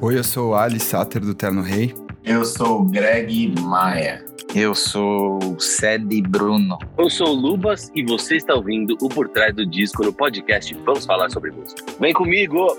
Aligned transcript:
Oi, 0.00 0.16
eu 0.16 0.22
sou 0.22 0.50
o 0.50 0.54
Ali 0.54 0.78
Sater 0.78 1.20
do 1.20 1.34
Terno 1.34 1.60
Rei. 1.60 1.92
Eu 2.22 2.44
sou 2.44 2.82
o 2.82 2.84
Greg 2.84 3.52
Maia. 3.60 4.24
Eu 4.54 4.72
sou 4.72 5.40
o 5.42 5.58
Cedi 5.58 6.22
Bruno. 6.22 6.78
Eu 6.96 7.10
sou 7.10 7.30
o 7.30 7.34
Lubas 7.34 7.90
e 7.96 8.04
você 8.04 8.36
está 8.36 8.54
ouvindo 8.54 8.96
o 9.02 9.08
Por 9.08 9.28
Trás 9.28 9.52
do 9.56 9.66
Disco 9.66 10.04
no 10.04 10.12
podcast 10.12 10.72
Vamos 10.84 11.04
Falar 11.04 11.28
Sobre 11.30 11.50
Música. 11.50 11.84
Vem 11.98 12.12
comigo! 12.12 12.76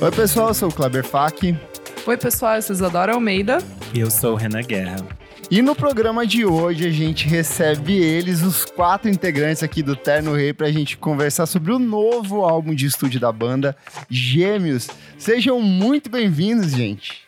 Oi, 0.00 0.12
pessoal, 0.12 0.46
eu 0.48 0.54
sou 0.54 0.68
o 0.68 0.72
Kleber 0.72 1.04
Fak. 1.04 1.58
Oi, 2.06 2.16
pessoal, 2.16 2.54
eu 2.54 2.62
sou 2.62 2.72
Isadora 2.72 3.14
Almeida. 3.14 3.58
E 3.92 3.98
eu 3.98 4.08
sou 4.12 4.34
o 4.34 4.36
Renan 4.36 4.62
Guerra. 4.62 5.17
E 5.50 5.62
no 5.62 5.74
programa 5.74 6.26
de 6.26 6.44
hoje 6.44 6.86
a 6.86 6.90
gente 6.90 7.26
recebe 7.26 7.96
eles, 7.96 8.42
os 8.42 8.66
quatro 8.66 9.08
integrantes 9.08 9.62
aqui 9.62 9.82
do 9.82 9.96
Terno 9.96 10.34
Rei, 10.34 10.52
para 10.52 10.66
a 10.66 10.70
gente 10.70 10.98
conversar 10.98 11.46
sobre 11.46 11.72
o 11.72 11.78
novo 11.78 12.42
álbum 12.42 12.74
de 12.74 12.84
estúdio 12.84 13.18
da 13.18 13.32
banda, 13.32 13.74
Gêmeos. 14.10 14.88
Sejam 15.16 15.62
muito 15.62 16.10
bem-vindos, 16.10 16.72
gente. 16.72 17.22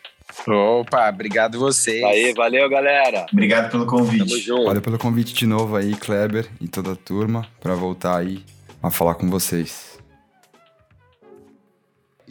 Opa, 0.47 1.09
obrigado 1.09 1.57
vocês. 1.57 2.03
Aí, 2.03 2.31
valeu, 2.35 2.69
galera. 2.69 3.25
Obrigado 3.33 3.71
pelo 3.71 3.87
convite. 3.87 4.27
Tamo 4.27 4.39
junto. 4.39 4.65
Valeu 4.65 4.81
pelo 4.83 4.99
convite 4.99 5.33
de 5.33 5.47
novo 5.47 5.75
aí, 5.75 5.95
Kleber 5.95 6.47
e 6.61 6.67
toda 6.67 6.91
a 6.91 6.95
turma, 6.95 7.47
para 7.59 7.73
voltar 7.73 8.17
aí 8.17 8.43
a 8.83 8.91
falar 8.91 9.15
com 9.15 9.31
vocês. 9.31 9.90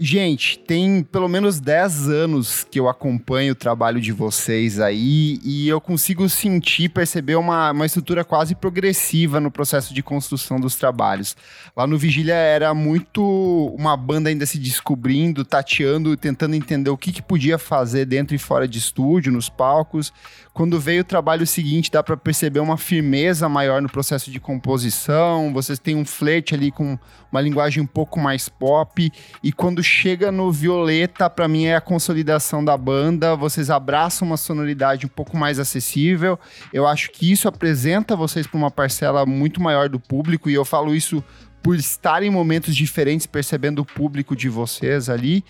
Gente, 0.03 0.59
tem 0.59 1.03
pelo 1.03 1.29
menos 1.29 1.61
10 1.61 2.09
anos 2.09 2.65
que 2.65 2.81
eu 2.81 2.89
acompanho 2.89 3.53
o 3.53 3.55
trabalho 3.55 4.01
de 4.01 4.13
vocês 4.13 4.81
aí 4.81 5.39
e 5.45 5.69
eu 5.69 5.79
consigo 5.79 6.27
sentir, 6.27 6.89
perceber 6.89 7.35
uma, 7.35 7.71
uma 7.71 7.85
estrutura 7.85 8.25
quase 8.25 8.55
progressiva 8.55 9.39
no 9.41 9.51
processo 9.51 9.93
de 9.93 10.03
construção 10.03 10.59
dos 10.59 10.75
trabalhos. 10.75 11.37
Lá 11.77 11.87
no 11.87 11.99
Vigília 11.99 12.33
era 12.33 12.73
muito 12.73 13.23
uma 13.79 13.95
banda 13.95 14.31
ainda 14.31 14.47
se 14.47 14.59
descobrindo, 14.59 15.45
tateando, 15.45 16.17
tentando 16.17 16.55
entender 16.55 16.89
o 16.89 16.97
que, 16.97 17.13
que 17.13 17.21
podia 17.21 17.59
fazer 17.59 18.07
dentro 18.07 18.35
e 18.35 18.39
fora 18.39 18.67
de 18.67 18.79
estúdio, 18.79 19.31
nos 19.31 19.51
palcos. 19.51 20.15
Quando 20.55 20.81
veio 20.81 21.03
o 21.03 21.05
trabalho 21.05 21.47
seguinte, 21.47 21.91
dá 21.91 22.03
para 22.03 22.17
perceber 22.17 22.61
uma 22.61 22.79
firmeza 22.79 23.51
maior 23.51 23.83
no 23.83 23.89
processo 23.89 24.31
de 24.31 24.41
composição, 24.41 25.53
vocês 25.53 25.79
têm 25.79 25.95
um 25.95 26.07
flerte 26.07 26.55
ali 26.55 26.71
com 26.71 26.99
uma 27.31 27.41
linguagem 27.41 27.83
um 27.83 27.87
pouco 27.87 28.19
mais 28.19 28.49
pop 28.49 29.13
e 29.43 29.53
quando 29.53 29.83
chega 29.91 30.31
no 30.31 30.53
Violeta, 30.53 31.29
para 31.29 31.49
mim 31.49 31.65
é 31.65 31.75
a 31.75 31.81
consolidação 31.81 32.65
da 32.65 32.77
banda. 32.77 33.35
Vocês 33.35 33.71
abraçam 33.71 34.27
uma 34.27 34.37
sonoridade 34.37 35.05
um 35.05 35.09
pouco 35.09 35.37
mais 35.37 35.59
acessível. 35.59 36.39
Eu 36.73 36.87
acho 36.87 37.11
que 37.11 37.31
isso 37.31 37.49
apresenta 37.49 38.15
vocês 38.15 38.47
para 38.47 38.57
uma 38.57 38.71
parcela 38.71 39.27
muito 39.27 39.61
maior 39.61 39.89
do 39.89 39.99
público, 39.99 40.49
e 40.49 40.55
eu 40.55 40.65
falo 40.65 40.95
isso 40.95 41.23
por 41.61 41.75
estar 41.75 42.23
em 42.23 42.31
momentos 42.31 42.75
diferentes, 42.75 43.27
percebendo 43.27 43.81
o 43.83 43.85
público 43.85 44.37
de 44.37 44.49
vocês 44.49 45.11
ali. 45.11 45.45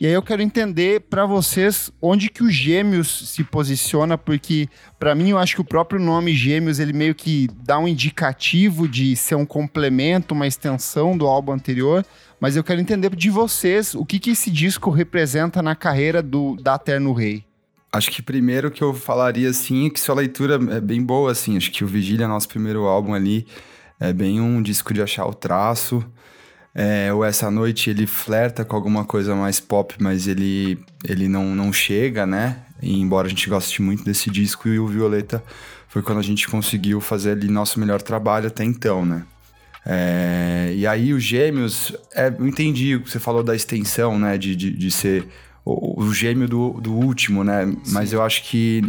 E 0.00 0.06
aí 0.06 0.12
eu 0.12 0.22
quero 0.22 0.42
entender 0.42 1.02
para 1.02 1.24
vocês 1.24 1.90
onde 2.02 2.28
que 2.28 2.42
o 2.42 2.50
Gêmeos 2.50 3.30
se 3.30 3.44
posiciona, 3.44 4.18
porque 4.18 4.68
para 4.98 5.14
mim 5.14 5.30
eu 5.30 5.38
acho 5.38 5.54
que 5.54 5.60
o 5.60 5.64
próprio 5.64 6.00
nome 6.00 6.34
Gêmeos 6.34 6.80
ele 6.80 6.92
meio 6.92 7.14
que 7.14 7.48
dá 7.62 7.78
um 7.78 7.86
indicativo 7.86 8.88
de 8.88 9.14
ser 9.14 9.36
um 9.36 9.46
complemento, 9.46 10.34
uma 10.34 10.46
extensão 10.46 11.16
do 11.16 11.26
álbum 11.26 11.52
anterior. 11.52 12.04
Mas 12.40 12.56
eu 12.56 12.64
quero 12.64 12.80
entender 12.80 13.14
de 13.14 13.30
vocês 13.30 13.94
o 13.94 14.04
que, 14.04 14.18
que 14.18 14.30
esse 14.30 14.50
disco 14.50 14.90
representa 14.90 15.62
na 15.62 15.76
carreira 15.76 16.20
do 16.20 16.56
da 16.56 16.76
Terno 16.76 17.12
Rei. 17.12 17.44
Acho 17.92 18.10
que 18.10 18.20
primeiro 18.20 18.72
que 18.72 18.82
eu 18.82 18.92
falaria 18.92 19.48
assim 19.48 19.86
é 19.86 19.90
que 19.90 20.00
sua 20.00 20.16
leitura 20.16 20.58
é 20.74 20.80
bem 20.80 21.00
boa 21.00 21.30
assim. 21.30 21.56
Acho 21.56 21.70
que 21.70 21.84
o 21.84 21.86
Vigília, 21.86 22.26
nosso 22.26 22.48
primeiro 22.48 22.86
álbum 22.86 23.14
ali, 23.14 23.46
é 24.00 24.12
bem 24.12 24.40
um 24.40 24.60
disco 24.60 24.92
de 24.92 25.00
achar 25.00 25.24
o 25.26 25.32
traço. 25.32 26.04
É, 26.74 27.12
o 27.12 27.24
Essa 27.24 27.50
Noite 27.50 27.88
ele 27.88 28.06
flerta 28.06 28.64
com 28.64 28.74
alguma 28.74 29.04
coisa 29.04 29.34
mais 29.34 29.60
pop, 29.60 29.94
mas 30.00 30.26
ele, 30.26 30.78
ele 31.04 31.28
não, 31.28 31.54
não 31.54 31.72
chega, 31.72 32.26
né? 32.26 32.58
E 32.82 33.00
embora 33.00 33.26
a 33.26 33.30
gente 33.30 33.48
goste 33.48 33.80
muito 33.80 34.04
desse 34.04 34.28
disco, 34.28 34.68
e 34.68 34.78
o 34.78 34.86
Violeta 34.86 35.42
foi 35.88 36.02
quando 36.02 36.18
a 36.18 36.22
gente 36.22 36.48
conseguiu 36.48 37.00
fazer 37.00 37.30
ali 37.32 37.48
nosso 37.48 37.78
melhor 37.78 38.02
trabalho 38.02 38.48
até 38.48 38.64
então, 38.64 39.06
né? 39.06 39.22
É, 39.86 40.72
e 40.74 40.86
aí 40.86 41.12
os 41.12 41.22
Gêmeos, 41.22 41.94
é, 42.14 42.28
eu 42.28 42.46
entendi 42.48 42.96
o 42.96 43.02
que 43.02 43.10
você 43.10 43.20
falou 43.20 43.44
da 43.44 43.54
extensão, 43.54 44.18
né? 44.18 44.36
De, 44.36 44.56
de, 44.56 44.70
de 44.70 44.90
ser 44.90 45.28
o, 45.64 46.02
o, 46.02 46.12
gêmeo 46.12 46.46
do, 46.48 46.72
do 46.80 46.92
último, 46.92 47.42
né? 47.42 47.66
Sim. 47.66 47.94
Mas 47.94 48.12
eu 48.12 48.22
acho 48.22 48.42
que. 48.44 48.82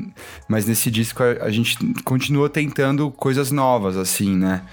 Mas 0.48 0.66
nesse 0.66 0.92
disco 0.92 1.24
a, 1.24 1.46
a 1.46 1.50
gente 1.50 1.78
continua 2.04 2.50
tentando 2.50 3.10
coisas 3.12 3.52
novas, 3.52 3.96
assim, 3.96 4.36
né? 4.36 4.64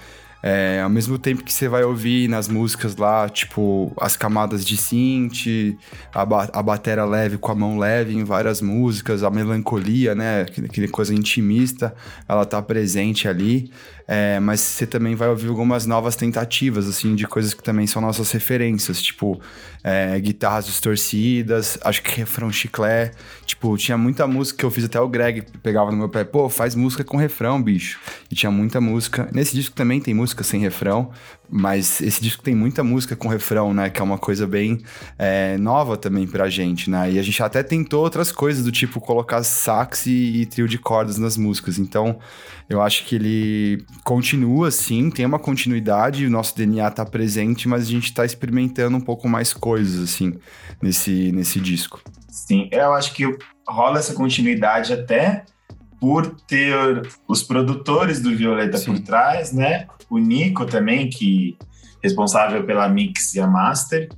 É, 0.45 0.81
ao 0.81 0.89
mesmo 0.89 1.17
tempo 1.17 1.41
que 1.41 1.53
você 1.53 1.69
vai 1.69 1.85
ouvir 1.85 2.27
nas 2.27 2.49
músicas 2.49 2.97
lá, 2.97 3.29
tipo, 3.29 3.93
as 3.95 4.17
camadas 4.17 4.65
de 4.65 4.75
synth, 4.75 5.77
a, 6.13 6.25
ba 6.25 6.49
a 6.51 6.61
batera 6.61 7.05
leve 7.05 7.37
com 7.37 7.49
a 7.49 7.55
mão 7.55 7.77
leve 7.79 8.13
em 8.13 8.25
várias 8.25 8.59
músicas, 8.59 9.23
a 9.23 9.29
melancolia, 9.29 10.13
né? 10.13 10.41
Aquela 10.41 10.89
coisa 10.89 11.15
intimista, 11.15 11.95
ela 12.27 12.45
tá 12.45 12.61
presente 12.61 13.25
ali. 13.25 13.71
É, 14.07 14.39
mas 14.39 14.59
você 14.59 14.85
também 14.85 15.15
vai 15.15 15.29
ouvir 15.29 15.47
algumas 15.47 15.85
novas 15.85 16.15
tentativas, 16.15 16.87
assim, 16.87 17.15
de 17.15 17.25
coisas 17.25 17.53
que 17.53 17.63
também 17.63 17.87
são 17.87 18.01
nossas 18.01 18.31
referências, 18.31 19.01
tipo, 19.01 19.39
é, 19.83 20.19
guitarras 20.19 20.65
distorcidas, 20.65 21.77
acho 21.83 22.01
que 22.01 22.17
refrão 22.17 22.51
chiclé. 22.51 23.11
Tipo, 23.45 23.77
tinha 23.77 23.97
muita 23.97 24.27
música 24.27 24.59
que 24.59 24.65
eu 24.65 24.71
fiz 24.71 24.85
até 24.85 24.99
o 24.99 25.07
Greg 25.07 25.43
pegava 25.61 25.91
no 25.91 25.97
meu 25.97 26.09
pé, 26.09 26.23
pô, 26.23 26.49
faz 26.49 26.75
música 26.75 27.03
com 27.03 27.17
refrão, 27.17 27.61
bicho. 27.61 27.99
E 28.29 28.35
tinha 28.35 28.51
muita 28.51 28.81
música. 28.81 29.29
Nesse 29.31 29.55
disco 29.55 29.75
também 29.75 30.01
tem 30.01 30.13
música 30.13 30.43
sem 30.43 30.59
refrão, 30.59 31.11
mas 31.55 32.01
esse 32.01 32.19
disco 32.19 32.41
tem 32.41 32.55
muita 32.55 32.83
música 32.83 33.15
com 33.15 33.27
refrão, 33.27 33.75
né? 33.75 33.87
Que 33.87 34.01
é 34.01 34.03
uma 34.03 34.17
coisa 34.17 34.47
bem 34.47 34.81
é, 35.19 35.55
nova 35.59 35.95
também 35.95 36.25
pra 36.25 36.49
gente, 36.49 36.89
né? 36.89 37.11
E 37.11 37.19
a 37.19 37.21
gente 37.21 37.43
até 37.43 37.61
tentou 37.61 38.01
outras 38.01 38.31
coisas, 38.31 38.63
do 38.63 38.71
tipo 38.71 38.99
colocar 38.99 39.43
sax 39.43 40.07
e, 40.07 40.41
e 40.41 40.45
trio 40.47 40.67
de 40.67 40.79
cordas 40.79 41.19
nas 41.19 41.37
músicas. 41.37 41.77
Então, 41.77 42.17
eu 42.67 42.81
acho 42.81 43.05
que 43.05 43.15
ele 43.15 43.85
continua 44.03 44.69
assim, 44.69 45.11
tem 45.11 45.27
uma 45.27 45.37
continuidade, 45.37 46.25
o 46.25 46.29
nosso 46.29 46.57
DNA 46.57 46.89
tá 46.89 47.05
presente, 47.05 47.67
mas 47.67 47.83
a 47.83 47.91
gente 47.91 48.11
tá 48.11 48.25
experimentando 48.25 48.97
um 48.97 49.01
pouco 49.01 49.29
mais 49.29 49.53
coisas, 49.53 50.01
assim, 50.01 50.33
nesse, 50.81 51.31
nesse 51.31 51.59
disco. 51.59 52.01
Sim, 52.29 52.67
eu 52.71 52.93
acho 52.93 53.13
que 53.13 53.25
rola 53.67 53.99
essa 53.99 54.15
continuidade 54.15 54.91
até 54.91 55.45
por 56.03 56.35
ter 56.41 57.01
os 57.29 57.41
produtores 57.41 58.19
do 58.19 58.35
Violeta 58.35 58.77
Sim. 58.77 58.91
por 58.91 58.99
trás, 59.03 59.53
né? 59.53 59.87
O 60.09 60.17
Nico 60.17 60.65
também, 60.65 61.09
que 61.09 61.57
responsável 62.03 62.65
pela 62.65 62.89
mix 62.89 63.33
e 63.35 63.39
a 63.39 63.47
master. 63.47 64.09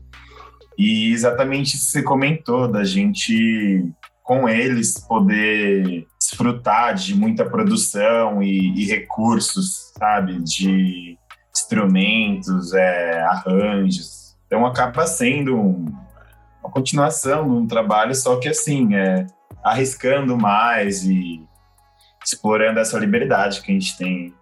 E 0.75 1.13
exatamente 1.13 1.75
isso 1.75 1.85
que 1.85 1.91
você 1.91 2.01
comentou, 2.01 2.67
da 2.67 2.83
gente, 2.83 3.85
com 4.23 4.49
eles, 4.49 4.97
poder 4.97 6.07
desfrutar 6.19 6.95
de 6.95 7.13
muita 7.13 7.45
produção 7.45 8.41
e, 8.41 8.81
e 8.81 8.87
recursos, 8.87 9.93
sabe? 9.95 10.41
De 10.41 11.19
instrumentos, 11.55 12.73
é, 12.73 13.21
arranjos. 13.25 14.35
Então 14.47 14.65
acaba 14.65 15.05
sendo 15.05 15.55
um, 15.55 15.85
uma 16.63 16.71
continuação 16.71 17.43
de 17.43 17.53
um 17.53 17.67
trabalho, 17.67 18.15
só 18.15 18.37
que 18.37 18.49
assim, 18.49 18.95
é, 18.95 19.27
arriscando 19.63 20.35
mais 20.35 21.05
e 21.05 21.45
explorando 22.25 22.79
essa 22.79 22.97
liberdade 22.97 23.61
que 23.61 23.71
a 23.71 23.73
gente 23.73 23.97
tem. 23.97 24.33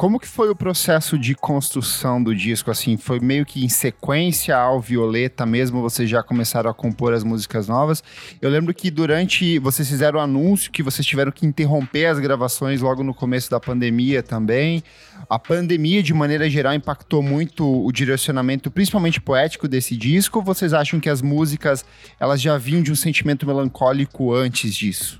Como 0.00 0.18
que 0.18 0.26
foi 0.26 0.48
o 0.48 0.56
processo 0.56 1.18
de 1.18 1.34
construção 1.34 2.22
do 2.22 2.34
disco? 2.34 2.70
Assim, 2.70 2.96
foi 2.96 3.20
meio 3.20 3.44
que 3.44 3.62
em 3.62 3.68
sequência 3.68 4.56
ao 4.56 4.80
Violeta 4.80 5.44
mesmo, 5.44 5.82
vocês 5.82 6.08
já 6.08 6.22
começaram 6.22 6.70
a 6.70 6.72
compor 6.72 7.12
as 7.12 7.22
músicas 7.22 7.68
novas. 7.68 8.02
Eu 8.40 8.48
lembro 8.48 8.72
que 8.72 8.90
durante, 8.90 9.58
vocês 9.58 9.86
fizeram 9.86 10.18
o 10.18 10.22
anúncio 10.22 10.72
que 10.72 10.82
vocês 10.82 11.06
tiveram 11.06 11.30
que 11.30 11.44
interromper 11.44 12.06
as 12.06 12.18
gravações 12.18 12.80
logo 12.80 13.04
no 13.04 13.12
começo 13.12 13.50
da 13.50 13.60
pandemia 13.60 14.22
também. 14.22 14.82
A 15.28 15.38
pandemia, 15.38 16.02
de 16.02 16.14
maneira 16.14 16.48
geral, 16.48 16.72
impactou 16.72 17.22
muito 17.22 17.66
o 17.84 17.92
direcionamento, 17.92 18.70
principalmente 18.70 19.20
poético 19.20 19.68
desse 19.68 19.98
disco. 19.98 20.40
Vocês 20.40 20.72
acham 20.72 20.98
que 20.98 21.10
as 21.10 21.20
músicas, 21.20 21.84
elas 22.18 22.40
já 22.40 22.56
vinham 22.56 22.82
de 22.82 22.90
um 22.90 22.96
sentimento 22.96 23.46
melancólico 23.46 24.32
antes 24.32 24.74
disso? 24.74 25.19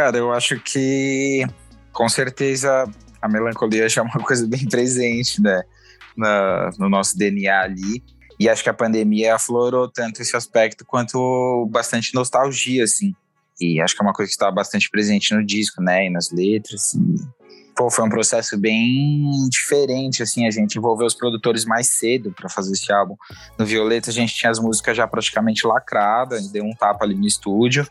Cara, 0.00 0.16
eu 0.16 0.32
acho 0.32 0.58
que 0.58 1.46
com 1.92 2.08
certeza 2.08 2.90
a 3.20 3.28
melancolia 3.28 3.86
já 3.86 4.00
é 4.00 4.04
uma 4.04 4.18
coisa 4.24 4.46
bem 4.48 4.66
presente, 4.66 5.42
né? 5.42 5.62
Na, 6.16 6.70
no 6.78 6.88
nosso 6.88 7.18
DNA 7.18 7.60
ali. 7.60 8.02
E 8.38 8.48
acho 8.48 8.62
que 8.62 8.70
a 8.70 8.74
pandemia 8.74 9.34
aflorou 9.34 9.90
tanto 9.90 10.22
esse 10.22 10.34
aspecto 10.34 10.86
quanto 10.86 11.68
bastante 11.70 12.14
nostalgia, 12.14 12.82
assim. 12.82 13.14
E 13.60 13.78
acho 13.78 13.94
que 13.94 14.02
é 14.02 14.06
uma 14.06 14.14
coisa 14.14 14.30
que 14.30 14.32
está 14.32 14.50
bastante 14.50 14.88
presente 14.88 15.34
no 15.34 15.44
disco, 15.44 15.82
né? 15.82 16.06
E 16.06 16.10
nas 16.10 16.30
letras. 16.30 16.94
E, 16.94 17.72
pô, 17.76 17.90
foi 17.90 18.06
um 18.06 18.08
processo 18.08 18.56
bem 18.56 19.30
diferente, 19.50 20.22
assim. 20.22 20.46
A 20.46 20.50
gente 20.50 20.78
envolveu 20.78 21.06
os 21.06 21.14
produtores 21.14 21.66
mais 21.66 21.88
cedo 21.90 22.32
para 22.32 22.48
fazer 22.48 22.72
esse 22.72 22.90
álbum. 22.90 23.16
No 23.58 23.66
Violeta, 23.66 24.08
a 24.08 24.14
gente 24.14 24.34
tinha 24.34 24.50
as 24.50 24.58
músicas 24.58 24.96
já 24.96 25.06
praticamente 25.06 25.66
lacradas, 25.66 26.50
deu 26.50 26.64
um 26.64 26.72
tapa 26.72 27.04
ali 27.04 27.14
no 27.14 27.26
estúdio. 27.26 27.86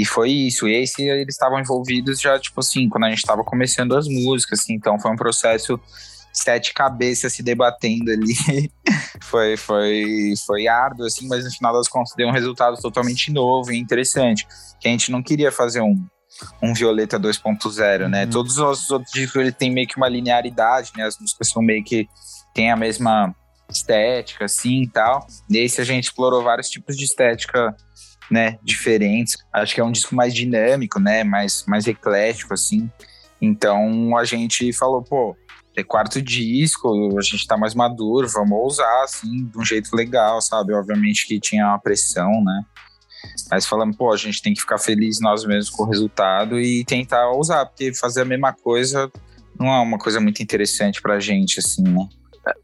E 0.00 0.04
foi 0.04 0.30
isso. 0.30 0.66
E 0.66 0.74
esse 0.74 1.02
eles 1.02 1.34
estavam 1.34 1.60
envolvidos 1.60 2.20
já, 2.20 2.38
tipo 2.38 2.60
assim, 2.60 2.88
quando 2.88 3.04
a 3.04 3.10
gente 3.10 3.18
estava 3.18 3.44
começando 3.44 3.94
as 3.96 4.08
músicas, 4.08 4.60
assim, 4.60 4.74
então 4.74 4.98
foi 4.98 5.10
um 5.10 5.16
processo 5.16 5.78
sete 6.32 6.72
cabeças 6.72 7.32
se 7.32 7.42
debatendo 7.42 8.10
ali. 8.10 8.70
foi, 9.22 9.56
foi, 9.56 10.32
foi 10.46 10.66
árduo, 10.66 11.04
assim, 11.04 11.28
mas 11.28 11.44
no 11.44 11.50
final 11.50 11.72
das 11.74 11.88
contas 11.88 12.14
deu 12.16 12.28
um 12.28 12.32
resultado 12.32 12.80
totalmente 12.80 13.30
novo 13.30 13.72
e 13.72 13.78
interessante. 13.78 14.46
Que 14.80 14.88
a 14.88 14.90
gente 14.90 15.10
não 15.10 15.22
queria 15.22 15.52
fazer 15.52 15.82
um, 15.82 16.02
um 16.62 16.72
Violeta 16.72 17.20
2.0, 17.20 18.08
né? 18.08 18.24
Uhum. 18.24 18.30
Todos 18.30 18.58
os 18.58 18.90
outros 18.90 19.12
discos 19.12 19.40
ele 19.40 19.52
tem 19.52 19.70
meio 19.70 19.86
que 19.86 19.96
uma 19.96 20.08
linearidade, 20.08 20.92
né? 20.96 21.04
As 21.04 21.18
músicas 21.18 21.48
são 21.48 21.62
meio 21.62 21.84
que 21.84 22.08
tem 22.54 22.70
a 22.70 22.76
mesma 22.76 23.34
estética, 23.68 24.46
assim 24.46 24.82
e 24.82 24.88
tal. 24.88 25.26
Nesse 25.48 25.80
a 25.80 25.84
gente 25.84 26.04
explorou 26.04 26.42
vários 26.42 26.68
tipos 26.68 26.96
de 26.96 27.04
estética, 27.04 27.76
né? 28.30 28.58
Diferentes. 28.62 29.36
Acho 29.52 29.74
que 29.74 29.80
é 29.80 29.84
um 29.84 29.92
disco 29.92 30.14
mais 30.14 30.34
dinâmico, 30.34 31.00
né? 31.00 31.24
Mais, 31.24 31.64
mais 31.66 31.86
eclético, 31.86 32.54
assim. 32.54 32.90
Então 33.40 34.16
a 34.16 34.24
gente 34.24 34.72
falou, 34.72 35.02
pô, 35.02 35.36
é 35.76 35.82
quarto 35.82 36.20
disco, 36.20 37.16
a 37.18 37.22
gente 37.22 37.46
tá 37.46 37.56
mais 37.56 37.74
maduro, 37.74 38.28
vamos 38.28 38.58
usar, 38.74 39.04
assim, 39.04 39.46
de 39.46 39.58
um 39.58 39.64
jeito 39.64 39.94
legal, 39.94 40.40
sabe? 40.40 40.72
Obviamente 40.72 41.26
que 41.26 41.40
tinha 41.40 41.66
uma 41.66 41.78
pressão, 41.78 42.42
né? 42.44 42.62
Mas 43.50 43.66
falando, 43.66 43.96
pô, 43.96 44.12
a 44.12 44.16
gente 44.16 44.42
tem 44.42 44.54
que 44.54 44.60
ficar 44.60 44.78
feliz 44.78 45.20
nós 45.20 45.44
mesmos 45.44 45.70
com 45.70 45.82
o 45.84 45.86
resultado 45.86 46.60
e 46.60 46.84
tentar 46.84 47.30
usar, 47.32 47.66
porque 47.66 47.94
fazer 47.94 48.22
a 48.22 48.24
mesma 48.24 48.52
coisa 48.52 49.10
não 49.58 49.68
é 49.68 49.80
uma 49.80 49.98
coisa 49.98 50.20
muito 50.20 50.42
interessante 50.42 51.02
pra 51.02 51.20
gente, 51.20 51.60
assim, 51.60 51.82
né? 51.82 52.08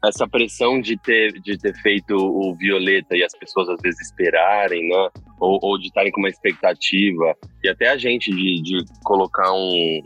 Essa 0.03 0.27
pressão 0.27 0.81
de 0.81 0.97
ter, 0.97 1.33
de 1.33 1.57
ter 1.57 1.73
feito 1.81 2.15
o 2.15 2.55
Violeta 2.55 3.15
e 3.15 3.23
as 3.23 3.31
pessoas 3.37 3.69
às 3.69 3.79
vezes 3.81 3.99
esperarem, 4.01 4.87
né? 4.87 5.09
Ou, 5.39 5.59
ou 5.61 5.77
de 5.77 5.87
estarem 5.87 6.11
com 6.11 6.19
uma 6.19 6.29
expectativa, 6.29 7.35
e 7.63 7.69
até 7.69 7.89
a 7.89 7.97
gente 7.97 8.31
de, 8.31 8.61
de 8.63 8.83
colocar 9.03 9.53
um, 9.53 10.01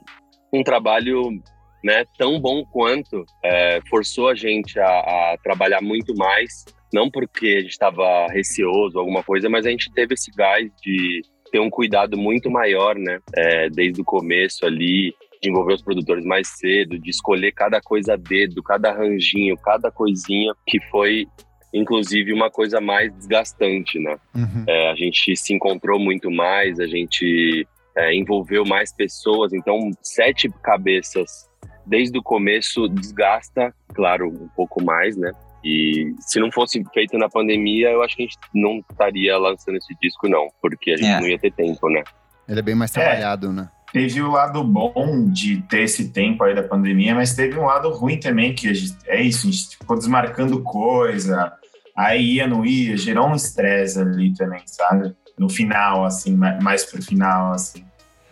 um 0.54 0.64
trabalho 0.64 1.42
né, 1.84 2.06
tão 2.18 2.40
bom 2.40 2.64
quanto, 2.66 3.26
é, 3.44 3.80
forçou 3.90 4.30
a 4.30 4.36
gente 4.36 4.80
a, 4.80 4.86
a, 4.86 5.38
trabalhar 5.44 5.82
muito 5.82 6.16
mais, 6.16 6.66
não 6.94 7.10
porque 7.10 7.48
a 7.48 7.62
gente 7.62 7.72
estava 7.72 8.28
receoso 8.28 9.00
alguma 9.00 9.24
coisa, 9.24 9.50
mas 9.50 9.66
a 9.66 9.70
gente 9.70 9.92
teve 9.94 10.14
esse 10.14 10.32
gás 10.32 10.70
de 10.82 11.22
ter 11.52 11.60
um 11.60 11.70
cuidado 11.70 12.18
muito 12.18 12.50
maior, 12.50 12.96
né, 12.96 13.20
é, 13.36 13.70
desde 13.70 14.02
o 14.02 14.06
começo 14.06 14.66
ali, 14.66 15.14
de 15.42 15.50
envolver 15.50 15.74
os 15.74 15.82
produtores 15.82 16.24
mais 16.24 16.48
cedo, 16.48 17.00
de 17.00 17.10
escolher 17.10 17.52
cada 17.52 17.82
coisa 17.82 18.14
a 18.14 18.18
dedo, 18.18 18.62
cada 18.62 18.92
arranjinho, 18.92 19.58
cada 19.58 19.92
coisinha, 19.92 20.54
que 20.68 20.80
foi 20.90 21.28
inclusive 21.74 22.34
uma 22.34 22.52
coisa 22.52 22.82
mais 22.82 23.14
desgastante, 23.14 23.98
né? 23.98 24.18
Uhum. 24.36 24.66
É, 24.68 24.92
a 24.92 24.96
gente 24.96 25.36
se 25.38 25.54
encontrou 25.54 25.98
muito 25.98 26.30
mais, 26.30 26.80
a 26.80 26.86
gente 26.86 27.66
é, 27.96 28.14
envolveu 28.14 28.66
mais 28.66 28.94
pessoas, 28.94 29.54
então 29.54 29.90
sete 30.02 30.50
cabeças 30.62 31.50
desde 31.86 32.18
o 32.20 32.22
começo 32.24 32.88
desgasta, 32.90 33.74
claro, 33.94 34.28
um 34.28 34.50
pouco 34.50 34.84
mais, 34.84 35.16
né? 35.16 35.32
E 35.64 36.14
se 36.20 36.40
não 36.40 36.52
fosse 36.52 36.84
feito 36.94 37.18
na 37.18 37.30
pandemia, 37.30 37.90
eu 37.90 38.04
acho 38.04 38.16
que 38.16 38.24
a 38.24 38.26
gente 38.26 38.38
não 38.54 38.80
estaria 38.90 39.38
lançando 39.38 39.78
esse 39.78 39.96
disco, 40.02 40.28
não, 40.28 40.48
porque 40.62 40.92
a 40.92 40.98
gente 40.98 41.10
é. 41.10 41.20
não 41.20 41.28
ia 41.28 41.40
ter 41.40 41.54
tempo, 41.54 41.90
né? 41.90 42.04
Ele 42.48 42.60
é 42.60 42.64
bem 42.64 42.76
mais 42.76 42.92
trabalhado, 42.92 43.48
é. 43.48 43.54
né? 43.54 43.70
Teve 43.92 44.22
o 44.22 44.32
lado 44.32 44.64
bom 44.64 45.30
de 45.30 45.62
ter 45.64 45.82
esse 45.82 46.10
tempo 46.10 46.44
aí 46.44 46.56
da 46.56 46.64
pandemia, 46.64 47.14
mas 47.14 47.36
teve 47.36 47.60
um 47.60 47.66
lado 47.66 47.90
ruim 47.90 48.18
também, 48.18 48.54
que 48.56 48.74
gente, 48.74 48.96
é 49.06 49.22
isso, 49.22 49.48
a 49.48 49.52
gente 49.52 49.78
ficou 49.78 49.98
desmarcando 49.98 50.62
coisa, 50.62 51.52
aí 51.96 52.36
ia, 52.36 52.48
não 52.48 52.66
ia, 52.66 52.96
gerou 52.96 53.28
um 53.28 53.36
estresse 53.36 54.00
ali 54.00 54.34
também, 54.34 54.62
sabe? 54.66 55.14
No 55.38 55.50
final, 55.50 56.06
assim, 56.06 56.36
mais 56.36 56.86
pro 56.86 57.02
final, 57.02 57.52
assim. 57.54 57.84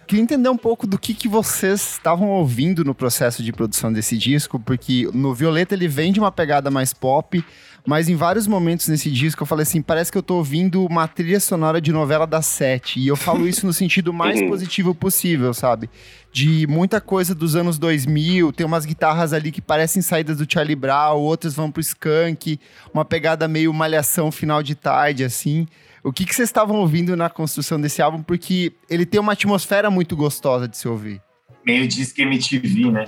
Queria 0.10 0.24
entender 0.24 0.50
um 0.50 0.58
pouco 0.58 0.88
do 0.88 0.98
que, 0.98 1.14
que 1.14 1.28
vocês 1.28 1.92
estavam 1.92 2.30
ouvindo 2.30 2.84
no 2.84 2.96
processo 2.96 3.44
de 3.44 3.52
produção 3.52 3.94
desse 3.94 4.18
disco, 4.18 4.60
porque 4.60 5.08
no 5.14 5.36
Violeta 5.36 5.76
ele 5.76 5.88
vem 5.88 6.12
de 6.12 6.20
uma 6.20 6.32
pegada 6.32 6.72
mais 6.72 6.94
pop, 6.94 7.46
mas 7.89 8.07
em 8.07 8.15
vários 8.15 8.45
momentos 8.45 8.88
nesse 8.88 9.09
disco 9.09 9.41
eu 9.41 9.47
falei 9.47 9.63
assim, 9.63 9.81
parece 9.81 10.12
que 10.12 10.18
eu 10.18 10.21
tô 10.21 10.36
ouvindo 10.36 10.86
uma 10.86 11.07
trilha 11.07 11.39
sonora 11.39 11.81
de 11.81 11.91
novela 11.91 12.27
da 12.27 12.39
sete, 12.39 13.00
e 13.00 13.07
eu 13.07 13.15
falo 13.15 13.47
isso 13.47 13.65
no 13.65 13.74
sentido 13.74 14.13
mais 14.13 14.39
uhum. 14.39 14.47
positivo 14.47 14.94
possível, 14.94 15.56
sabe? 15.56 15.89
De 16.31 16.68
muita 16.68 17.01
coisa 17.01 17.33
dos 17.33 17.56
anos 17.56 17.80
2000, 17.80 18.53
tem 18.53 18.63
umas 18.63 18.86
guitarras 18.86 19.33
ali 19.33 19.51
que 19.51 19.59
parecem 19.59 20.03
saídas 20.03 20.38
do 20.38 20.45
Charlie 20.47 20.75
Brown, 20.75 21.18
outras 21.18 21.56
vão 21.56 21.71
pro 21.71 21.81
Skunk, 21.81 22.59
uma 22.94 23.03
pegada 23.03 23.47
meio 23.47 23.74
malhação 23.74 24.31
final 24.31 24.62
de 24.62 24.75
tarde, 24.75 25.24
assim. 25.24 25.65
O 26.03 26.13
que, 26.13 26.25
que 26.25 26.36
vocês 26.36 26.47
estavam 26.47 26.75
ouvindo 26.77 27.18
na 27.18 27.27
construção 27.27 27.81
desse 27.81 28.03
álbum? 28.03 28.21
Porque 28.21 28.71
ele 28.88 29.03
tem 29.03 29.19
uma 29.19 29.33
atmosfera 29.33 29.89
muito 29.89 30.15
gostosa 30.15 30.68
de 30.68 30.77
se 30.77 30.88
ouvir. 30.88 31.19
Meio 31.65 31.88
disque 31.88 32.21
MTV, 32.21 32.91
né? 32.91 33.06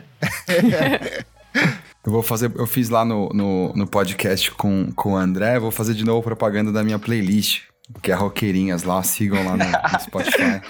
eu 2.06 2.12
vou 2.12 2.24
fazer, 2.24 2.52
eu 2.56 2.66
fiz 2.66 2.90
lá 2.90 3.06
no, 3.06 3.30
no, 3.30 3.74
no, 3.74 3.88
podcast 3.88 4.52
com, 4.52 4.92
com 4.96 5.14
o 5.14 5.16
André, 5.18 5.60
vou 5.60 5.72
fazer 5.72 5.94
de 5.94 6.04
novo 6.04 6.24
propaganda 6.24 6.72
da 6.72 6.84
minha 6.84 6.98
playlist, 6.98 7.64
que 8.02 8.12
é 8.12 8.16
Roqueirinhas 8.16 8.84
lá, 8.84 9.04
sigam 9.04 9.44
lá 9.46 9.58
no, 9.58 9.66
no 9.66 10.00
Spotify. 10.00 10.62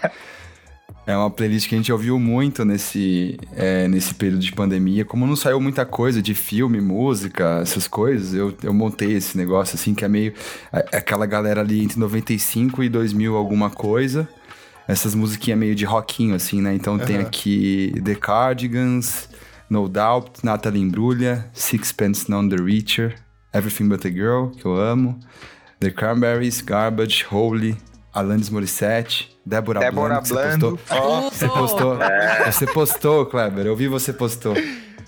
É 1.06 1.18
uma 1.18 1.32
playlist 1.32 1.68
que 1.68 1.74
a 1.74 1.78
gente 1.78 1.92
ouviu 1.92 2.20
muito 2.20 2.64
nesse, 2.64 3.40
é, 3.56 3.88
nesse 3.88 4.14
período 4.14 4.42
de 4.42 4.52
pandemia. 4.52 5.04
Como 5.04 5.26
não 5.26 5.36
saiu 5.36 5.60
muita 5.60 5.84
coisa 5.84 6.22
de 6.22 6.36
filme, 6.36 6.80
música, 6.80 7.60
essas 7.62 7.88
coisas, 7.88 8.36
eu, 8.36 8.56
eu 8.62 8.74
montei 8.74 9.14
esse 9.14 9.36
negócio 9.36 9.76
assim, 9.76 9.96
que 9.96 10.06
é 10.06 10.08
meio. 10.08 10.34
É, 10.72 10.86
é 10.92 10.98
aquela 10.98 11.26
galera 11.26 11.62
ali 11.62 11.84
entre 11.84 12.00
95 12.00 12.84
e 12.84 12.90
2000 12.90 13.36
alguma 13.36 13.70
coisa. 13.70 14.30
Essas 14.88 15.16
musiquinhas 15.16 15.60
meio 15.60 15.74
de 15.74 15.86
rockinho, 15.86 16.36
assim, 16.36 16.62
né? 16.62 16.76
Então 16.76 16.94
uhum. 16.94 17.00
tem 17.00 17.18
aqui 17.18 17.94
The 18.04 18.16
Cardigans, 18.16 19.28
No 19.72 19.88
Doubt, 19.88 20.44
Natalie 20.44 20.82
Imbruglia, 20.82 21.50
Sixpence 21.54 22.30
None 22.30 22.50
the 22.50 22.62
Reacher, 22.62 23.16
Everything 23.54 23.88
But 23.88 24.06
a 24.06 24.10
Girl, 24.10 24.50
que 24.50 24.66
eu 24.66 24.76
amo, 24.76 25.18
The 25.80 25.92
Cranberries, 25.92 26.60
Garbage, 26.60 27.26
Holy, 27.32 27.78
Alanis 28.14 28.50
Morissette, 28.50 29.30
Débora, 29.46 29.80
Débora 29.80 30.20
Blando. 30.20 30.78
Você 30.78 30.90
postou. 30.90 31.24
Oh. 31.24 31.32
Você 31.32 31.48
postou, 31.48 32.02
é. 32.04 32.52
você 32.52 32.68
postou, 32.68 33.26
Kleber. 33.26 33.66
Eu 33.66 33.74
vi 33.74 33.88
você 33.88 34.12
postou. 34.12 34.56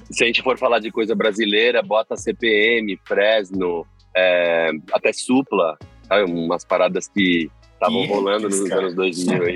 Se 0.10 0.24
a 0.24 0.28
gente 0.28 0.42
for 0.42 0.58
falar 0.58 0.80
de 0.80 0.90
coisa 0.92 1.14
brasileira, 1.14 1.84
bota 1.84 2.16
CPM, 2.16 2.98
Fresno, 3.04 3.86
é, 4.16 4.72
até 4.94 5.12
Supla, 5.12 5.78
sabe? 6.08 6.32
umas 6.32 6.64
paradas 6.64 7.10
que 7.10 7.52
estavam 7.88 8.06
rolando 8.08 8.50
nos 8.50 8.70
cara. 8.70 8.82
anos 8.82 8.96
2000 8.96 9.44
aí. 9.44 9.56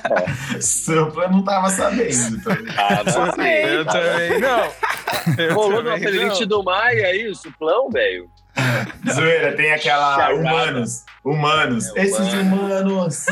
Supla 0.62 1.28
não 1.28 1.42
tava 1.42 1.68
sabendo. 1.70 2.42
Tava 2.42 3.10
sabendo. 3.10 3.68
Eu 3.68 3.84
também 3.84 4.40
não. 4.40 5.54
Rolou 5.54 5.82
na 5.82 5.98
playlist 5.98 6.42
do 6.44 6.62
Maia 6.62 7.06
aí, 7.08 7.28
o 7.28 7.34
Suplão, 7.34 7.90
velho. 7.90 8.28
Zoeira, 9.12 9.54
tem 9.54 9.72
aquela 9.72 10.16
Charada. 10.16 10.34
Humanos. 10.34 11.04
Humanos. 11.24 11.96
É, 11.96 12.04
Esses 12.04 12.32
humanos. 12.32 13.26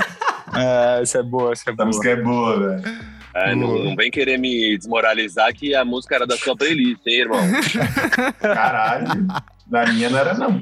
É, 0.54 1.02
essa 1.02 1.18
é 1.18 1.22
boa, 1.22 1.52
essa 1.52 1.70
é 1.70 1.72
boa. 1.72 1.74
Essa 1.74 1.84
música 1.86 2.10
é 2.10 2.16
boa, 2.16 2.60
velho. 2.60 3.14
É, 3.36 3.54
não, 3.54 3.78
não, 3.78 3.96
vem 3.96 4.12
querer 4.12 4.38
me 4.38 4.78
desmoralizar 4.78 5.52
que 5.52 5.74
a 5.74 5.84
música 5.84 6.14
era 6.14 6.26
da 6.26 6.36
sua 6.36 6.56
playlist, 6.56 7.04
hein, 7.04 7.20
irmão? 7.20 7.40
Caralho. 8.38 9.26
Da 9.66 9.86
minha 9.86 10.08
não 10.08 10.18
era, 10.18 10.34
não. 10.34 10.60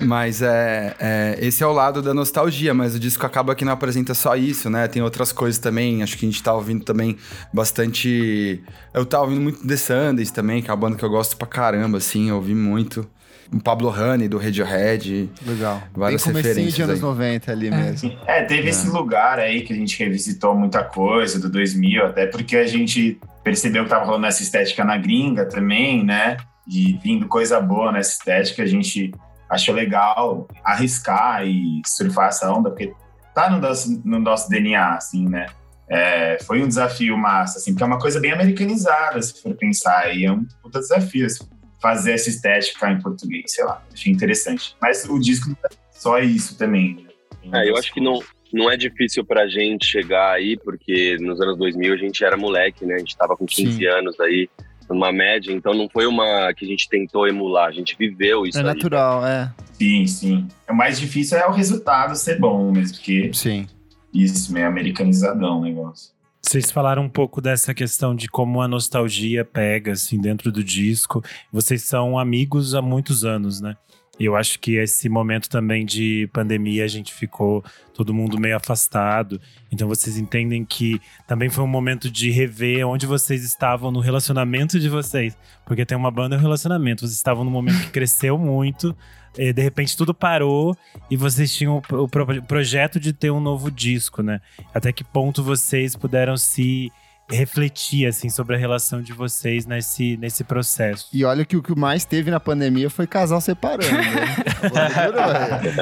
Mas 0.00 0.42
é, 0.42 0.96
é, 0.98 1.38
esse 1.40 1.62
é 1.62 1.66
o 1.66 1.72
lado 1.72 2.02
da 2.02 2.12
nostalgia, 2.12 2.74
mas 2.74 2.94
o 2.94 2.98
disco 2.98 3.24
acaba 3.24 3.54
que 3.54 3.64
não 3.64 3.72
apresenta 3.72 4.14
só 4.14 4.34
isso, 4.34 4.68
né? 4.68 4.88
Tem 4.88 5.02
outras 5.02 5.32
coisas 5.32 5.58
também, 5.58 6.02
acho 6.02 6.16
que 6.18 6.26
a 6.26 6.28
gente 6.28 6.42
tá 6.42 6.52
ouvindo 6.52 6.84
também 6.84 7.16
bastante... 7.52 8.62
Eu 8.92 9.04
tava 9.06 9.24
ouvindo 9.24 9.42
muito 9.42 9.66
The 9.66 9.76
Sundays 9.76 10.30
também, 10.30 10.62
que 10.62 10.70
é 10.70 10.72
uma 10.72 10.80
banda 10.80 10.96
que 10.96 11.04
eu 11.04 11.10
gosto 11.10 11.36
pra 11.36 11.46
caramba, 11.46 11.98
assim, 11.98 12.30
eu 12.30 12.36
ouvi 12.36 12.54
muito 12.54 13.06
o 13.52 13.60
Pablo 13.60 13.90
Honey 13.90 14.28
do 14.28 14.38
Radiohead. 14.38 15.30
Legal. 15.46 15.82
Várias 15.94 16.24
Bem 16.24 16.34
referências 16.34 16.74
de 16.74 16.82
anos 16.82 16.96
aí. 16.96 17.02
90 17.02 17.52
ali 17.52 17.66
é. 17.68 17.70
mesmo. 17.70 18.18
É, 18.26 18.42
teve 18.44 18.68
é. 18.68 18.70
esse 18.70 18.88
lugar 18.88 19.38
aí 19.38 19.60
que 19.60 19.72
a 19.72 19.76
gente 19.76 19.98
revisitou 20.02 20.54
muita 20.54 20.82
coisa 20.82 21.38
do 21.38 21.50
2000, 21.50 22.06
até 22.06 22.26
porque 22.26 22.56
a 22.56 22.66
gente 22.66 23.18
percebeu 23.44 23.84
que 23.84 23.90
tava 23.90 24.06
rolando 24.06 24.26
essa 24.26 24.42
estética 24.42 24.84
na 24.84 24.96
gringa 24.96 25.44
também, 25.44 26.02
né? 26.02 26.38
E 26.66 26.98
vindo 27.02 27.26
coisa 27.26 27.60
boa 27.60 27.92
nessa 27.92 28.12
estética, 28.12 28.62
a 28.62 28.66
gente 28.66 29.12
achou 29.52 29.74
legal 29.74 30.48
arriscar 30.64 31.46
e 31.46 31.80
surfar 31.86 32.28
essa 32.28 32.50
onda, 32.50 32.70
porque 32.70 32.92
tá 33.34 33.50
no 33.50 33.58
nosso, 33.58 34.02
no 34.04 34.18
nosso 34.18 34.48
DNA, 34.48 34.94
assim, 34.94 35.28
né? 35.28 35.46
É, 35.88 36.38
foi 36.44 36.62
um 36.62 36.68
desafio 36.68 37.16
massa, 37.18 37.58
assim, 37.58 37.72
porque 37.72 37.82
é 37.82 37.86
uma 37.86 37.98
coisa 37.98 38.18
bem 38.18 38.32
americanizada, 38.32 39.20
se 39.20 39.42
for 39.42 39.54
pensar, 39.54 40.14
e 40.16 40.24
é 40.24 40.32
um 40.32 40.44
puta 40.62 40.80
desafio, 40.80 41.26
assim 41.26 41.46
fazer 41.82 42.12
essa 42.12 42.28
estética 42.28 42.90
em 42.90 43.00
português, 43.00 43.52
sei 43.52 43.64
lá. 43.64 43.84
Achei 43.92 44.12
interessante. 44.12 44.76
Mas 44.80 45.04
o 45.04 45.18
disco 45.18 45.48
não 45.48 45.56
é 45.64 45.68
só 45.90 46.18
isso 46.20 46.56
também. 46.56 47.06
Né? 47.44 47.64
É, 47.64 47.68
eu 47.68 47.76
acho 47.76 47.92
que 47.92 48.00
não, 48.00 48.20
não 48.52 48.70
é 48.70 48.76
difícil 48.76 49.24
pra 49.24 49.48
gente 49.48 49.84
chegar 49.84 50.30
aí, 50.32 50.56
porque 50.56 51.16
nos 51.20 51.40
anos 51.40 51.58
2000 51.58 51.92
a 51.92 51.96
gente 51.96 52.24
era 52.24 52.36
moleque, 52.36 52.86
né? 52.86 52.94
A 52.94 52.98
gente 52.98 53.16
tava 53.16 53.36
com 53.36 53.44
15 53.44 53.72
Sim. 53.78 53.86
anos 53.86 54.18
aí, 54.20 54.48
numa 54.92 55.12
média, 55.12 55.52
então 55.52 55.74
não 55.74 55.88
foi 55.88 56.06
uma 56.06 56.52
que 56.54 56.64
a 56.64 56.68
gente 56.68 56.88
tentou 56.88 57.26
emular, 57.26 57.68
a 57.68 57.72
gente 57.72 57.96
viveu 57.98 58.46
isso 58.46 58.58
É 58.58 58.60
aí. 58.60 58.66
natural, 58.66 59.26
é. 59.26 59.52
Sim, 59.72 60.06
sim. 60.06 60.48
O 60.68 60.74
mais 60.74 60.98
difícil 60.98 61.38
é 61.38 61.46
o 61.46 61.52
resultado 61.52 62.14
ser 62.16 62.38
bom 62.38 62.70
mesmo, 62.70 62.96
porque... 62.96 63.30
Sim. 63.32 63.66
Isso, 64.12 64.52
meio 64.52 64.66
americanizadão 64.66 65.60
o 65.60 65.62
negócio. 65.62 66.12
Vocês 66.42 66.70
falaram 66.70 67.04
um 67.04 67.08
pouco 67.08 67.40
dessa 67.40 67.72
questão 67.72 68.14
de 68.14 68.28
como 68.28 68.60
a 68.60 68.66
nostalgia 68.68 69.44
pega, 69.44 69.92
assim, 69.92 70.20
dentro 70.20 70.50
do 70.52 70.62
disco. 70.62 71.22
Vocês 71.52 71.82
são 71.84 72.18
amigos 72.18 72.74
há 72.74 72.82
muitos 72.82 73.24
anos, 73.24 73.60
né? 73.60 73.76
E 74.22 74.24
eu 74.24 74.36
acho 74.36 74.60
que 74.60 74.76
esse 74.76 75.08
momento 75.08 75.50
também 75.50 75.84
de 75.84 76.30
pandemia 76.32 76.84
a 76.84 76.86
gente 76.86 77.12
ficou 77.12 77.64
todo 77.92 78.14
mundo 78.14 78.38
meio 78.38 78.54
afastado. 78.54 79.40
Então 79.68 79.88
vocês 79.88 80.16
entendem 80.16 80.64
que 80.64 81.00
também 81.26 81.50
foi 81.50 81.64
um 81.64 81.66
momento 81.66 82.08
de 82.08 82.30
rever 82.30 82.86
onde 82.86 83.04
vocês 83.04 83.42
estavam 83.42 83.90
no 83.90 83.98
relacionamento 83.98 84.78
de 84.78 84.88
vocês. 84.88 85.36
Porque 85.66 85.84
tem 85.84 85.98
uma 85.98 86.08
banda 86.08 86.36
e 86.36 86.38
um 86.38 86.40
relacionamento. 86.40 87.00
Vocês 87.00 87.16
estavam 87.16 87.42
num 87.42 87.50
momento 87.50 87.80
que 87.80 87.90
cresceu 87.90 88.38
muito. 88.38 88.96
E 89.36 89.52
de 89.52 89.60
repente 89.60 89.96
tudo 89.96 90.14
parou 90.14 90.76
e 91.10 91.16
vocês 91.16 91.52
tinham 91.52 91.82
o 91.90 92.08
projeto 92.46 93.00
de 93.00 93.12
ter 93.12 93.32
um 93.32 93.40
novo 93.40 93.72
disco, 93.72 94.22
né? 94.22 94.40
Até 94.72 94.92
que 94.92 95.02
ponto 95.02 95.42
vocês 95.42 95.96
puderam 95.96 96.36
se 96.36 96.92
refletir 97.32 98.06
assim 98.06 98.28
sobre 98.28 98.56
a 98.56 98.58
relação 98.58 99.02
de 99.02 99.12
vocês 99.12 99.66
nesse, 99.66 100.16
nesse 100.16 100.44
processo. 100.44 101.08
E 101.12 101.24
olha 101.24 101.44
que 101.44 101.56
o 101.56 101.62
que 101.62 101.74
mais 101.74 102.04
teve 102.04 102.30
na 102.30 102.38
pandemia 102.38 102.90
foi 102.90 103.06
casal 103.06 103.40
separando. 103.40 103.90
Né? 103.90 104.36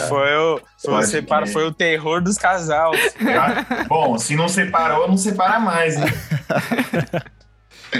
foi 0.08 0.36
o 0.36 0.60
foi, 0.78 1.02
separa, 1.04 1.46
foi 1.46 1.66
o 1.66 1.72
terror 1.72 2.22
dos 2.22 2.38
casais. 2.38 3.14
Ah, 3.20 3.84
bom, 3.88 4.18
se 4.18 4.34
não 4.34 4.48
separou, 4.48 5.08
não 5.08 5.16
separa 5.16 5.60
mais, 5.60 5.96
hein? 5.96 6.06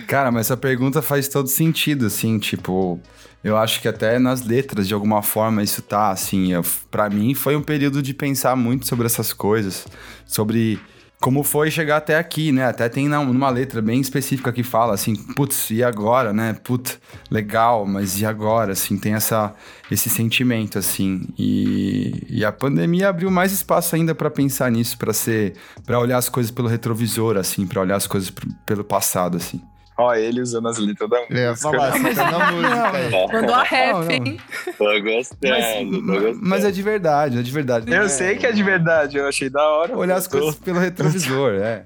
Cara, 0.06 0.30
mas 0.30 0.46
essa 0.46 0.56
pergunta 0.56 1.02
faz 1.02 1.26
todo 1.26 1.48
sentido, 1.48 2.06
assim, 2.06 2.38
tipo, 2.38 3.00
eu 3.42 3.56
acho 3.56 3.80
que 3.80 3.88
até 3.88 4.18
nas 4.18 4.42
letras, 4.42 4.86
de 4.86 4.94
alguma 4.94 5.20
forma, 5.20 5.62
isso 5.62 5.82
tá, 5.82 6.10
assim, 6.10 6.52
para 6.90 7.10
mim 7.10 7.34
foi 7.34 7.56
um 7.56 7.62
período 7.62 8.00
de 8.00 8.14
pensar 8.14 8.54
muito 8.54 8.86
sobre 8.86 9.06
essas 9.06 9.32
coisas, 9.32 9.86
sobre 10.26 10.78
como 11.20 11.42
foi 11.42 11.70
chegar 11.70 11.98
até 11.98 12.16
aqui, 12.16 12.50
né? 12.50 12.64
Até 12.64 12.88
tem 12.88 13.06
numa 13.06 13.50
letra 13.50 13.82
bem 13.82 14.00
específica 14.00 14.50
que 14.50 14.62
fala 14.62 14.94
assim, 14.94 15.14
putz, 15.14 15.70
e 15.70 15.84
agora, 15.84 16.32
né? 16.32 16.56
Putz, 16.64 16.98
legal, 17.30 17.86
mas 17.86 18.18
e 18.20 18.24
agora? 18.24 18.72
Assim, 18.72 18.96
tem 18.96 19.12
essa, 19.12 19.54
esse 19.90 20.08
sentimento, 20.08 20.78
assim. 20.78 21.28
E, 21.38 22.26
e 22.30 22.42
a 22.42 22.50
pandemia 22.50 23.10
abriu 23.10 23.30
mais 23.30 23.52
espaço 23.52 23.94
ainda 23.94 24.14
para 24.14 24.30
pensar 24.30 24.70
nisso, 24.70 24.96
para 24.96 25.12
ser, 25.12 25.54
para 25.84 25.98
olhar 25.98 26.16
as 26.16 26.30
coisas 26.30 26.50
pelo 26.50 26.68
retrovisor, 26.68 27.36
assim, 27.36 27.66
para 27.66 27.82
olhar 27.82 27.96
as 27.96 28.06
coisas 28.06 28.32
pelo 28.64 28.82
passado, 28.82 29.36
assim. 29.36 29.60
Ó, 30.00 30.14
ele 30.14 30.40
usando 30.40 30.66
as 30.66 30.78
letras 30.78 31.10
da 31.10 31.18
música. 31.18 31.38
É, 31.38 31.54
falar, 31.54 31.90
você 31.90 32.14
tá 32.14 32.30
na 32.30 32.52
música. 32.52 33.32
Mandou 33.32 33.54
a 33.54 33.62
rap, 33.62 34.10
hein? 34.10 34.40
Tô 34.78 34.84
gostando, 35.02 35.38
mas, 35.42 35.90
tô 35.90 36.00
gostando. 36.00 36.38
Mas 36.40 36.64
é 36.64 36.70
de 36.70 36.82
verdade, 36.82 37.38
é 37.38 37.42
de 37.42 37.50
verdade. 37.50 37.92
Eu 37.92 38.04
é, 38.04 38.08
sei 38.08 38.36
que 38.36 38.46
é 38.46 38.52
de 38.52 38.62
verdade, 38.62 39.18
eu 39.18 39.28
achei 39.28 39.50
da 39.50 39.62
hora. 39.62 39.94
Olhar 39.94 40.16
as 40.16 40.26
coisas 40.26 40.54
pelo 40.54 40.78
retrovisor, 40.78 41.52
é. 41.52 41.84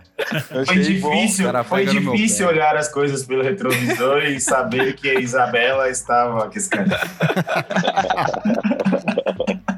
Foi 0.65 0.79
difícil, 0.79 1.51
foi 1.65 1.87
difícil 1.87 2.47
olhar 2.47 2.77
as 2.77 2.89
coisas 2.89 3.25
pelo 3.25 3.43
retrovisor 3.43 4.23
e 4.23 4.39
saber 4.41 4.95
que 4.95 5.11
a 5.11 5.19
Isabela 5.19 5.91
estava 5.91 6.49
quiscando. 6.49 6.95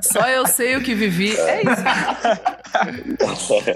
Só 0.02 0.28
eu 0.28 0.46
sei 0.46 0.76
o 0.76 0.82
que 0.82 0.94
vivi, 0.94 1.34
é 1.38 1.62
isso. 1.62 1.82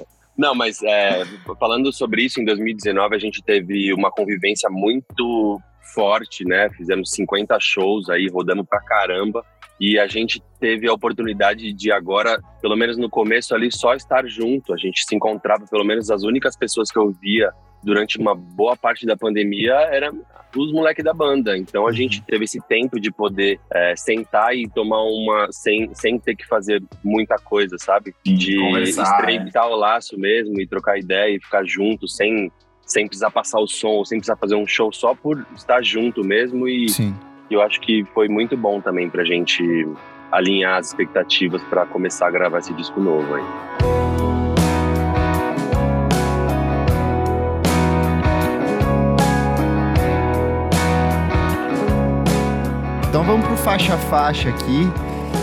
Não, 0.40 0.54
mas 0.54 0.82
é, 0.82 1.22
falando 1.58 1.92
sobre 1.92 2.22
isso, 2.22 2.40
em 2.40 2.46
2019 2.46 3.14
a 3.14 3.18
gente 3.18 3.42
teve 3.42 3.92
uma 3.92 4.10
convivência 4.10 4.70
muito 4.70 5.60
forte, 5.94 6.46
né? 6.46 6.70
Fizemos 6.70 7.10
50 7.10 7.58
shows 7.60 8.08
aí, 8.08 8.26
rodamos 8.26 8.64
pra 8.66 8.80
caramba. 8.80 9.44
E 9.78 9.98
a 9.98 10.06
gente 10.06 10.42
teve 10.58 10.88
a 10.88 10.94
oportunidade 10.94 11.70
de 11.74 11.92
agora, 11.92 12.40
pelo 12.62 12.74
menos 12.74 12.96
no 12.96 13.10
começo 13.10 13.54
ali, 13.54 13.70
só 13.70 13.92
estar 13.92 14.26
junto. 14.26 14.72
A 14.72 14.78
gente 14.78 15.04
se 15.06 15.14
encontrava, 15.14 15.66
pelo 15.70 15.84
menos 15.84 16.10
as 16.10 16.22
únicas 16.22 16.56
pessoas 16.56 16.90
que 16.90 16.98
eu 16.98 17.10
via 17.20 17.52
durante 17.82 18.18
uma 18.18 18.34
boa 18.34 18.76
parte 18.76 19.06
da 19.06 19.16
pandemia 19.16 19.74
eram 19.90 20.22
os 20.56 20.72
moleques 20.72 21.04
da 21.04 21.12
banda. 21.12 21.56
Então 21.56 21.82
a 21.82 21.86
uhum. 21.86 21.92
gente 21.92 22.22
teve 22.22 22.44
esse 22.44 22.60
tempo 22.60 23.00
de 23.00 23.10
poder 23.10 23.60
é, 23.72 23.94
sentar 23.96 24.56
e 24.56 24.68
tomar 24.68 25.02
uma. 25.02 25.48
Sem, 25.50 25.94
sem 25.94 26.18
ter 26.18 26.34
que 26.34 26.46
fazer 26.46 26.82
muita 27.04 27.36
coisa, 27.36 27.76
sabe? 27.78 28.14
De 28.24 28.56
estreitar 28.88 29.68
né? 29.68 29.74
o 29.74 29.76
laço 29.76 30.18
mesmo 30.18 30.60
e 30.60 30.66
trocar 30.66 30.98
ideia 30.98 31.36
e 31.36 31.40
ficar 31.40 31.64
junto, 31.64 32.08
sem, 32.08 32.50
sem 32.84 33.06
precisar 33.06 33.30
passar 33.30 33.60
o 33.60 33.66
som, 33.66 34.04
sem 34.04 34.18
precisar 34.18 34.36
fazer 34.36 34.54
um 34.54 34.66
show 34.66 34.92
só 34.92 35.14
por 35.14 35.44
estar 35.54 35.82
junto 35.82 36.24
mesmo. 36.24 36.66
E 36.66 36.88
Sim. 36.88 37.14
eu 37.50 37.60
acho 37.62 37.80
que 37.80 38.04
foi 38.14 38.28
muito 38.28 38.56
bom 38.56 38.80
também 38.80 39.08
pra 39.08 39.24
gente 39.24 39.62
alinhar 40.32 40.78
as 40.78 40.88
expectativas 40.88 41.62
para 41.64 41.86
começar 41.86 42.28
a 42.28 42.30
gravar 42.30 42.58
esse 42.58 42.72
disco 42.74 43.00
novo 43.00 43.34
aí. 43.34 44.09
Então 53.20 53.32
vamos 53.32 53.48
pro 53.48 53.56
faixa 53.58 53.92
a 53.92 53.98
faixa 53.98 54.48
aqui. 54.48 54.90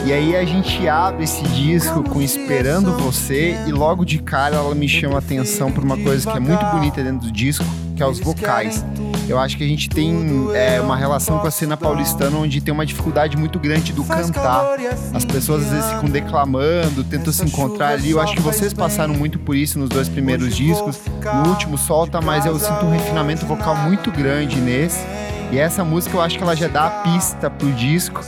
E 0.04 0.12
aí 0.12 0.36
a 0.36 0.44
gente 0.44 0.88
abre 0.88 1.26
esse 1.26 1.44
disco 1.44 2.02
com 2.02 2.20
Esperando 2.20 2.98
Você 2.98 3.56
e 3.68 3.72
logo 3.72 4.04
de 4.04 4.18
cara 4.18 4.56
ela 4.56 4.74
me 4.74 4.90
chama 4.90 5.14
a 5.14 5.20
atenção 5.20 5.72
por 5.72 5.84
uma 5.84 5.96
coisa 5.96 6.28
que 6.28 6.36
é 6.36 6.40
muito 6.40 6.66
bonita 6.72 7.04
dentro 7.04 7.28
do 7.28 7.32
disco, 7.32 7.64
que 7.96 8.02
é 8.02 8.08
os 8.08 8.20
vocais. 8.20 8.84
Eu 9.30 9.38
acho 9.38 9.56
que 9.56 9.64
a 9.64 9.68
gente 9.68 9.90
tem 9.90 10.50
é, 10.56 10.82
uma 10.82 10.98
relação 10.98 11.38
com 11.38 11.46
a 11.46 11.52
cena 11.52 11.78
paulistana 11.78 12.36
onde 12.36 12.62
tem 12.62 12.74
uma 12.74 12.86
dificuldade 12.86 13.38
muito 13.38 13.60
grande 13.60 13.94
do 13.94 14.04
cantar. 14.04 14.66
As 15.14 15.24
pessoas 15.24 15.64
às 15.66 15.72
vezes 15.72 15.92
ficam 15.92 16.10
declamando, 16.10 17.04
tentam 17.04 17.32
se 17.32 17.46
encontrar 17.46 17.90
ali. 17.90 18.10
Eu 18.10 18.20
acho 18.20 18.34
que 18.34 18.42
vocês 18.42 18.74
passaram 18.74 19.14
muito 19.14 19.38
por 19.38 19.56
isso 19.56 19.78
nos 19.78 19.90
dois 19.90 20.10
primeiros 20.10 20.56
discos. 20.56 20.98
No 21.44 21.52
último 21.52 21.78
solta, 21.78 22.20
mas 22.22 22.44
eu 22.44 22.58
sinto 22.58 22.88
um 22.88 22.92
refinamento 22.92 23.46
vocal 23.46 23.76
muito 23.76 24.12
grande 24.12 24.60
nesse. 24.60 25.06
E 25.50 25.58
essa 25.58 25.84
música 25.84 26.16
eu 26.16 26.22
acho 26.22 26.38
que 26.38 26.44
ela 26.44 26.56
já 26.56 26.68
dá 26.68 26.88
a 26.88 27.04
pista 27.04 27.50
pro 27.50 27.72
disco. 27.74 28.20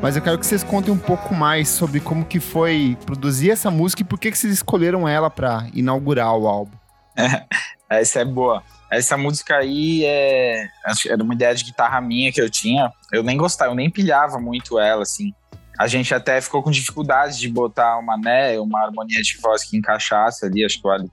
Mas 0.00 0.14
eu 0.14 0.22
quero 0.22 0.38
que 0.38 0.46
vocês 0.46 0.62
contem 0.62 0.94
um 0.94 0.98
pouco 0.98 1.34
mais 1.34 1.68
sobre 1.68 1.98
como 1.98 2.24
que 2.24 2.38
foi 2.38 2.96
produzir 3.04 3.50
essa 3.50 3.68
música 3.68 4.02
e 4.02 4.04
por 4.04 4.18
que, 4.18 4.30
que 4.30 4.38
vocês 4.38 4.52
escolheram 4.52 5.08
ela 5.08 5.28
para 5.28 5.66
inaugurar 5.74 6.32
o 6.36 6.46
álbum. 6.46 6.76
Essa 7.90 8.20
é 8.20 8.24
boa. 8.24 8.62
Essa 8.90 9.16
música 9.16 9.56
aí 9.56 10.04
é. 10.04 10.68
Era 11.08 11.22
uma 11.22 11.34
ideia 11.34 11.54
de 11.54 11.64
guitarra 11.64 12.00
minha 12.00 12.30
que 12.30 12.40
eu 12.40 12.48
tinha. 12.48 12.92
Eu 13.12 13.24
nem 13.24 13.36
gostava, 13.36 13.72
eu 13.72 13.74
nem 13.74 13.90
pilhava 13.90 14.38
muito 14.38 14.78
ela, 14.78 15.02
assim. 15.02 15.32
A 15.78 15.86
gente 15.86 16.14
até 16.14 16.40
ficou 16.40 16.62
com 16.62 16.70
dificuldade 16.70 17.38
de 17.38 17.48
botar 17.48 17.98
uma, 17.98 18.16
né, 18.16 18.58
uma 18.58 18.84
harmonia 18.84 19.22
de 19.22 19.38
voz 19.40 19.62
que 19.62 19.76
encaixasse 19.76 20.44
ali, 20.44 20.64
acho 20.64 20.80
que 20.80 20.88
o 20.88 21.10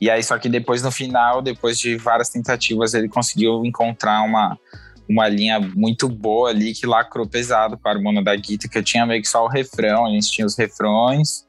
E 0.00 0.10
aí, 0.10 0.22
só 0.22 0.38
que 0.38 0.48
depois, 0.48 0.82
no 0.82 0.90
final, 0.90 1.42
depois 1.42 1.78
de 1.78 1.96
várias 1.96 2.30
tentativas, 2.30 2.94
ele 2.94 3.08
conseguiu 3.08 3.64
encontrar 3.66 4.22
uma, 4.22 4.58
uma 5.08 5.28
linha 5.28 5.58
muito 5.58 6.08
boa 6.08 6.50
ali 6.50 6.74
que 6.74 6.86
lacrou 6.86 7.26
pesado 7.26 7.78
para 7.78 7.98
o 7.98 8.02
Mono 8.02 8.22
da 8.22 8.36
Guita, 8.36 8.68
que 8.68 8.78
eu 8.78 8.82
tinha 8.82 9.06
meio 9.06 9.22
que 9.22 9.28
só 9.28 9.44
o 9.44 9.48
refrão, 9.48 10.06
a 10.06 10.10
gente 10.10 10.30
tinha 10.30 10.46
os 10.46 10.56
refrões 10.56 11.46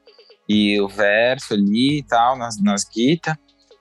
e 0.48 0.80
o 0.80 0.88
verso 0.88 1.54
ali 1.54 1.98
e 1.98 2.02
tal, 2.02 2.36
nas, 2.36 2.60
nas 2.60 2.84
guitas. 2.84 3.34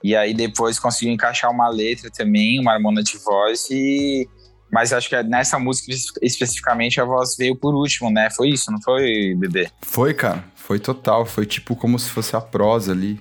E 0.03 0.15
aí 0.15 0.33
depois 0.33 0.79
conseguiu 0.79 1.13
encaixar 1.13 1.51
uma 1.51 1.69
letra 1.69 2.09
também, 2.11 2.59
uma 2.59 2.73
harmonia 2.73 3.03
de 3.03 3.17
voz 3.17 3.67
e 3.69 4.27
mas 4.71 4.93
acho 4.93 5.09
que 5.09 5.23
nessa 5.23 5.57
música 5.57 5.91
especificamente 6.21 7.01
a 7.01 7.05
voz 7.05 7.35
veio 7.35 7.55
por 7.55 7.73
último, 7.73 8.11
né? 8.11 8.29
Foi 8.29 8.49
isso, 8.49 8.71
não 8.71 8.79
foi, 8.79 9.33
bebê? 9.35 9.67
Foi, 9.81 10.13
cara. 10.13 10.45
Foi 10.53 10.77
total. 10.77 11.25
Foi 11.25 11.45
tipo 11.47 11.75
como 11.75 11.97
se 11.97 12.07
fosse 12.07 12.35
a 12.35 12.41
prosa 12.41 12.91
ali 12.91 13.19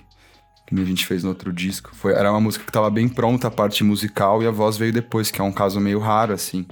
que 0.75 0.81
a 0.81 0.85
gente 0.85 1.05
fez 1.05 1.23
no 1.23 1.29
outro 1.29 1.51
disco. 1.51 1.91
Foi, 1.93 2.13
era 2.13 2.31
uma 2.31 2.39
música 2.39 2.63
que 2.63 2.69
estava 2.69 2.89
bem 2.89 3.07
pronta, 3.07 3.47
a 3.47 3.51
parte 3.51 3.83
musical, 3.83 4.43
e 4.43 4.47
a 4.47 4.51
voz 4.51 4.77
veio 4.77 4.93
depois, 4.93 5.31
que 5.31 5.41
é 5.41 5.43
um 5.43 5.51
caso 5.51 5.79
meio 5.79 5.99
raro, 5.99 6.33
assim. 6.33 6.65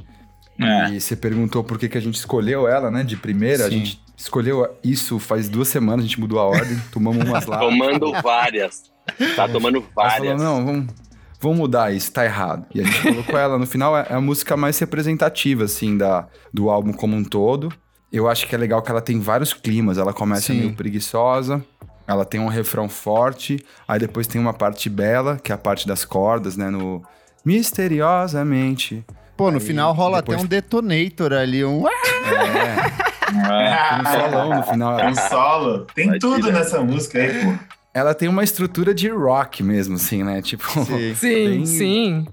É. 0.60 0.92
E 0.92 1.02
você 1.02 1.16
perguntou 1.16 1.64
por 1.64 1.78
que, 1.78 1.88
que 1.88 1.98
a 1.98 2.02
gente 2.02 2.16
escolheu 2.16 2.68
ela, 2.68 2.90
né? 2.90 3.04
De 3.04 3.16
primeira, 3.16 3.64
Sim. 3.64 3.66
a 3.66 3.70
gente 3.70 4.02
escolheu 4.16 4.68
isso 4.84 5.20
faz 5.20 5.48
duas 5.48 5.68
semanas, 5.68 6.04
a 6.04 6.08
gente 6.08 6.20
mudou 6.20 6.40
a 6.40 6.46
ordem, 6.46 6.78
tomamos 6.92 7.28
umas 7.28 7.46
lá. 7.46 7.60
Tomando 7.60 8.12
várias. 8.22 8.92
Tá 9.36 9.48
tomando 9.48 9.86
várias. 9.96 10.18
Falou, 10.18 10.38
não, 10.38 10.66
vamos, 10.66 10.94
vamos 11.40 11.58
mudar 11.58 11.94
isso, 11.94 12.12
tá 12.12 12.26
errado. 12.26 12.66
E 12.74 12.82
a 12.82 12.84
gente 12.84 13.02
colocou 13.02 13.38
ela. 13.40 13.58
No 13.58 13.68
final, 13.68 13.96
é 13.96 14.14
a 14.14 14.22
música 14.22 14.58
mais 14.58 14.78
representativa, 14.80 15.64
assim, 15.64 15.98
da, 15.98 16.28
do 16.54 16.70
álbum 16.70 16.92
como 16.92 17.16
um 17.16 17.24
todo. 17.24 17.72
Eu 18.12 18.28
acho 18.28 18.48
que 18.48 18.56
é 18.56 18.58
legal 18.58 18.82
que 18.82 18.90
ela 18.90 19.02
tem 19.02 19.20
vários 19.20 19.54
climas. 19.54 19.98
Ela 19.98 20.14
começa 20.14 20.54
Sim. 20.54 20.60
meio 20.60 20.74
preguiçosa, 20.74 21.64
ela 22.08 22.24
tem 22.24 22.40
um 22.40 22.48
refrão 22.48 22.88
forte, 22.88 23.64
aí 23.88 24.00
depois 24.00 24.26
tem 24.26 24.40
uma 24.40 24.54
parte 24.54 24.90
bela, 24.90 25.38
que 25.44 25.52
é 25.52 25.56
a 25.56 25.58
parte 25.58 25.88
das 25.88 26.06
cordas, 26.06 26.56
né? 26.56 26.70
No 26.70 27.04
Misteriosamente. 27.46 29.06
Pô, 29.36 29.52
no 29.52 29.58
aí, 29.58 29.64
final 29.64 29.94
rola 29.94 30.22
depois... 30.22 30.38
até 30.38 30.46
um 30.46 30.48
detonator 30.48 31.34
ali, 31.34 31.64
um. 31.64 31.88
É. 31.88 33.08
É, 33.28 34.00
um 34.00 34.06
solão 34.06 34.56
no 34.56 34.64
final. 34.64 34.96
Tem 34.96 35.08
um 35.08 35.16
solo. 35.16 35.88
Tem 35.94 36.08
Vai 36.08 36.18
tudo 36.18 36.46
tirar. 36.46 36.60
nessa 36.60 36.82
música 36.82 37.20
aí, 37.20 37.44
pô. 37.44 37.54
Ela 37.94 38.14
tem 38.14 38.30
uma 38.30 38.42
estrutura 38.42 38.94
de 38.94 39.10
rock 39.10 39.62
mesmo, 39.62 39.96
assim, 39.96 40.24
né? 40.24 40.42
Tipo. 40.42 40.66
Sim, 40.86 41.14
sim. 41.16 41.66
sim. 41.66 42.28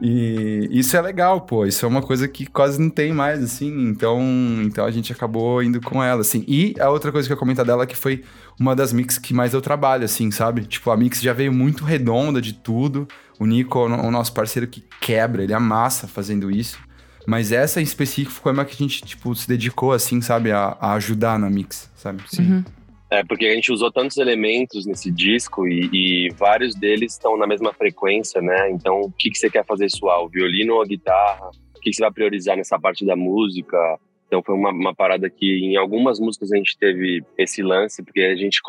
E 0.00 0.68
isso 0.70 0.96
é 0.96 1.00
legal, 1.00 1.40
pô. 1.40 1.66
Isso 1.66 1.84
é 1.84 1.88
uma 1.88 2.00
coisa 2.02 2.28
que 2.28 2.46
quase 2.46 2.80
não 2.80 2.88
tem 2.88 3.12
mais, 3.12 3.42
assim. 3.42 3.88
Então, 3.88 4.20
então 4.62 4.84
a 4.84 4.90
gente 4.90 5.12
acabou 5.12 5.62
indo 5.62 5.80
com 5.80 6.02
ela, 6.02 6.20
assim. 6.20 6.44
E 6.46 6.74
a 6.78 6.88
outra 6.88 7.10
coisa 7.10 7.26
que 7.26 7.32
eu 7.32 7.36
ia 7.36 7.38
comentar 7.38 7.64
dela 7.64 7.82
é 7.82 7.86
que 7.86 7.96
foi 7.96 8.22
uma 8.58 8.76
das 8.76 8.92
mix 8.92 9.18
que 9.18 9.34
mais 9.34 9.54
eu 9.54 9.60
trabalho, 9.60 10.04
assim, 10.04 10.30
sabe? 10.30 10.64
Tipo, 10.64 10.90
a 10.90 10.96
mix 10.96 11.20
já 11.20 11.32
veio 11.32 11.52
muito 11.52 11.84
redonda 11.84 12.40
de 12.40 12.52
tudo. 12.52 13.08
O 13.38 13.46
Nico, 13.46 13.78
o 13.78 14.10
nosso 14.10 14.32
parceiro 14.32 14.66
que 14.66 14.84
quebra, 15.00 15.42
ele 15.42 15.54
amassa 15.54 16.06
fazendo 16.06 16.50
isso. 16.50 16.78
Mas 17.26 17.52
essa 17.52 17.80
em 17.80 17.84
específico 17.84 18.40
foi 18.40 18.52
uma 18.52 18.64
que 18.64 18.74
a 18.74 18.76
gente, 18.76 19.02
tipo, 19.02 19.34
se 19.34 19.46
dedicou, 19.46 19.92
assim, 19.92 20.20
sabe? 20.20 20.50
A, 20.50 20.76
a 20.80 20.94
ajudar 20.94 21.38
na 21.38 21.50
mix, 21.50 21.90
sabe? 21.94 22.22
Sim. 22.26 22.52
Uhum. 22.52 22.64
É, 23.10 23.24
porque 23.24 23.46
a 23.46 23.54
gente 23.54 23.72
usou 23.72 23.90
tantos 23.90 24.18
elementos 24.18 24.84
nesse 24.84 25.10
disco 25.10 25.66
e, 25.66 25.88
e 25.92 26.30
vários 26.30 26.74
deles 26.74 27.12
estão 27.12 27.38
na 27.38 27.46
mesma 27.46 27.72
frequência, 27.72 28.42
né? 28.42 28.70
Então, 28.70 29.00
o 29.00 29.10
que, 29.10 29.30
que 29.30 29.38
você 29.38 29.48
quer 29.48 29.64
fazer 29.64 29.88
suar? 29.88 30.22
O 30.22 30.28
violino 30.28 30.74
ou 30.74 30.82
a 30.82 30.86
guitarra? 30.86 31.50
O 31.74 31.80
que, 31.80 31.90
que 31.90 31.96
você 31.96 32.02
vai 32.02 32.12
priorizar 32.12 32.56
nessa 32.56 32.78
parte 32.78 33.06
da 33.06 33.16
música? 33.16 33.78
Então, 34.26 34.42
foi 34.42 34.54
uma, 34.54 34.70
uma 34.70 34.94
parada 34.94 35.30
que 35.30 35.46
em 35.46 35.76
algumas 35.76 36.20
músicas 36.20 36.52
a 36.52 36.56
gente 36.56 36.76
teve 36.76 37.24
esse 37.38 37.62
lance, 37.62 38.02
porque 38.02 38.20
a 38.20 38.36
gente. 38.36 38.60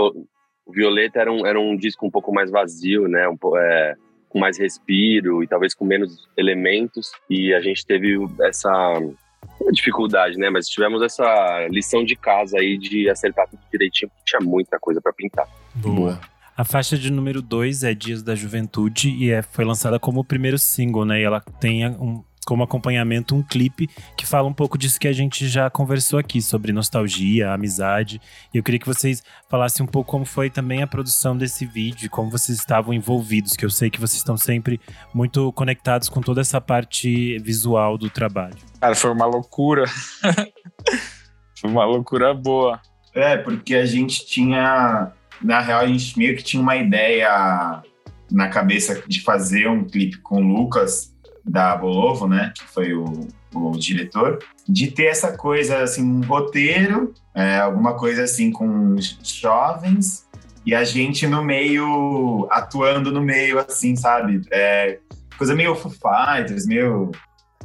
O 0.65 0.71
Violeta 0.71 1.19
era 1.19 1.31
um, 1.31 1.45
era 1.45 1.59
um 1.59 1.75
disco 1.75 2.05
um 2.05 2.11
pouco 2.11 2.33
mais 2.33 2.49
vazio, 2.49 3.09
né? 3.09 3.27
Um, 3.27 3.37
é, 3.57 3.95
com 4.29 4.39
mais 4.39 4.57
respiro 4.57 5.43
e 5.43 5.47
talvez 5.47 5.73
com 5.73 5.83
menos 5.83 6.29
elementos. 6.37 7.11
E 7.29 7.53
a 7.53 7.59
gente 7.59 7.85
teve 7.85 8.15
essa 8.41 8.69
dificuldade, 9.71 10.37
né? 10.37 10.49
Mas 10.49 10.67
tivemos 10.67 11.01
essa 11.01 11.67
lição 11.69 12.03
de 12.03 12.15
casa 12.15 12.57
aí 12.57 12.77
de 12.77 13.09
acertar 13.09 13.47
tudo 13.47 13.59
direitinho, 13.71 14.09
porque 14.09 14.23
tinha 14.25 14.39
muita 14.41 14.79
coisa 14.79 15.01
para 15.01 15.13
pintar. 15.13 15.47
Boa. 15.75 16.19
A 16.57 16.65
faixa 16.65 16.97
de 16.97 17.09
número 17.09 17.41
2 17.41 17.83
é 17.83 17.93
Dias 17.93 18.21
da 18.21 18.35
Juventude 18.35 19.09
e 19.09 19.31
é, 19.31 19.41
foi 19.41 19.63
lançada 19.63 19.97
como 19.97 20.19
o 20.19 20.25
primeiro 20.25 20.57
single, 20.57 21.05
né? 21.05 21.21
E 21.21 21.23
ela 21.23 21.39
tem 21.39 21.87
um, 21.87 22.21
como 22.49 22.63
acompanhamento 22.63 23.35
um 23.35 23.43
clipe 23.43 23.87
que 24.17 24.25
fala 24.25 24.47
um 24.47 24.53
pouco 24.53 24.75
disso 24.75 24.99
que 24.99 25.07
a 25.07 25.13
gente 25.13 25.47
já 25.47 25.69
conversou 25.69 26.17
aqui, 26.17 26.41
sobre 26.41 26.71
nostalgia, 26.71 27.53
amizade. 27.53 28.19
E 28.51 28.57
eu 28.57 28.63
queria 28.63 28.79
que 28.79 28.87
vocês 28.87 29.21
falassem 29.47 29.85
um 29.85 29.87
pouco 29.87 30.09
como 30.09 30.25
foi 30.25 30.49
também 30.49 30.81
a 30.81 30.87
produção 30.87 31.37
desse 31.37 31.63
vídeo, 31.63 32.09
como 32.09 32.31
vocês 32.31 32.57
estavam 32.57 32.91
envolvidos, 32.91 33.55
que 33.55 33.63
eu 33.63 33.69
sei 33.69 33.91
que 33.91 33.99
vocês 33.99 34.17
estão 34.17 34.35
sempre 34.35 34.81
muito 35.13 35.53
conectados 35.53 36.09
com 36.09 36.21
toda 36.21 36.41
essa 36.41 36.59
parte 36.59 37.37
visual 37.37 37.99
do 37.99 38.09
trabalho. 38.09 38.57
Cara, 38.81 38.95
foi 38.95 39.11
uma 39.11 39.27
loucura. 39.27 39.85
foi 41.55 41.69
uma 41.69 41.85
loucura 41.85 42.33
boa. 42.33 42.81
É, 43.13 43.37
porque 43.37 43.75
a 43.75 43.85
gente 43.85 44.25
tinha. 44.25 45.11
Na 45.39 45.59
real, 45.59 45.81
a 45.81 45.87
gente 45.87 46.17
meio 46.17 46.35
que 46.35 46.41
tinha 46.41 46.63
uma 46.63 46.75
ideia 46.75 47.83
na 48.31 48.47
cabeça 48.47 49.03
de 49.07 49.21
fazer 49.21 49.69
um 49.69 49.83
clipe 49.83 50.17
com 50.17 50.41
o 50.41 50.47
Lucas 50.47 51.13
da 51.45 51.75
Bolovo, 51.75 52.27
né, 52.27 52.51
que 52.55 52.63
foi 52.65 52.93
o, 52.93 53.27
o 53.53 53.71
diretor, 53.71 54.39
de 54.67 54.91
ter 54.91 55.05
essa 55.05 55.35
coisa, 55.35 55.83
assim, 55.83 56.03
um 56.03 56.21
roteiro, 56.21 57.13
é, 57.33 57.59
alguma 57.59 57.95
coisa 57.95 58.23
assim 58.23 58.51
com 58.51 58.95
jovens 59.23 60.27
e 60.65 60.75
a 60.75 60.83
gente 60.83 61.25
no 61.25 61.43
meio, 61.43 62.47
atuando 62.51 63.11
no 63.11 63.21
meio, 63.21 63.59
assim, 63.59 63.95
sabe? 63.95 64.41
É, 64.51 64.99
coisa 65.37 65.55
meio 65.55 65.75
Foo 65.75 65.91
Fighters, 65.91 66.67
meio 66.67 67.11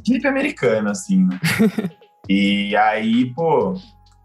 clipe 0.03 0.27
americano, 0.27 0.89
assim, 0.89 1.25
né? 1.25 1.39
e 2.27 2.75
aí, 2.75 3.31
pô, 3.33 3.75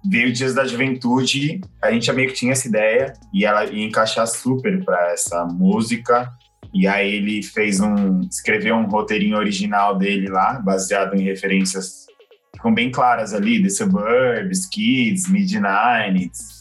veio 0.05 0.33
Dias 0.33 0.55
da 0.55 0.65
Juventude, 0.65 1.61
a 1.83 1.91
gente 1.91 2.07
já 2.07 2.13
meio 2.13 2.29
que 2.29 2.35
tinha 2.35 2.53
essa 2.53 2.69
ideia 2.69 3.13
e 3.33 3.45
ela 3.45 3.65
ia 3.65 3.87
encaixar 3.87 4.27
super 4.27 4.83
para 4.85 5.13
essa 5.13 5.45
música. 5.45 6.33
E 6.73 6.87
aí 6.87 7.15
ele 7.15 7.43
fez 7.43 7.81
um, 7.81 8.21
escreveu 8.21 8.77
um 8.77 8.87
roteirinho 8.87 9.37
original 9.37 9.97
dele 9.97 10.29
lá, 10.29 10.61
baseado 10.61 11.15
em 11.15 11.23
referências 11.23 12.07
que 12.53 12.59
ficam 12.59 12.73
bem 12.73 12.91
claras 12.91 13.35
ali, 13.35 13.63
The 13.63 13.69
Suburbs, 13.69 14.67
Kids, 14.67 15.29
Mid-90s. 15.29 16.61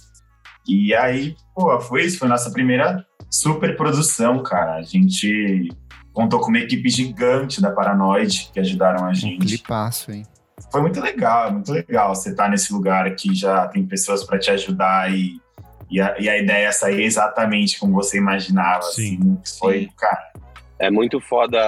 E 0.68 0.94
aí, 0.94 1.36
pô, 1.56 1.80
foi 1.80 2.06
isso, 2.06 2.20
foi 2.20 2.28
nossa 2.28 2.52
primeira 2.52 3.06
super 3.30 3.76
produção, 3.76 4.42
cara. 4.42 4.76
A 4.76 4.82
gente 4.82 5.70
contou 6.12 6.40
com 6.40 6.50
uma 6.50 6.60
equipe 6.60 6.90
gigante 6.90 7.62
da 7.62 7.72
Paranoid 7.72 8.50
que 8.52 8.60
ajudaram 8.60 9.06
a 9.06 9.14
gente. 9.14 9.56
Um 9.56 9.68
passo, 9.68 10.12
hein? 10.12 10.26
Foi 10.72 10.82
muito 10.82 11.00
legal, 11.00 11.52
muito 11.52 11.72
legal 11.72 12.14
você 12.14 12.30
estar 12.30 12.46
tá 12.46 12.50
nesse 12.50 12.74
lugar 12.74 13.08
aqui, 13.08 13.34
já 13.34 13.68
tem 13.68 13.86
pessoas 13.86 14.24
para 14.24 14.38
te 14.38 14.52
ajudar 14.52 15.12
e 15.12 15.40
e 15.90 16.00
a, 16.00 16.16
e 16.20 16.30
a 16.30 16.38
ideia 16.38 16.68
é 16.68 16.72
sair 16.72 17.04
exatamente 17.04 17.80
como 17.80 17.94
você 17.94 18.18
imaginava. 18.18 18.84
Sim. 18.84 19.18
Assim, 19.42 19.58
foi, 19.60 19.80
Sim. 19.82 19.90
cara. 19.98 20.32
É 20.78 20.90
muito 20.90 21.20
foda 21.20 21.60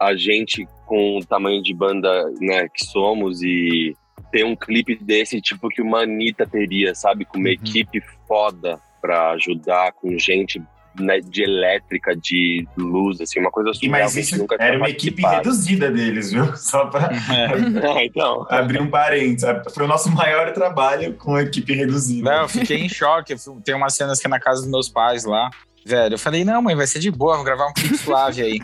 a 0.00 0.14
gente 0.14 0.66
com 0.86 1.18
o 1.18 1.24
tamanho 1.24 1.62
de 1.62 1.74
banda 1.74 2.30
né, 2.40 2.68
que 2.68 2.84
somos 2.84 3.42
e 3.42 3.94
ter 4.30 4.44
um 4.44 4.56
clipe 4.56 4.94
desse 4.96 5.40
tipo 5.40 5.68
que 5.68 5.82
uma 5.82 6.02
Anitta 6.02 6.46
teria, 6.46 6.94
sabe? 6.94 7.24
Com 7.24 7.38
uma 7.38 7.48
uhum. 7.48 7.54
equipe 7.54 8.00
foda 8.26 8.80
para 9.00 9.30
ajudar, 9.32 9.92
com 9.92 10.18
gente 10.18 10.62
né, 10.98 11.20
de 11.20 11.42
elétrica, 11.42 12.14
de 12.16 12.66
luz, 12.76 13.20
assim, 13.20 13.40
uma 13.40 13.50
coisa 13.50 13.72
surreal. 13.72 13.92
Mas 13.92 14.16
isso 14.16 14.36
nunca 14.38 14.56
era 14.58 14.76
uma 14.76 14.88
equipe 14.88 15.22
reduzida 15.22 15.90
deles, 15.90 16.32
viu? 16.32 16.54
Só 16.56 16.86
para 16.86 17.10
é. 17.32 18.04
então. 18.04 18.46
abrir 18.48 18.80
um 18.80 18.90
parênteses. 18.90 19.48
Foi 19.72 19.84
o 19.84 19.88
nosso 19.88 20.10
maior 20.10 20.52
trabalho 20.52 21.14
com 21.14 21.34
a 21.34 21.42
equipe 21.42 21.72
reduzida. 21.74 22.30
Não, 22.30 22.42
eu 22.42 22.48
fiquei 22.48 22.78
em 22.78 22.88
choque. 22.88 23.34
Tem 23.64 23.74
umas 23.74 23.94
cenas 23.94 24.20
que 24.20 24.26
é 24.26 24.30
na 24.30 24.40
casa 24.40 24.60
dos 24.60 24.70
meus 24.70 24.88
pais 24.88 25.24
lá. 25.24 25.50
Velho, 25.84 26.14
eu 26.14 26.18
falei, 26.18 26.44
não, 26.44 26.60
mãe, 26.60 26.74
vai 26.74 26.86
ser 26.86 26.98
de 26.98 27.10
boa, 27.10 27.36
vou 27.36 27.44
gravar 27.44 27.66
um 27.68 27.72
clipe 27.72 27.96
suave 27.96 28.42
aí. 28.42 28.60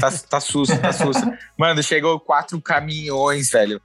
Tá, 0.00 0.10
tá 0.10 0.40
susto, 0.40 0.76
tá 0.78 0.92
susto. 0.92 1.30
Mano, 1.56 1.82
chegou 1.82 2.18
quatro 2.18 2.60
caminhões, 2.60 3.50
velho. 3.50 3.80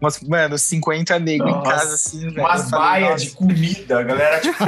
Mas, 0.00 0.20
mano, 0.20 0.56
50 0.56 1.18
negros 1.18 1.50
em 1.50 1.62
casa, 1.62 1.94
assim, 1.94 2.20
velho. 2.30 2.40
Umas 2.40 2.70
baias 2.70 3.22
de 3.22 3.30
comida, 3.30 4.00
a 4.00 4.02
galera, 4.02 4.40
tipo, 4.40 4.64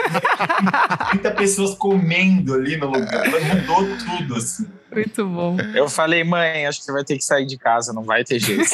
30 1.11 1.31
pessoas 1.33 1.75
comendo 1.75 2.55
ali 2.55 2.77
no 2.77 2.87
lugar. 2.87 3.25
Mudou 3.27 3.97
tudo, 3.99 4.37
assim. 4.37 4.66
Muito 4.92 5.27
bom. 5.27 5.57
Eu 5.75 5.88
falei, 5.88 6.23
mãe, 6.23 6.66
acho 6.66 6.81
que 6.81 6.85
você 6.85 6.92
vai 6.92 7.05
ter 7.05 7.16
que 7.16 7.25
sair 7.25 7.47
de 7.47 7.57
casa, 7.57 7.92
não 7.92 8.03
vai 8.03 8.25
ter 8.25 8.38
jeito. 8.38 8.71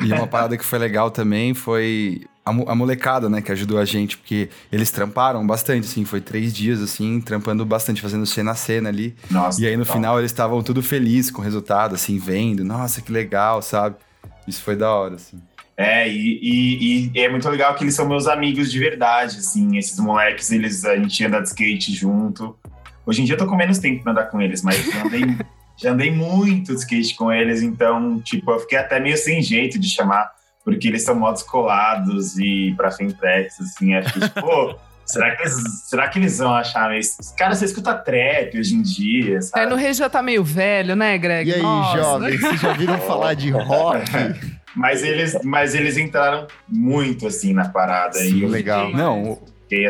E 0.00 0.12
uma 0.12 0.26
parada 0.26 0.56
que 0.56 0.64
foi 0.64 0.78
legal 0.78 1.10
também 1.10 1.54
foi 1.54 2.26
a, 2.46 2.50
a, 2.50 2.74
molecada, 2.76 3.28
né, 3.28 3.42
que 3.42 3.50
ajudou 3.50 3.76
a 3.76 3.84
gente, 3.84 4.16
porque 4.16 4.48
eles 4.70 4.92
tramparam 4.92 5.44
bastante, 5.44 5.88
assim, 5.88 6.04
foi 6.04 6.20
três 6.20 6.54
dias, 6.54 6.80
assim, 6.80 7.20
trampando 7.20 7.66
bastante, 7.66 8.00
fazendo 8.00 8.24
cena 8.24 8.52
a 8.52 8.54
cena 8.54 8.88
ali. 8.88 9.16
Nossa, 9.28 9.60
e 9.60 9.66
aí 9.66 9.76
no 9.76 9.84
final 9.84 10.16
eles 10.20 10.30
estavam 10.30 10.62
tudo 10.62 10.80
felizes 10.80 11.32
com 11.32 11.40
o 11.40 11.44
resultado, 11.44 11.96
assim, 11.96 12.18
vendo, 12.18 12.64
nossa, 12.64 13.02
que 13.02 13.10
legal, 13.10 13.60
sabe? 13.60 13.96
Isso 14.46 14.62
foi 14.62 14.76
da 14.76 14.88
hora, 14.88 15.16
assim. 15.16 15.42
É, 15.76 16.08
e, 16.08 16.38
e, 16.40 17.10
e, 17.12 17.20
é 17.20 17.28
muito 17.28 17.48
legal 17.50 17.74
que 17.74 17.82
eles 17.82 17.96
são 17.96 18.08
meus 18.08 18.28
amigos 18.28 18.70
de 18.70 18.78
verdade, 18.78 19.38
assim, 19.38 19.76
esses 19.76 19.98
moleques, 19.98 20.52
eles, 20.52 20.84
a 20.84 20.96
gente 20.96 21.24
anda 21.24 21.40
de 21.40 21.48
skate 21.48 21.92
junto. 21.92 22.56
Hoje 23.04 23.22
em 23.22 23.24
dia 23.24 23.34
eu 23.34 23.38
tô 23.38 23.46
com 23.46 23.56
menos 23.56 23.78
tempo 23.78 24.04
pra 24.04 24.12
andar 24.12 24.26
com 24.26 24.40
eles, 24.40 24.62
mas 24.62 24.84
já 24.86 25.04
andei, 25.04 25.22
já 25.76 25.90
andei 25.90 26.12
muito 26.12 26.72
de 26.72 26.78
skate 26.78 27.16
com 27.16 27.32
eles, 27.32 27.60
então, 27.60 28.20
tipo, 28.20 28.52
eu 28.52 28.60
fiquei 28.60 28.78
até 28.78 29.00
meio 29.00 29.16
sem 29.18 29.42
jeito 29.42 29.80
de 29.80 29.88
chamar 29.88 30.35
porque 30.66 30.88
eles 30.88 31.04
são 31.04 31.14
modos 31.14 31.44
colados 31.44 32.36
e 32.36 32.74
pra 32.76 32.90
Femprex, 32.90 33.60
assim, 33.60 33.94
acho 33.94 34.12
que, 34.12 34.18
tipo, 34.18 34.76
será 35.06 35.36
que, 35.36 35.42
eles, 35.42 35.54
será 35.84 36.08
que 36.08 36.18
eles 36.18 36.38
vão 36.38 36.52
achar 36.52 36.98
isso? 36.98 37.18
Cara, 37.38 37.54
você 37.54 37.66
escuta 37.66 37.94
trap 37.94 38.58
hoje 38.58 38.74
em 38.74 38.82
dia, 38.82 39.40
sabe? 39.42 39.64
É, 39.64 39.68
no 39.68 39.76
Rei 39.76 39.94
já 39.94 40.10
tá 40.10 40.20
meio 40.20 40.42
velho, 40.42 40.96
né, 40.96 41.16
Greg? 41.16 41.48
E 41.48 41.54
aí, 41.54 41.62
Nossa. 41.62 41.98
jovens, 41.98 42.40
vocês 42.40 42.60
já 42.60 42.72
viram 42.72 42.98
falar 42.98 43.34
de 43.34 43.48
rock? 43.50 44.10
mas, 44.74 45.04
eles, 45.04 45.38
mas 45.44 45.72
eles 45.72 45.96
entraram 45.96 46.48
muito, 46.68 47.28
assim, 47.28 47.52
na 47.52 47.68
parada. 47.68 48.18
Sim, 48.18 48.38
e 48.38 48.46
legal. 48.46 48.90
Não, 48.90 49.22
o, 49.22 49.32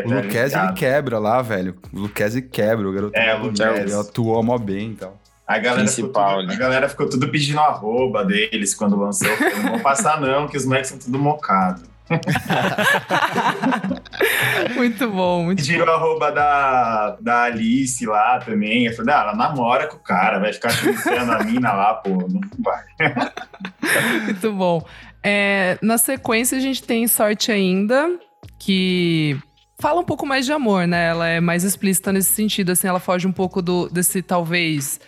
o 0.05 0.11
Luquezzi, 0.13 0.59
ele 0.59 0.75
quebra 0.75 1.19
lá, 1.19 1.41
velho. 1.41 1.75
O 1.91 2.01
Luquezzi 2.01 2.43
quebra, 2.43 2.87
o 2.87 2.93
garoto. 2.93 3.19
É, 3.19 3.35
o 3.35 3.45
Luquezzi. 3.45 3.81
Ele 3.81 3.95
atuou 3.95 4.43
mó 4.43 4.59
bem 4.59 4.89
e 4.89 4.93
então. 4.93 5.09
tal. 5.09 5.26
A 5.47 5.59
galera, 5.59 5.87
ficou 5.87 6.13
tudo, 6.13 6.47
né? 6.47 6.55
a 6.55 6.57
galera 6.57 6.89
ficou 6.89 7.09
tudo 7.09 7.29
pedindo 7.29 7.61
arroba 7.61 8.25
deles 8.25 8.75
quando 8.75 8.97
lançou. 8.97 9.29
Eu 9.29 9.63
não 9.63 9.71
vou 9.71 9.81
passar, 9.81 10.21
não, 10.21 10.49
que 10.49 10.57
os 10.57 10.65
moleques 10.65 10.91
são 10.91 10.99
tudo 10.99 11.21
mocado. 11.21 11.83
muito 14.75 15.11
bom, 15.11 15.45
muito 15.45 15.59
Pediram 15.59 15.87
bom. 15.87 15.93
arroba 15.93 16.33
da, 16.33 17.17
da 17.21 17.43
Alice 17.45 18.05
lá 18.07 18.41
também. 18.41 18.87
Eu 18.87 18.95
falei, 18.95 19.15
ah, 19.15 19.21
ela 19.21 19.37
namora 19.37 19.87
com 19.87 19.97
o 19.97 20.01
cara, 20.01 20.41
vai 20.41 20.53
ficar 20.53 20.71
chutando 20.71 21.31
a 21.33 21.45
mina 21.45 21.73
lá, 21.73 21.95
pô, 21.95 22.11
não 22.11 22.41
vai. 22.59 22.85
muito 24.25 24.53
bom. 24.53 24.85
É, 25.23 25.79
na 25.81 25.97
sequência, 25.99 26.59
a 26.59 26.61
gente 26.61 26.83
tem 26.83 27.07
Sorte 27.07 27.53
Ainda, 27.53 28.19
que 28.59 29.39
fala 29.79 30.01
um 30.01 30.05
pouco 30.05 30.27
mais 30.27 30.45
de 30.45 30.51
amor, 30.53 30.89
né? 30.89 31.09
Ela 31.09 31.29
é 31.29 31.41
mais 31.41 31.65
explícita 31.65 32.13
nesse 32.13 32.33
sentido, 32.33 32.71
assim, 32.71 32.89
ela 32.89 33.01
foge 33.01 33.27
um 33.27 33.33
pouco 33.33 33.63
do, 33.63 33.89
desse 33.89 34.23
talvez 34.23 35.01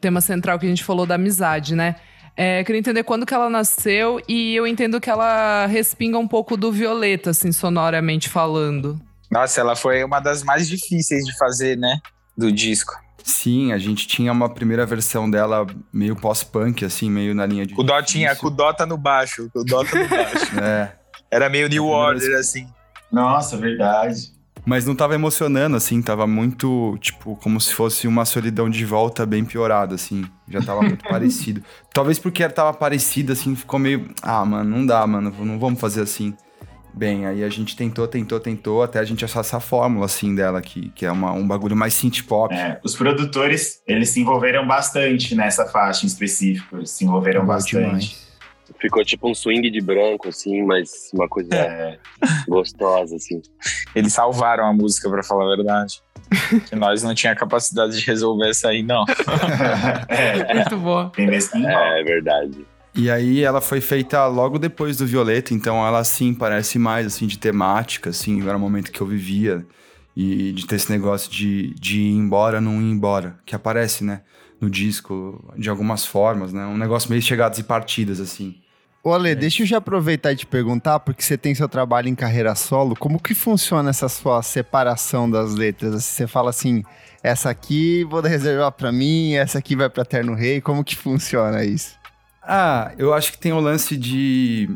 tema 0.00 0.20
central 0.20 0.58
que 0.58 0.66
a 0.66 0.68
gente 0.68 0.84
falou 0.84 1.06
da 1.06 1.14
amizade, 1.16 1.74
né? 1.74 1.96
É, 2.36 2.64
queria 2.64 2.78
entender 2.78 3.02
quando 3.02 3.26
que 3.26 3.34
ela 3.34 3.50
nasceu 3.50 4.20
e 4.26 4.54
eu 4.54 4.66
entendo 4.66 5.00
que 5.00 5.10
ela 5.10 5.66
respinga 5.66 6.18
um 6.18 6.26
pouco 6.26 6.56
do 6.56 6.72
Violeta, 6.72 7.30
assim, 7.30 7.52
sonoramente 7.52 8.28
falando. 8.28 9.00
Nossa, 9.30 9.60
ela 9.60 9.76
foi 9.76 10.02
uma 10.02 10.20
das 10.20 10.42
mais 10.42 10.68
difíceis 10.68 11.24
de 11.24 11.36
fazer, 11.36 11.76
né? 11.76 11.98
Do 12.36 12.50
disco. 12.50 12.94
Sim, 13.22 13.72
a 13.72 13.78
gente 13.78 14.06
tinha 14.06 14.32
uma 14.32 14.48
primeira 14.48 14.86
versão 14.86 15.30
dela 15.30 15.66
meio 15.92 16.16
pós-punk, 16.16 16.84
assim, 16.84 17.10
meio 17.10 17.34
na 17.34 17.44
linha 17.46 17.66
de. 17.66 17.74
O 17.78 17.82
Dó 17.82 18.00
tinha, 18.02 18.34
com 18.34 18.46
o 18.46 18.50
Dota 18.50 18.86
no 18.86 18.96
baixo. 18.96 19.50
O 19.54 19.62
Dota 19.62 19.98
no 19.98 20.08
baixo. 20.08 20.50
É. 20.60 20.92
Era 21.30 21.48
meio 21.48 21.68
New 21.68 21.86
Order, 21.86 22.38
assim. 22.38 22.66
Nossa, 23.12 23.56
verdade. 23.56 24.32
Mas 24.64 24.84
não 24.86 24.94
tava 24.94 25.14
emocionando, 25.14 25.76
assim, 25.76 26.02
tava 26.02 26.26
muito, 26.26 26.96
tipo, 27.00 27.36
como 27.36 27.60
se 27.60 27.74
fosse 27.74 28.06
uma 28.06 28.24
solidão 28.24 28.68
de 28.68 28.84
volta 28.84 29.24
bem 29.24 29.44
piorada, 29.44 29.94
assim. 29.94 30.24
Já 30.48 30.60
tava 30.60 30.82
muito 30.82 31.02
parecido. 31.08 31.62
Talvez 31.92 32.18
porque 32.18 32.46
tava 32.48 32.72
parecido, 32.74 33.32
assim, 33.32 33.56
ficou 33.56 33.78
meio. 33.78 34.08
Ah, 34.22 34.44
mano, 34.44 34.76
não 34.78 34.86
dá, 34.86 35.06
mano, 35.06 35.34
não 35.44 35.58
vamos 35.58 35.80
fazer 35.80 36.02
assim. 36.02 36.34
Bem, 36.92 37.24
aí 37.24 37.44
a 37.44 37.48
gente 37.48 37.76
tentou, 37.76 38.06
tentou, 38.08 38.40
tentou, 38.40 38.82
até 38.82 38.98
a 38.98 39.04
gente 39.04 39.24
achar 39.24 39.40
essa 39.40 39.60
fórmula, 39.60 40.06
assim, 40.06 40.34
dela, 40.34 40.60
que, 40.60 40.90
que 40.90 41.06
é 41.06 41.12
uma, 41.12 41.32
um 41.32 41.46
bagulho 41.46 41.76
mais 41.76 41.94
synth 41.94 42.22
pop. 42.26 42.52
É, 42.52 42.80
os 42.82 42.96
produtores, 42.96 43.80
eles 43.86 44.08
se 44.10 44.20
envolveram 44.20 44.66
bastante 44.66 45.34
nessa 45.34 45.66
faixa 45.66 46.04
em 46.04 46.08
específico. 46.08 46.84
Se 46.86 47.04
envolveram 47.04 47.46
bastante. 47.46 47.84
demais. 47.84 48.29
Ficou 48.78 49.04
tipo 49.04 49.28
um 49.30 49.34
swing 49.34 49.70
de 49.70 49.80
branco, 49.80 50.28
assim, 50.28 50.62
mas 50.62 51.10
uma 51.12 51.28
coisa 51.28 51.54
É. 51.54 51.98
gostosa, 52.48 53.16
assim. 53.16 53.40
Eles 53.94 54.12
salvaram 54.12 54.66
a 54.66 54.72
música, 54.72 55.08
pra 55.10 55.22
falar 55.22 55.52
a 55.52 55.56
verdade. 55.56 56.02
que 56.68 56.76
nós 56.76 57.02
não 57.02 57.14
tinha 57.14 57.34
capacidade 57.34 57.98
de 57.98 58.06
resolver 58.06 58.48
essa 58.50 58.68
aí, 58.68 58.82
não. 58.82 59.04
é, 60.08 60.54
Muito 60.54 60.76
que 61.50 61.58
enrola. 61.58 61.98
É 61.98 62.04
verdade. 62.04 62.66
E 62.94 63.10
aí 63.10 63.42
ela 63.42 63.60
foi 63.60 63.80
feita 63.80 64.26
logo 64.26 64.58
depois 64.58 64.96
do 64.96 65.06
Violeta, 65.06 65.54
então 65.54 65.84
ela 65.86 66.02
sim 66.04 66.34
parece 66.34 66.78
mais 66.78 67.06
assim 67.06 67.26
de 67.26 67.38
temática, 67.38 68.10
assim, 68.10 68.40
era 68.46 68.56
o 68.56 68.60
momento 68.60 68.90
que 68.90 69.00
eu 69.00 69.06
vivia 69.06 69.64
e 70.16 70.50
de 70.52 70.66
ter 70.66 70.74
esse 70.76 70.90
negócio 70.90 71.30
de, 71.30 71.72
de 71.74 72.00
ir 72.00 72.12
embora, 72.16 72.60
não 72.60 72.80
ir 72.82 72.90
embora, 72.90 73.38
que 73.46 73.54
aparece, 73.54 74.02
né, 74.02 74.22
no 74.60 74.68
disco 74.68 75.42
de 75.56 75.70
algumas 75.70 76.04
formas, 76.04 76.52
né, 76.52 76.64
um 76.66 76.76
negócio 76.76 77.08
meio 77.10 77.22
chegadas 77.22 77.58
e 77.58 77.62
partidas 77.62 78.20
assim. 78.20 78.56
Ô 79.02 79.14
Ale, 79.14 79.34
deixa 79.34 79.62
eu 79.62 79.66
já 79.66 79.78
aproveitar 79.78 80.32
e 80.32 80.36
te 80.36 80.46
perguntar, 80.46 81.00
porque 81.00 81.22
você 81.22 81.38
tem 81.38 81.54
seu 81.54 81.66
trabalho 81.66 82.08
em 82.08 82.14
carreira 82.14 82.54
solo, 82.54 82.94
como 82.94 83.18
que 83.18 83.34
funciona 83.34 83.88
essa 83.88 84.10
sua 84.10 84.42
separação 84.42 85.30
das 85.30 85.54
letras? 85.54 85.94
Assim, 85.94 86.12
Você 86.12 86.26
fala 86.26 86.50
assim, 86.50 86.84
essa 87.22 87.48
aqui 87.48 88.04
vou 88.04 88.20
reservar 88.20 88.70
pra 88.72 88.92
mim, 88.92 89.32
essa 89.34 89.58
aqui 89.58 89.74
vai 89.74 89.88
pra 89.88 90.04
Terno 90.04 90.34
Rei, 90.34 90.60
como 90.60 90.84
que 90.84 90.94
funciona 90.96 91.64
isso? 91.64 91.94
Ah, 92.42 92.92
eu 92.98 93.14
acho 93.14 93.32
que 93.32 93.38
tem 93.38 93.52
o 93.52 93.60
lance 93.60 93.96
de 93.96 94.68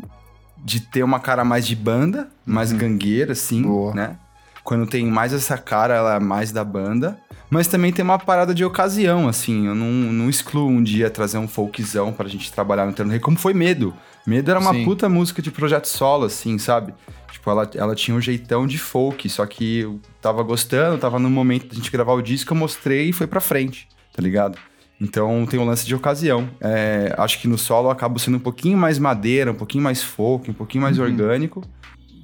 de 0.65 0.81
ter 0.81 1.03
uma 1.03 1.21
cara 1.21 1.45
mais 1.45 1.67
de 1.67 1.77
banda, 1.77 2.31
mais 2.47 2.73
gangueira 2.73 3.33
assim, 3.33 3.61
Boa. 3.63 3.93
né? 3.95 4.17
Quando 4.65 4.87
tem 4.87 5.07
mais 5.07 5.33
essa 5.33 5.59
cara, 5.59 5.95
ela 5.95 6.15
é 6.17 6.19
mais 6.19 6.51
da 6.51 6.65
banda. 6.65 7.19
Mas 7.51 7.69
também 7.69 7.93
tem 7.93 8.05
uma 8.05 8.19
parada 8.19 8.53
de 8.55 8.65
ocasião, 8.65 9.29
assim. 9.29 9.67
Eu 9.67 9.75
não, 9.75 9.87
não 9.87 10.29
excluo 10.29 10.69
um 10.69 10.83
dia 10.83 11.11
trazer 11.11 11.39
um 11.39 11.47
folkzão 11.47 12.13
pra 12.13 12.27
gente 12.27 12.51
trabalhar 12.51 12.87
no 12.87 12.93
Terno 12.93 13.13
Rei, 13.13 13.21
como 13.21 13.37
foi 13.37 13.55
Medo. 13.55 13.95
Medo 14.27 14.51
era 14.51 14.59
uma 14.59 14.73
Sim. 14.73 14.85
puta 14.85 15.09
música 15.09 15.43
de 15.43 15.51
projeto 15.51 15.87
solo, 15.87 16.25
assim, 16.25 16.59
sabe? 16.59 16.95
Tipo, 17.31 17.51
ela, 17.51 17.71
ela 17.75 17.95
tinha 17.95 18.17
um 18.17 18.21
jeitão 18.21 18.67
de 18.67 18.79
folk, 18.79 19.29
só 19.29 19.45
que 19.45 19.81
eu 19.81 20.01
tava 20.21 20.43
gostando, 20.43 20.99
tava 20.99 21.19
no 21.19 21.29
momento 21.29 21.69
da 21.69 21.75
gente 21.75 21.91
gravar 21.91 22.15
o 22.15 22.23
disco, 22.23 22.55
eu 22.55 22.57
mostrei 22.57 23.11
e 23.11 23.13
foi 23.13 23.27
pra 23.27 23.41
frente, 23.41 23.87
tá 24.13 24.23
ligado? 24.23 24.59
Então 25.01 25.45
tem 25.45 25.61
um 25.61 25.67
lance 25.67 25.85
de 25.87 25.95
ocasião. 25.95 26.49
É, 26.61 27.15
acho 27.19 27.41
que 27.41 27.47
no 27.47 27.59
solo 27.59 27.89
eu 27.89 27.91
acabo 27.91 28.19
sendo 28.19 28.39
um 28.39 28.41
pouquinho 28.41 28.79
mais 28.79 28.99
madeira, 28.99 29.53
um 29.53 29.55
pouquinho 29.55 29.85
mais 29.85 30.03
folk, 30.03 30.51
um 30.51 30.55
pouquinho 30.55 30.83
mais 30.83 30.99
orgânico. 30.99 31.63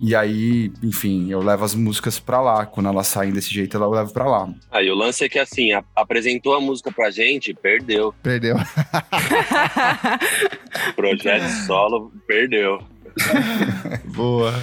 E 0.03 0.17
aí, 0.17 0.73
enfim, 0.83 1.31
eu 1.31 1.41
levo 1.43 1.65
as 1.65 1.75
músicas 1.75 2.19
pra 2.19 2.41
lá. 2.41 2.65
Quando 2.65 2.89
elas 2.89 3.07
saem 3.07 3.33
desse 3.33 3.53
jeito, 3.53 3.77
eu 3.77 3.91
levo 3.91 4.13
pra 4.13 4.25
lá. 4.25 4.49
Aí 4.71 4.91
o 4.91 4.95
lance 4.95 5.25
é 5.25 5.29
que, 5.29 5.39
assim, 5.39 5.73
a- 5.73 5.85
apresentou 5.95 6.55
a 6.55 6.61
música 6.61 6.91
pra 6.91 7.11
gente, 7.11 7.53
perdeu. 7.53 8.15
Perdeu. 8.23 8.57
Projeto 10.97 11.49
solo, 11.67 12.13
perdeu. 12.27 12.83
Boa. 14.15 14.55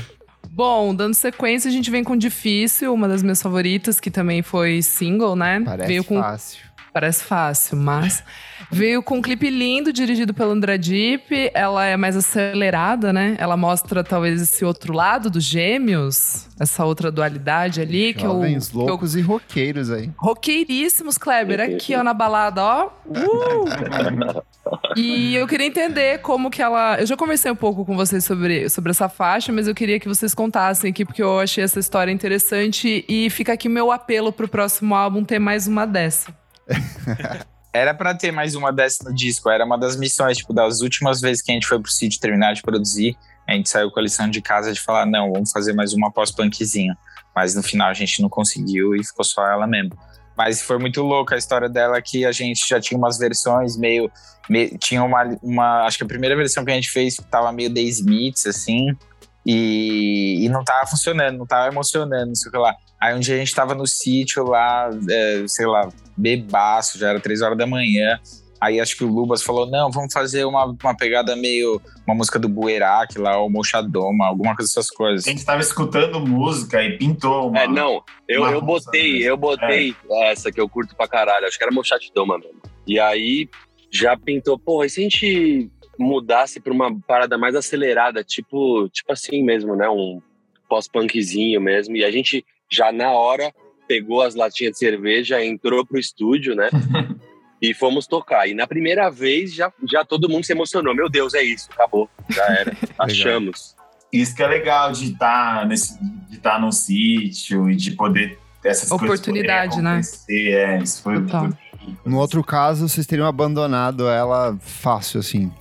Bom, 0.50 0.96
dando 0.96 1.14
sequência, 1.14 1.70
a 1.70 1.72
gente 1.72 1.92
vem 1.92 2.04
com 2.04 2.18
Difícil, 2.18 2.92
uma 2.94 3.08
das 3.08 3.22
minhas 3.22 3.42
favoritas, 3.42 4.00
que 4.00 4.10
também 4.10 4.42
foi 4.42 4.82
single, 4.82 5.36
né? 5.36 5.62
Parece 5.64 5.88
Veio 5.88 6.04
com 6.04 6.20
fácil. 6.20 6.60
Parece 6.92 7.24
fácil, 7.24 7.78
mas 7.78 8.24
veio 8.72 9.02
com 9.02 9.18
um 9.18 9.22
clipe 9.22 9.50
lindo 9.50 9.92
dirigido 9.94 10.34
pelo 10.34 10.52
André 10.52 10.78
Deep. 10.78 11.52
Ela 11.54 11.86
é 11.86 11.98
mais 11.98 12.16
acelerada, 12.16 13.14
né? 13.14 13.36
Ela 13.40 13.58
mostra 13.58 14.04
talvez 14.04 14.42
esse 14.42 14.64
outro 14.66 14.94
lado 14.94 15.30
dos 15.30 15.44
gêmeos, 15.44 16.48
essa 16.60 16.86
outra 16.86 17.12
dualidade 17.12 17.82
ali 17.82 18.14
que 18.14 18.26
eu, 18.26 18.32
Jovens, 18.32 18.70
que 18.70 18.76
eu 18.76 18.82
loucos 18.82 19.16
e 19.16 19.22
roqueiros 19.22 19.92
aí. 19.92 20.12
Roqueiríssimos, 20.18 21.18
Kleber, 21.18 21.60
aqui 21.60 21.96
ó 21.96 22.04
na 22.04 22.14
balada, 22.14 22.64
ó. 22.64 22.90
Uh! 23.06 24.44
E 24.96 25.36
eu 25.36 25.48
queria 25.48 25.68
entender 25.68 26.20
como 26.20 26.50
que 26.50 26.62
ela. 26.62 27.00
Eu 27.00 27.06
já 27.06 27.16
conversei 27.16 27.52
um 27.52 27.56
pouco 27.56 27.86
com 27.86 27.96
vocês 27.96 28.26
sobre, 28.26 28.68
sobre 28.70 28.92
essa 28.92 29.08
faixa, 29.08 29.52
mas 29.52 29.68
eu 29.68 29.76
queria 29.76 30.00
que 30.00 30.08
vocês 30.08 30.34
contassem 30.34 30.90
aqui, 30.90 31.06
porque 31.06 31.24
eu 31.24 31.40
achei 31.40 31.64
essa 31.64 31.80
história 31.80 32.12
interessante. 32.12 33.06
E 33.08 33.30
fica 33.30 33.54
aqui 33.54 33.68
o 33.68 33.72
meu 33.72 33.92
apelo 33.92 34.32
pro 34.32 34.48
próximo 34.48 34.96
álbum 34.96 35.24
ter 35.24 35.40
mais 35.40 35.68
uma 35.68 35.86
dessa. 35.86 36.34
Era 37.78 37.94
pra 37.94 38.14
ter 38.16 38.32
mais 38.32 38.56
uma 38.56 38.72
dessa 38.74 39.04
no 39.04 39.14
disco, 39.14 39.50
era 39.50 39.64
uma 39.66 39.78
das 39.78 39.96
missões, 39.96 40.38
tipo, 40.38 40.54
das 40.54 40.82
últimas 40.82 41.22
vezes 41.22 41.42
que 41.44 41.52
a 41.52 41.54
gente 41.54 41.68
foi 41.68 41.80
pro 41.80 41.92
sítio 41.92 42.20
terminar 42.20 42.54
de 42.54 42.62
produzir, 42.62 43.16
a 43.48 43.54
gente 43.54 43.70
saiu 43.70 43.92
com 43.92 44.00
a 44.00 44.04
lição 44.04 44.30
de 44.30 44.42
casa 44.42 44.74
de 44.74 44.80
falar, 44.82 45.06
não, 45.06 45.32
vamos 45.32 45.52
fazer 45.52 45.74
mais 45.74 45.94
uma 45.94 46.12
pós-punkzinha. 46.12 46.98
Mas 47.36 47.54
no 47.56 47.62
final 47.62 47.90
a 47.90 47.94
gente 47.94 48.22
não 48.22 48.30
conseguiu 48.30 48.96
e 48.96 49.04
ficou 49.06 49.24
só 49.24 49.46
ela 49.46 49.68
mesmo. 49.68 49.92
Mas 50.36 50.62
foi 50.62 50.78
muito 50.80 51.02
louca 51.04 51.36
a 51.36 51.38
história 51.38 51.70
dela 51.70 52.02
que 52.02 52.26
a 52.26 52.32
gente 52.32 52.68
já 52.68 52.80
tinha 52.80 52.98
umas 52.98 53.18
versões 53.18 53.78
meio. 53.78 54.12
me- 54.50 54.78
tinha 54.78 55.04
uma, 55.04 55.24
uma. 55.42 55.82
Acho 55.86 55.98
que 56.00 56.04
a 56.04 56.08
primeira 56.08 56.36
versão 56.36 56.66
que 56.66 56.72
a 56.72 56.74
gente 56.76 56.90
fez 56.90 57.16
tava 57.30 57.52
meio 57.52 57.74
The 57.74 57.82
Smiths, 57.82 58.46
assim. 58.48 58.88
E, 59.48 60.44
e 60.44 60.50
não 60.50 60.62
tava 60.62 60.86
funcionando, 60.86 61.38
não 61.38 61.46
tava 61.46 61.70
emocionando, 61.70 62.28
não 62.28 62.36
sei 62.36 62.50
o 62.50 62.52
que 62.52 62.58
lá. 62.58 62.76
Aí 63.00 63.16
um 63.16 63.20
dia 63.20 63.36
a 63.36 63.38
gente 63.38 63.56
tava 63.56 63.74
no 63.74 63.88
sítio 63.88 64.44
lá, 64.44 64.90
é, 65.10 65.46
sei 65.48 65.66
lá, 65.66 65.88
bebaço, 66.18 67.00
já 67.00 67.12
era 67.12 67.20
três 67.22 67.42
horas 67.42 67.58
da 67.58 67.66
manhã. 67.66 68.20
Aí 68.60 68.82
acho 68.82 68.98
que 68.98 69.06
o 69.06 69.08
Lubas 69.08 69.42
falou: 69.42 69.66
não, 69.66 69.90
vamos 69.90 70.12
fazer 70.12 70.44
uma, 70.44 70.66
uma 70.66 70.98
pegada 70.98 71.34
meio. 71.36 71.82
Uma 72.06 72.16
música 72.16 72.40
do 72.40 72.50
Buerak 72.50 73.18
lá, 73.18 73.38
ou 73.38 73.50
Mochadoma, 73.50 74.26
alguma 74.26 74.56
coisa 74.56 74.70
dessas 74.70 74.90
coisas. 74.90 75.28
A 75.28 75.30
gente 75.30 75.46
tava 75.46 75.62
escutando 75.62 76.20
música 76.20 76.82
e 76.84 76.98
pintou 76.98 77.50
uma. 77.50 77.60
É, 77.60 77.68
não, 77.68 78.02
eu, 78.28 78.46
eu 78.48 78.62
botei, 78.62 79.14
mesmo. 79.14 79.30
eu 79.30 79.38
botei 79.38 79.96
essa 80.24 80.52
que 80.52 80.60
eu 80.60 80.68
curto 80.68 80.96
pra 80.96 81.08
caralho. 81.08 81.46
Acho 81.46 81.58
que 81.58 81.64
era 81.64 81.74
Mochatidoma 81.74 82.38
mesmo. 82.38 82.62
E 82.86 83.00
aí 83.00 83.50
já 83.92 84.18
pintou, 84.18 84.58
pô, 84.58 84.84
e 84.84 84.90
se 84.90 85.00
a 85.00 85.04
gente 85.04 85.70
mudasse 85.98 86.60
pra 86.60 86.74
uma 86.74 86.98
parada 87.02 87.38
mais 87.38 87.56
acelerada, 87.56 88.24
tipo, 88.24 88.88
tipo 88.90 89.12
assim 89.12 89.44
mesmo, 89.44 89.76
né? 89.76 89.90
Um 89.90 90.22
pós-punkzinho 90.70 91.62
mesmo. 91.62 91.96
E 91.96 92.04
a 92.04 92.12
gente 92.12 92.46
já 92.70 92.92
na 92.92 93.12
hora 93.12 93.54
pegou 93.88 94.22
as 94.22 94.36
latinhas 94.36 94.74
de 94.74 94.80
cerveja, 94.80 95.44
entrou 95.44 95.86
pro 95.86 96.00
estúdio, 96.00 96.56
né? 96.56 96.70
e 97.62 97.74
fomos 97.74 98.06
tocar. 98.06 98.48
E 98.48 98.54
na 98.54 98.68
primeira 98.68 99.10
vez 99.10 99.54
já, 99.54 99.72
já 99.90 100.06
todo 100.06 100.30
mundo 100.30 100.44
se 100.44 100.52
emocionou. 100.52 100.94
Meu 100.96 101.10
Deus, 101.10 101.34
é 101.34 101.44
isso, 101.44 101.70
acabou. 101.72 102.10
Já 102.30 102.46
era. 102.46 102.78
Achamos. 103.00 103.76
Isso 104.12 104.36
que 104.36 104.44
é 104.44 104.48
legal 104.48 104.92
de 104.92 105.12
estar 105.12 105.68
nesse, 105.68 106.00
de 106.30 106.38
estar 106.38 106.60
num 106.60 106.72
sítio 106.72 107.70
e 107.70 107.76
de 107.76 107.92
poder 107.92 108.40
ter 108.62 108.70
essas 108.70 108.90
Oportunidade, 108.92 109.82
coisas 109.82 110.26
né? 110.30 110.36
É, 110.36 110.78
isso 110.78 111.02
foi, 111.02 111.16
foi 111.28 111.50
No 112.06 112.18
outro 112.18 112.44
caso, 112.44 112.88
vocês 112.88 113.06
teriam 113.06 113.28
abandonado 113.28 114.08
ela 114.08 114.58
fácil, 114.62 115.20
assim. 115.20 115.52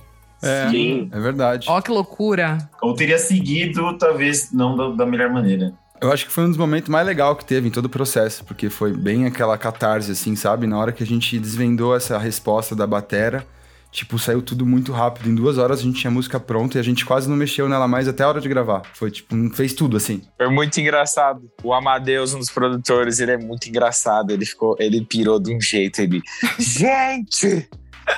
É, 0.41 0.69
Sim. 0.69 1.09
é 1.11 1.19
verdade. 1.19 1.67
Ó, 1.69 1.81
que 1.81 1.91
loucura. 1.91 2.57
Ou 2.81 2.93
teria 2.93 3.17
seguido, 3.17 3.97
talvez 3.97 4.51
não 4.51 4.75
da, 4.75 4.89
da 4.89 5.05
melhor 5.05 5.29
maneira. 5.29 5.73
Eu 5.99 6.11
acho 6.11 6.25
que 6.27 6.31
foi 6.31 6.43
um 6.43 6.49
dos 6.49 6.57
momentos 6.57 6.89
mais 6.89 7.05
legais 7.05 7.37
que 7.37 7.45
teve 7.45 7.67
em 7.67 7.71
todo 7.71 7.85
o 7.85 7.89
processo, 7.89 8.45
porque 8.45 8.69
foi 8.69 8.93
bem 8.93 9.25
aquela 9.25 9.57
catarse, 9.57 10.11
assim, 10.11 10.35
sabe? 10.35 10.67
Na 10.67 10.77
hora 10.77 10.91
que 10.91 11.03
a 11.03 11.05
gente 11.07 11.39
desvendou 11.39 11.95
essa 11.95 12.19
resposta 12.19 12.75
da 12.75 12.85
batera, 12.85 13.43
tipo, 13.91 14.19
saiu 14.19 14.43
tudo 14.43 14.63
muito 14.63 14.91
rápido. 14.91 15.27
Em 15.27 15.33
duas 15.33 15.57
horas 15.57 15.79
a 15.79 15.81
gente 15.81 15.99
tinha 15.99 16.11
a 16.11 16.13
música 16.13 16.39
pronta 16.39 16.77
e 16.77 16.79
a 16.79 16.83
gente 16.83 17.03
quase 17.03 17.27
não 17.27 17.35
mexeu 17.35 17.67
nela 17.67 17.87
mais 17.87 18.07
até 18.07 18.23
a 18.23 18.27
hora 18.27 18.39
de 18.39 18.47
gravar. 18.47 18.83
Foi, 18.93 19.09
tipo, 19.09 19.35
fez 19.55 19.73
tudo, 19.73 19.97
assim. 19.97 20.21
Foi 20.37 20.49
muito 20.49 20.79
engraçado. 20.79 21.49
O 21.63 21.73
Amadeus, 21.73 22.35
um 22.35 22.39
dos 22.39 22.51
produtores, 22.51 23.19
ele 23.19 23.31
é 23.31 23.37
muito 23.37 23.67
engraçado. 23.67 24.29
Ele 24.29 24.45
ficou, 24.45 24.75
ele 24.77 25.03
pirou 25.03 25.39
de 25.39 25.55
um 25.55 25.59
jeito. 25.59 25.99
Ele, 25.99 26.21
gente, 26.59 27.67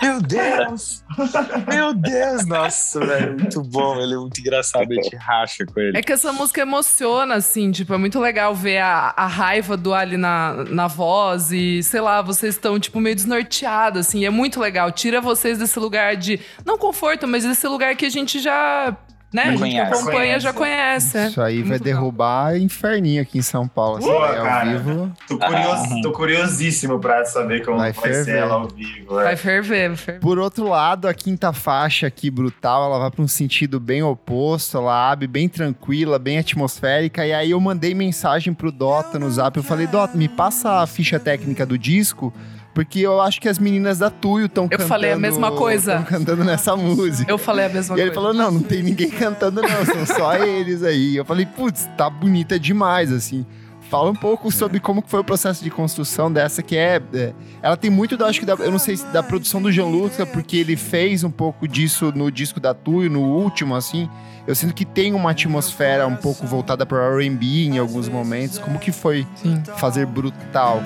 meu 0.01 0.21
Deus, 0.21 1.03
meu 1.67 1.93
Deus, 1.93 2.45
nossa, 2.45 2.99
velho, 2.99 3.37
muito 3.39 3.61
bom. 3.63 3.99
Ele 3.99 4.13
é 4.13 4.17
muito 4.17 4.39
engraçado, 4.39 4.89
a 4.89 4.93
gente 4.93 5.15
racha 5.15 5.65
com 5.65 5.79
ele. 5.79 5.97
É 5.97 6.01
que 6.01 6.11
essa 6.11 6.31
música 6.31 6.61
emociona, 6.61 7.35
assim, 7.35 7.71
tipo, 7.71 7.93
é 7.93 7.97
muito 7.97 8.19
legal 8.19 8.53
ver 8.53 8.79
a, 8.79 9.13
a 9.15 9.27
raiva 9.27 9.75
do 9.75 9.93
Ali 9.93 10.17
na, 10.17 10.63
na 10.65 10.87
voz 10.87 11.51
e, 11.51 11.81
sei 11.83 12.01
lá, 12.01 12.21
vocês 12.21 12.55
estão, 12.55 12.79
tipo, 12.79 12.99
meio 12.99 13.15
desnorteados, 13.15 14.07
assim, 14.07 14.25
é 14.25 14.29
muito 14.29 14.59
legal. 14.59 14.91
Tira 14.91 15.19
vocês 15.19 15.57
desse 15.57 15.79
lugar 15.79 16.15
de, 16.15 16.39
não 16.65 16.77
conforto, 16.77 17.27
mas 17.27 17.43
desse 17.43 17.67
lugar 17.67 17.95
que 17.95 18.05
a 18.05 18.09
gente 18.09 18.39
já 18.39 18.95
né? 19.31 19.43
Já 19.43 19.49
A 19.49 19.51
gente 19.55 19.59
que 19.63 19.69
conhece. 19.71 19.93
acompanha 20.01 20.39
já 20.39 20.53
conhece. 20.53 21.17
é. 21.17 21.27
Isso 21.27 21.41
aí 21.41 21.61
vai 21.61 21.77
legal. 21.77 21.83
derrubar 21.85 22.57
inferninho 22.57 23.21
aqui 23.21 23.37
em 23.37 23.41
São 23.41 23.67
Paulo. 23.67 23.97
assim, 23.97 24.07
Boa, 24.07 24.37
ao 24.37 24.43
cara. 24.45 24.77
vivo. 24.77 25.11
Tô, 25.27 25.37
curioso, 25.37 26.01
tô 26.01 26.11
curiosíssimo 26.11 26.99
pra 26.99 27.25
saber 27.25 27.63
como 27.65 27.77
Vai 27.77 27.91
vai, 27.91 28.13
ser 28.13 28.37
ela 28.37 28.55
ao 28.55 28.67
vivo. 28.67 29.13
Vai 29.15 29.33
é. 29.33 29.35
ferver, 29.35 29.87
vai 29.89 29.97
ferver. 29.97 30.19
Por 30.21 30.39
outro 30.39 30.67
lado, 30.67 31.07
a 31.07 31.13
quinta 31.13 31.53
faixa 31.53 32.07
aqui, 32.07 32.29
brutal, 32.29 32.85
ela 32.85 32.99
vai 32.99 33.11
para 33.11 33.23
um 33.23 33.27
sentido 33.27 33.79
bem 33.79 34.01
oposto, 34.01 34.77
ela 34.77 35.11
abre 35.11 35.27
bem 35.27 35.47
tranquila, 35.47 36.17
bem 36.17 36.39
atmosférica, 36.39 37.25
e 37.25 37.33
aí 37.33 37.51
eu 37.51 37.59
mandei 37.59 37.93
mensagem 37.93 38.53
pro 38.53 38.71
Dota 38.71 39.19
no 39.19 39.29
zap, 39.29 39.55
eu 39.57 39.63
falei, 39.63 39.87
Dota, 39.87 40.17
me 40.17 40.27
passa 40.27 40.81
a 40.81 40.87
ficha 40.87 41.19
técnica 41.19 41.65
do 41.65 41.77
disco, 41.77 42.33
porque 42.79 42.99
eu 43.01 43.19
acho 43.19 43.41
que 43.41 43.49
as 43.49 43.59
meninas 43.59 43.99
da 43.99 44.09
Tuyo 44.09 44.45
estão 44.45 44.63
Eu 44.63 44.69
cantando... 44.69 44.87
falei 44.87 45.11
a 45.11 45.17
mesma 45.17 45.51
coisa. 45.51 46.01
Cantando 46.07 46.45
nessa 46.45 46.77
música. 46.77 47.29
Eu 47.29 47.37
falei 47.37 47.65
a 47.65 47.69
mesma 47.69 47.97
E 47.97 47.99
ele 47.99 48.11
coisa. 48.11 48.21
falou, 48.21 48.33
não, 48.33 48.51
não 48.53 48.61
tem 48.61 48.81
ninguém 48.81 49.09
cantando 49.09 49.61
não, 49.61 49.85
são 49.85 50.05
só 50.05 50.37
eles 50.47 50.81
aí. 50.81 51.17
Eu 51.17 51.25
falei, 51.25 51.45
putz, 51.45 51.89
tá 51.97 52.09
bonita 52.09 52.57
demais, 52.57 53.11
assim. 53.11 53.45
Fala 53.89 54.09
um 54.09 54.15
pouco 54.15 54.49
sobre 54.49 54.79
como 54.79 55.03
foi 55.05 55.19
o 55.19 55.25
processo 55.25 55.61
de 55.61 55.69
construção 55.69 56.31
dessa, 56.31 56.63
que 56.63 56.77
é... 56.77 57.01
é, 57.13 57.33
ela 57.61 57.75
tem 57.75 57.91
muito, 57.91 58.15
da, 58.15 58.27
acho 58.27 58.39
que, 58.39 58.45
da, 58.45 58.53
eu 58.53 58.71
não 58.71 58.79
sei, 58.79 58.95
se 58.95 59.05
da 59.07 59.21
produção 59.21 59.61
do 59.61 59.69
Jean 59.69 59.87
Lucas, 59.87 60.25
porque 60.29 60.55
ele 60.55 60.77
fez 60.77 61.25
um 61.25 61.31
pouco 61.31 61.67
disso 61.67 62.13
no 62.15 62.31
disco 62.31 62.61
da 62.61 62.73
Tuyo, 62.73 63.11
no 63.11 63.23
último, 63.23 63.75
assim. 63.75 64.09
Eu 64.47 64.55
sinto 64.55 64.73
que 64.73 64.85
tem 64.85 65.13
uma 65.13 65.31
atmosfera 65.31 66.07
um 66.07 66.15
pouco 66.15 66.47
voltada 66.47 66.85
para 66.85 67.13
R&B 67.17 67.45
em 67.45 67.77
alguns 67.77 68.07
momentos. 68.07 68.57
Como 68.57 68.79
que 68.79 68.93
foi 68.93 69.27
Sim. 69.35 69.61
fazer 69.75 70.05
Brutal? 70.05 70.81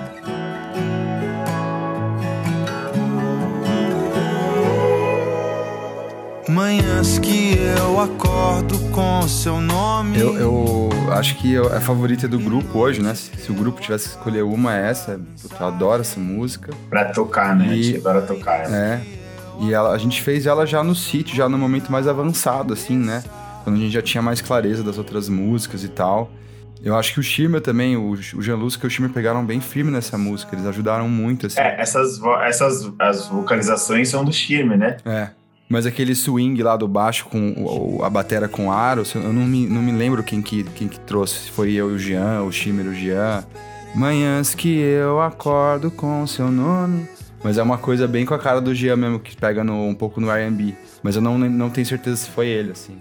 Manhãs 6.50 7.18
que 7.20 7.56
eu 7.58 8.00
acordo 8.00 8.78
com 8.92 9.28
seu 9.28 9.60
nome. 9.62 10.20
Eu, 10.20 10.38
eu 10.38 10.90
acho 11.14 11.36
que 11.38 11.54
eu- 11.54 11.72
é 11.74 11.78
a 11.78 11.82
favorita 11.82 12.28
do 12.28 12.38
grupo 12.40 12.80
hoje, 12.80 13.02
né? 13.02 13.16
Se, 13.16 13.32
se 13.38 13.52
o 13.52 13.56
grupo 13.56 13.82
tivesse 13.82 14.10
que 14.10 14.16
escolher 14.18 14.44
uma, 14.44 14.76
é 14.78 14.90
essa. 14.90 15.20
Eu 15.60 15.68
adoro 15.68 16.02
essa 16.02 16.20
música. 16.20 16.72
Pra 16.90 17.06
tocar, 17.06 17.56
né? 17.56 17.70
A 17.70 17.76
E- 17.76 17.84
gente 17.84 17.98
adora 18.00 18.22
tocar. 18.22 18.66
ela. 18.66 18.76
É. 18.76 19.02
E 19.62 19.74
ela, 19.74 19.94
a 19.94 19.98
gente 19.98 20.22
fez 20.22 20.46
ela 20.46 20.66
já 20.66 20.84
no 20.84 20.94
sítio, 20.96 21.36
já 21.36 21.48
no 21.48 21.58
momento 21.58 21.92
mais 21.92 22.08
avançado, 22.08 22.74
assim, 22.74 22.98
né? 22.98 23.24
Quando 23.64 23.78
a 23.78 23.80
gente 23.80 23.92
já 23.94 24.02
tinha 24.02 24.22
mais 24.22 24.42
clareza 24.42 24.84
das 24.84 24.98
outras 24.98 25.30
músicas 25.30 25.84
e 25.84 25.88
tal. 25.90 26.30
Eu 26.84 26.98
acho 26.98 27.14
que 27.14 27.20
o 27.22 27.24
Schirmer 27.24 27.62
também, 27.62 27.96
o, 27.96 28.10
o 28.12 28.42
Jean 28.42 28.58
Lusca 28.58 28.86
e 28.86 28.88
o 28.88 28.90
Schirmer 28.92 29.14
pegaram 29.14 29.46
bem 29.46 29.62
firme 29.62 29.90
nessa 29.90 30.18
música. 30.18 30.54
Eles 30.54 30.66
ajudaram 30.66 31.08
muito, 31.08 31.48
assim. 31.48 31.60
É, 31.60 31.80
essas, 31.80 32.18
vo- 32.18 32.36
essas 32.42 32.92
as 33.00 33.28
vocalizações 33.28 34.10
são 34.10 34.26
do 34.26 34.34
Schirmer, 34.34 34.78
né? 34.78 34.98
É. 35.06 35.30
Mas 35.70 35.86
aquele 35.86 36.14
swing 36.14 36.62
lá 36.62 36.76
do 36.78 36.88
baixo 36.88 37.26
com 37.26 38.00
a 38.04 38.10
batera 38.10 38.48
com 38.48 38.72
aro, 38.72 39.04
eu 39.16 39.34
não 39.34 39.46
me, 39.46 39.66
não 39.68 39.82
me 39.82 39.92
lembro 39.92 40.22
quem 40.24 40.42
que, 40.42 40.64
quem 40.64 40.88
que 40.88 41.00
trouxe. 41.00 41.46
Se 41.46 41.52
foi 41.52 41.72
eu 41.74 41.90
e 41.92 41.94
o 41.96 42.00
Jean, 42.00 42.44
o 42.44 42.52
Schimmer 42.52 42.86
e 42.86 42.90
o 42.90 42.94
Jean. 42.94 43.44
Manhãs 43.96 44.54
que 44.54 44.78
eu 44.78 45.22
acordo 45.22 45.90
com 45.90 46.26
seu 46.28 46.52
nome. 46.52 47.08
Mas 47.44 47.58
é 47.58 47.64
uma 47.64 47.78
coisa 47.78 48.08
bem 48.08 48.26
com 48.26 48.34
a 48.34 48.40
cara 48.40 48.62
do 48.62 48.74
Jean 48.74 48.96
mesmo, 48.96 49.20
que 49.20 49.36
pega 49.36 49.64
no- 49.64 49.88
um 49.88 49.94
pouco 49.96 50.22
no 50.22 50.32
R&B. 50.32 50.74
Mas 51.02 51.16
eu 51.16 51.22
não, 51.22 51.38
não 51.38 51.70
tenho 51.70 51.86
certeza 51.86 52.16
se 52.18 52.30
foi 52.30 52.48
ele, 52.48 52.72
assim. 52.72 52.98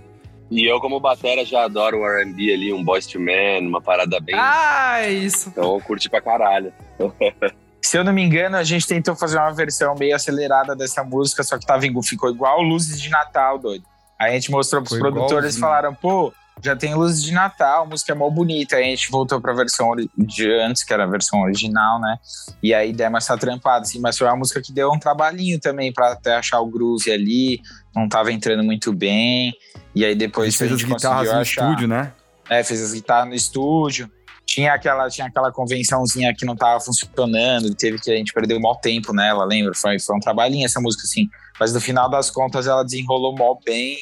E 0.50 0.64
eu, 0.70 0.80
como 0.80 0.98
batera, 1.00 1.44
já 1.44 1.64
adoro 1.64 1.98
o 2.00 2.04
R&B 2.06 2.52
ali, 2.52 2.72
um 2.72 2.82
Boys 2.84 3.06
to 3.06 3.18
Man, 3.20 3.60
uma 3.68 3.80
parada 3.80 4.18
bem... 4.20 4.34
Ah, 4.36 5.08
isso. 5.08 5.48
Então 5.50 5.74
eu 5.74 5.80
curti 5.80 6.10
pra 6.10 6.20
caralho. 6.20 6.72
Se 7.84 7.98
eu 7.98 8.04
não 8.04 8.12
me 8.12 8.22
engano, 8.22 8.56
a 8.56 8.62
gente 8.64 8.86
tentou 8.86 9.16
fazer 9.16 9.38
uma 9.38 9.52
versão 9.52 9.94
meio 9.94 10.14
acelerada 10.14 10.74
dessa 10.76 11.02
música, 11.02 11.42
só 11.42 11.58
que 11.58 11.66
tava, 11.66 11.82
ficou 12.02 12.30
igual 12.30 12.62
Luzes 12.62 13.00
de 13.00 13.10
Natal, 13.10 13.58
doido. 13.58 13.84
Aí 14.18 14.30
a 14.30 14.34
gente 14.34 14.50
mostrou 14.50 14.80
pros 14.82 14.94
Ficou 14.96 15.10
produtores 15.10 15.56
e 15.56 15.60
falaram, 15.60 15.92
pô, 15.92 16.32
já 16.62 16.76
tem 16.76 16.94
Luzes 16.94 17.24
de 17.24 17.32
Natal, 17.32 17.82
a 17.82 17.86
música 17.86 18.12
é 18.12 18.14
mó 18.14 18.30
bonita. 18.30 18.76
Aí 18.76 18.84
a 18.84 18.88
gente 18.88 19.10
voltou 19.10 19.40
pra 19.40 19.52
versão 19.52 19.90
de 20.16 20.52
antes, 20.60 20.84
que 20.84 20.92
era 20.92 21.02
a 21.02 21.06
versão 21.08 21.40
original, 21.42 22.00
né? 22.00 22.18
E 22.62 22.72
aí 22.72 22.92
demos 22.92 23.24
essa 23.24 23.36
trampada, 23.36 23.82
assim, 23.82 23.98
mas 23.98 24.16
foi 24.16 24.28
uma 24.28 24.36
música 24.36 24.62
que 24.62 24.72
deu 24.72 24.90
um 24.92 24.98
trabalhinho 24.98 25.58
também 25.58 25.92
pra 25.92 26.12
até 26.12 26.36
achar 26.36 26.60
o 26.60 26.66
groove 26.66 27.10
ali, 27.10 27.60
não 27.94 28.08
tava 28.08 28.30
entrando 28.30 28.62
muito 28.62 28.92
bem. 28.92 29.52
E 29.94 30.04
aí 30.04 30.12
A 30.12 30.16
depois 30.16 30.52
gente 30.52 30.58
fez 30.58 30.70
a 30.70 30.74
as 30.74 30.80
gente 30.80 30.94
guitarras 30.94 31.32
no 31.32 31.40
achar. 31.40 31.64
estúdio, 31.64 31.88
né? 31.88 32.12
É, 32.48 32.62
fez 32.62 32.80
as 32.80 32.92
guitarras 32.92 33.28
no 33.28 33.34
estúdio. 33.34 34.08
Tinha 34.52 34.74
aquela, 34.74 35.08
tinha 35.08 35.26
aquela 35.28 35.50
convençãozinha 35.50 36.34
que 36.36 36.44
não 36.44 36.54
tava 36.54 36.78
funcionando, 36.78 37.74
teve 37.74 37.98
que 37.98 38.10
a 38.10 38.16
gente 38.16 38.34
perdeu 38.34 38.60
mó 38.60 38.74
tempo 38.74 39.10
nela, 39.14 39.46
lembra? 39.46 39.72
Foi, 39.74 39.98
foi 39.98 40.14
um 40.14 40.20
trabalhinho 40.20 40.66
essa 40.66 40.78
música, 40.78 41.04
assim. 41.04 41.26
Mas 41.58 41.72
no 41.72 41.80
final 41.80 42.06
das 42.10 42.30
contas 42.30 42.66
ela 42.66 42.82
desenrolou 42.82 43.34
mó 43.34 43.56
bem 43.64 43.96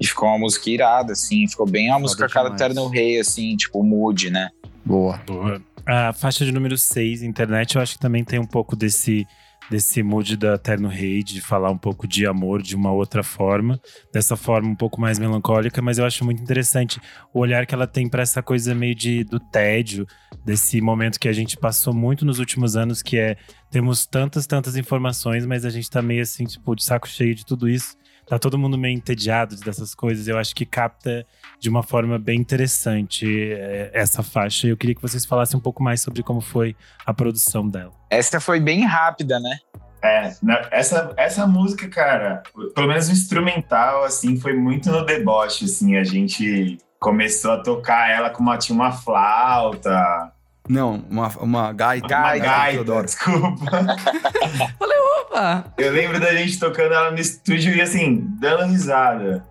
e 0.00 0.04
ficou 0.04 0.28
uma 0.28 0.38
música 0.38 0.68
irada, 0.68 1.12
assim. 1.12 1.46
Ficou 1.46 1.68
bem 1.68 1.88
uma 1.88 2.00
música 2.00 2.28
cara. 2.28 2.50
Terno 2.56 2.88
Rei, 2.88 3.20
assim, 3.20 3.54
tipo 3.54 3.80
mood, 3.84 4.28
né? 4.28 4.50
Boa. 4.84 5.20
Boa. 5.24 5.62
A 5.86 6.12
faixa 6.12 6.44
de 6.44 6.50
número 6.50 6.76
6, 6.76 7.22
internet, 7.22 7.76
eu 7.76 7.82
acho 7.82 7.92
que 7.92 8.00
também 8.00 8.24
tem 8.24 8.40
um 8.40 8.46
pouco 8.46 8.74
desse, 8.74 9.24
desse 9.70 10.02
mood 10.02 10.36
da 10.36 10.58
Terno 10.58 10.88
Rei, 10.88 11.22
de 11.22 11.40
falar 11.40 11.70
um 11.70 11.78
pouco 11.78 12.08
de 12.08 12.26
amor 12.26 12.60
de 12.60 12.74
uma 12.74 12.90
outra 12.90 13.22
forma, 13.22 13.80
dessa 14.12 14.36
forma 14.36 14.68
um 14.68 14.74
pouco 14.74 15.00
mais 15.00 15.16
melancólica, 15.16 15.80
mas 15.80 15.98
eu 15.98 16.04
acho 16.04 16.24
muito 16.24 16.42
interessante 16.42 17.00
o 17.32 17.38
olhar 17.38 17.66
que 17.66 17.74
ela 17.74 17.86
tem 17.86 18.08
para 18.08 18.22
essa 18.22 18.42
coisa 18.42 18.74
meio 18.74 18.96
de, 18.96 19.22
do 19.22 19.38
tédio, 19.38 20.08
desse 20.44 20.80
momento 20.80 21.20
que 21.20 21.28
a 21.28 21.32
gente 21.32 21.56
passou 21.56 21.94
muito 21.94 22.24
nos 22.24 22.40
últimos 22.40 22.74
anos, 22.74 23.00
que 23.00 23.16
é 23.16 23.36
temos 23.70 24.06
tantas, 24.06 24.44
tantas 24.44 24.76
informações, 24.76 25.46
mas 25.46 25.64
a 25.64 25.70
gente 25.70 25.88
tá 25.88 26.02
meio 26.02 26.22
assim, 26.22 26.46
tipo, 26.46 26.74
de 26.74 26.82
saco 26.82 27.06
cheio 27.08 27.32
de 27.32 27.46
tudo 27.46 27.68
isso. 27.68 27.96
Tá 28.26 28.38
todo 28.40 28.58
mundo 28.58 28.76
meio 28.76 28.94
entediado 28.96 29.54
dessas 29.56 29.94
coisas. 29.94 30.26
Eu 30.26 30.36
acho 30.36 30.54
que 30.54 30.66
capta 30.66 31.24
de 31.60 31.68
uma 31.68 31.82
forma 31.82 32.18
bem 32.18 32.40
interessante 32.40 33.52
é, 33.52 33.90
essa 33.94 34.22
faixa. 34.22 34.66
Eu 34.66 34.76
queria 34.76 34.94
que 34.96 35.02
vocês 35.02 35.24
falassem 35.24 35.56
um 35.56 35.62
pouco 35.62 35.82
mais 35.82 36.00
sobre 36.02 36.22
como 36.24 36.40
foi 36.40 36.74
a 37.04 37.14
produção 37.14 37.68
dela. 37.68 37.92
Essa 38.10 38.40
foi 38.40 38.58
bem 38.58 38.84
rápida, 38.84 39.38
né? 39.38 39.56
É, 40.02 40.34
na- 40.42 40.66
essa, 40.72 41.12
essa 41.16 41.46
música, 41.46 41.88
cara, 41.88 42.42
pelo 42.74 42.88
menos 42.88 43.08
o 43.08 43.12
instrumental, 43.12 44.04
assim, 44.04 44.36
foi 44.38 44.54
muito 44.54 44.90
no 44.90 45.04
deboche, 45.06 45.64
assim, 45.64 45.96
a 45.96 46.04
gente 46.04 46.78
começou 46.98 47.52
a 47.52 47.62
tocar 47.62 48.10
ela 48.10 48.30
com 48.30 48.42
uma, 48.42 48.58
tinha 48.58 48.74
uma 48.74 48.90
flauta, 48.92 50.32
Não, 50.68 51.04
uma, 51.10 51.28
uma 51.38 51.72
gaita. 51.72 52.06
uma 52.16 52.22
Gaita, 52.22 52.46
gaita, 52.46 52.72
Teodoro. 52.74 53.04
desculpa. 53.06 53.64
Opa! 55.20 55.64
Eu 55.76 55.92
lembro 55.92 56.18
da 56.20 56.34
gente 56.34 56.58
tocando 56.58 56.92
ela 56.94 57.10
no 57.10 57.18
estúdio 57.18 57.74
e, 57.74 57.80
assim, 57.80 58.26
dando 58.40 58.64
risada. 58.70 59.44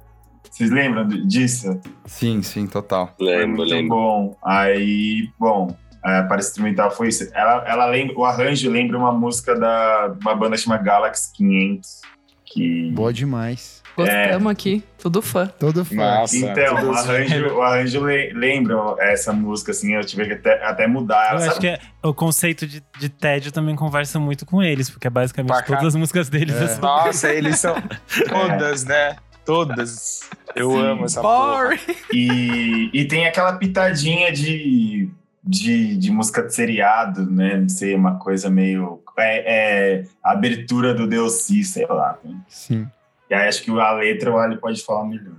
Vocês 0.49 0.71
lembram 0.71 1.07
disso? 1.07 1.79
Sim, 2.05 2.41
sim, 2.41 2.65
total. 2.65 3.13
Foi 3.17 3.27
Lembro, 3.27 3.57
muito 3.57 3.73
lembro. 3.73 3.89
bom. 3.89 4.37
Aí, 4.43 5.29
bom, 5.37 5.75
é, 6.03 6.21
para 6.23 6.39
instrumental 6.39 6.91
foi 6.91 7.09
isso. 7.09 7.29
Ela, 7.33 7.63
ela 7.67 7.85
lembra, 7.87 8.17
o 8.17 8.23
arranjo 8.23 8.69
lembra 8.69 8.97
uma 8.97 9.11
música 9.11 9.53
da 9.59 10.15
uma 10.21 10.33
banda 10.35 10.55
chamada 10.55 10.81
Galaxy 10.81 11.31
500, 11.35 12.01
que 12.45 12.91
Boa 12.91 13.11
demais. 13.11 13.74
Gostamos 13.95 14.51
aqui, 14.51 14.83
tudo 14.99 15.21
fã. 15.21 15.47
Todo 15.47 15.85
fã. 15.85 15.95
Nossa, 15.95 16.35
Então, 16.35 16.75
tudo 16.75 16.91
o 16.91 16.93
arranjo, 16.95 17.47
o 17.55 17.61
arranjo 17.61 18.03
le- 18.05 18.33
lembra 18.33 18.75
essa 18.99 19.31
música, 19.31 19.71
assim, 19.71 19.93
eu 19.93 20.03
tive 20.03 20.25
que 20.25 20.33
até, 20.33 20.65
até 20.65 20.87
mudar. 20.87 21.23
Eu 21.23 21.29
Ela, 21.29 21.37
acho 21.37 21.45
sabe? 21.55 21.59
que 21.61 21.67
é- 21.67 21.79
o 22.03 22.13
conceito 22.13 22.67
de, 22.67 22.83
de 22.99 23.09
tédio 23.09 23.51
também 23.51 23.75
conversa 23.75 24.19
muito 24.19 24.45
com 24.45 24.61
eles, 24.61 24.89
porque 24.89 25.07
é 25.07 25.09
basicamente 25.09 25.47
Pra 25.53 25.61
todas 25.63 25.85
as 25.87 25.95
músicas 25.95 26.27
deles. 26.29 26.55
É. 26.55 26.63
é 26.63 26.67
sobre- 26.67 26.81
Nossa, 26.81 27.33
eles 27.33 27.57
são 27.59 27.75
todas, 28.29 28.83
né? 28.83 29.15
Todas. 29.45 30.21
Eu 30.55 30.71
Sim. 30.71 30.81
amo 30.81 31.05
essa 31.05 31.21
porra. 31.21 31.77
E, 32.11 32.89
e 32.93 33.05
tem 33.05 33.27
aquela 33.27 33.53
pitadinha 33.53 34.31
de, 34.31 35.07
de, 35.43 35.95
de 35.97 36.11
música 36.11 36.41
de 36.43 36.53
seriado, 36.53 37.29
né? 37.29 37.57
Não 37.57 37.69
sei, 37.69 37.93
uma 37.95 38.17
coisa 38.17 38.49
meio. 38.49 39.01
É, 39.17 39.99
é 39.99 40.03
abertura 40.23 40.93
do 40.93 41.07
DLC, 41.07 41.63
sei 41.63 41.85
lá. 41.85 42.17
né? 42.23 42.35
Sim. 42.49 42.87
E 43.29 43.33
aí 43.33 43.47
acho 43.47 43.63
que 43.63 43.71
a 43.71 43.91
letra 43.93 44.31
o 44.31 44.37
Ali 44.37 44.57
pode 44.57 44.83
falar 44.83 45.05
melhor. 45.05 45.33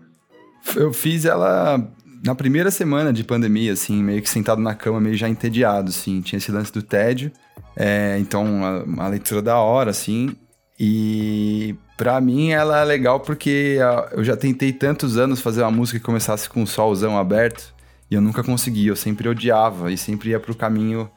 Eu 0.74 0.92
fiz 0.92 1.24
ela 1.24 1.86
na 2.24 2.34
primeira 2.34 2.70
semana 2.70 3.12
de 3.12 3.22
pandemia, 3.22 3.72
assim, 3.72 4.02
meio 4.02 4.20
que 4.20 4.28
sentado 4.28 4.60
na 4.60 4.74
cama, 4.74 5.00
meio 5.00 5.16
já 5.16 5.28
entediado, 5.28 5.90
assim. 5.90 6.20
Tinha 6.20 6.38
esse 6.38 6.50
lance 6.50 6.72
do 6.72 6.82
tédio. 6.82 7.30
É, 7.76 8.16
então, 8.18 8.64
a- 8.64 8.82
uma 8.84 9.06
leitura 9.08 9.40
da 9.40 9.56
hora, 9.58 9.90
assim. 9.90 10.34
E 10.78 11.74
pra 11.96 12.20
mim 12.20 12.50
ela 12.50 12.80
é 12.80 12.84
legal 12.84 13.20
porque 13.20 13.78
ah, 13.80 14.08
eu 14.12 14.22
já 14.22 14.36
tentei 14.36 14.72
tantos 14.72 15.16
anos 15.16 15.40
fazer 15.40 15.62
uma 15.62 15.70
música 15.70 15.98
que 15.98 16.04
começasse 16.04 16.48
com 16.50 16.62
o 16.62 16.66
solzão 16.66 17.16
aberto 17.16 17.74
e 18.10 18.14
eu 18.14 18.20
nunca 18.20 18.42
consegui. 18.44 18.86
Eu 18.88 18.96
sempre 18.96 19.28
odiava 19.28 19.90
e 19.90 19.96
sempre 19.96 20.30
ia 20.30 20.40
pro 20.40 20.54
caminho 20.54 21.08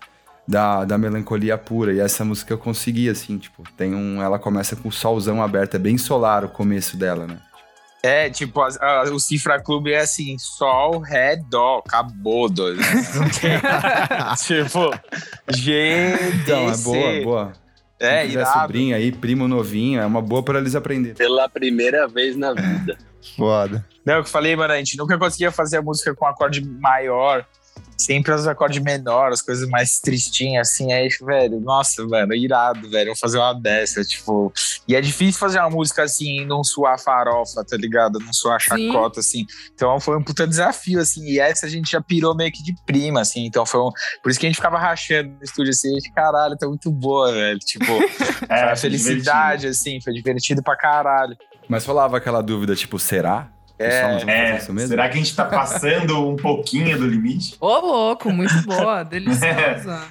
da, 0.50 0.84
da 0.84 0.98
melancolia 0.98 1.58
pura. 1.58 1.94
E 1.94 2.00
essa 2.00 2.26
música 2.26 2.52
eu 2.54 2.58
consegui, 2.58 3.08
assim, 3.08 3.38
tipo, 3.38 3.64
tem 3.78 3.94
um. 3.94 4.22
Ela 4.22 4.40
começa 4.40 4.76
com 4.76 4.90
o 4.90 4.92
solzão 4.92 5.44
aberto, 5.44 5.76
é 5.76 5.80
bem 5.80 5.98
solar 5.98 6.44
o 6.44 6.50
começo 6.50 6.98
dela, 6.98 7.28
né? 7.28 7.38
É, 8.02 8.30
tipo, 8.30 8.62
as- 8.62 8.82
a- 8.82 9.04
o 9.12 9.20
Cifra 9.20 9.62
Clube 9.62 9.92
é 9.92 10.00
assim, 10.00 10.38
sol, 10.40 11.00
ré, 11.00 11.36
dó, 11.36 11.84
acabou, 11.86 12.50
doido. 12.50 12.80
Tipo, 14.48 14.92
G, 15.54 16.14
Então, 16.42 16.70
é 16.72 16.78
boa, 16.78 17.24
boa. 17.24 17.54
É, 18.00 18.22
Se 18.22 18.28
tiver 18.30 18.42
irado. 18.42 18.62
sobrinho 18.62 18.96
aí, 18.96 19.12
primo 19.12 19.48
novinho, 19.48 20.00
é 20.00 20.06
uma 20.06 20.22
boa 20.22 20.42
pra 20.42 20.60
eles 20.60 20.74
aprenderem. 20.76 21.16
Pela 21.16 21.50
primeira 21.50 22.08
vez 22.08 22.36
na 22.38 22.54
vida. 22.54 22.98
Foda. 23.36 23.86
Não, 24.06 24.16
eu 24.16 24.24
falei, 24.24 24.56
mano, 24.56 24.74
a 24.74 24.78
gente 24.78 24.98
nunca 24.98 25.18
conseguia 25.18 25.52
fazer 25.52 25.78
a 25.78 25.82
música 25.82 26.16
com 26.16 26.24
um 26.26 26.30
acorde 26.30 26.64
maior 26.66 27.46
sempre 27.98 28.34
os 28.34 28.48
acordes 28.48 28.82
menores, 28.82 29.40
as 29.40 29.46
coisas 29.46 29.68
mais 29.70 30.00
tristinhas, 30.00 30.70
assim, 30.70 30.92
aí, 30.94 31.10
velho, 31.22 31.60
nossa, 31.60 32.06
mano, 32.06 32.34
irado, 32.34 32.90
velho, 32.90 33.08
vamos 33.08 33.20
fazer 33.20 33.38
uma 33.38 33.54
dessa, 33.54 34.04
tipo, 34.04 34.52
e 34.88 34.96
é 34.96 35.02
difícil 35.02 35.40
fazer 35.40 35.60
uma 35.60 35.70
música 35.70 36.04
assim, 36.04 36.46
não 36.46 36.64
suar 36.64 37.00
farofa, 37.00 37.64
tá 37.64 37.78
ligado, 37.78 38.20
não 38.20 38.34
suar 38.34 38.60
chacota, 38.60 39.22
Sim. 39.22 39.44
assim, 39.44 39.46
então 39.74 40.00
foi 40.00 40.18
um 40.18 40.24
puta 40.24 40.48
desafio, 40.48 41.00
assim, 41.00 41.26
e 41.26 41.40
essa 41.40 41.66
a 41.66 41.70
gente 41.70 41.92
já 41.92 42.02
pirou 42.02 42.36
meio 42.36 42.52
que 42.52 42.64
de 42.64 42.74
prima, 42.86 43.22
assim, 43.22 43.46
então 43.46 43.66
foi 43.66 43.82
um, 43.82 43.92
por 44.24 44.30
isso 44.30 44.40
que 44.40 44.46
a 44.46 44.50
gente 44.50 44.58
ficava 44.58 44.80
rachando 44.80 45.30
no 45.30 45.44
estúdio, 45.44 45.72
assim, 45.72 45.94
gente, 45.94 46.12
caralho, 46.12 46.58
tá 46.58 46.68
muito 46.68 46.92
boa, 46.92 47.32
velho, 47.32 47.60
tipo, 47.60 47.86
é, 48.50 48.72
a 48.72 48.76
felicidade, 48.76 49.62
divertido. 49.62 49.72
assim, 49.72 50.02
foi 50.02 50.14
divertido 50.14 50.64
pra 50.64 50.76
caralho. 50.76 51.38
Mas 51.68 51.86
falava 51.86 52.18
aquela 52.18 52.42
dúvida, 52.42 52.76
tipo, 52.76 52.98
será? 52.98 53.52
É, 53.80 54.58
é 54.58 54.60
será 54.60 55.08
que 55.08 55.16
a 55.16 55.18
gente 55.18 55.34
tá 55.34 55.46
passando 55.46 56.28
um 56.28 56.36
pouquinho 56.36 56.98
do 56.98 57.08
limite? 57.08 57.56
Ô, 57.62 57.80
louco, 57.80 58.30
muito 58.30 58.62
boa, 58.64 59.04
deliciosa. 59.06 60.02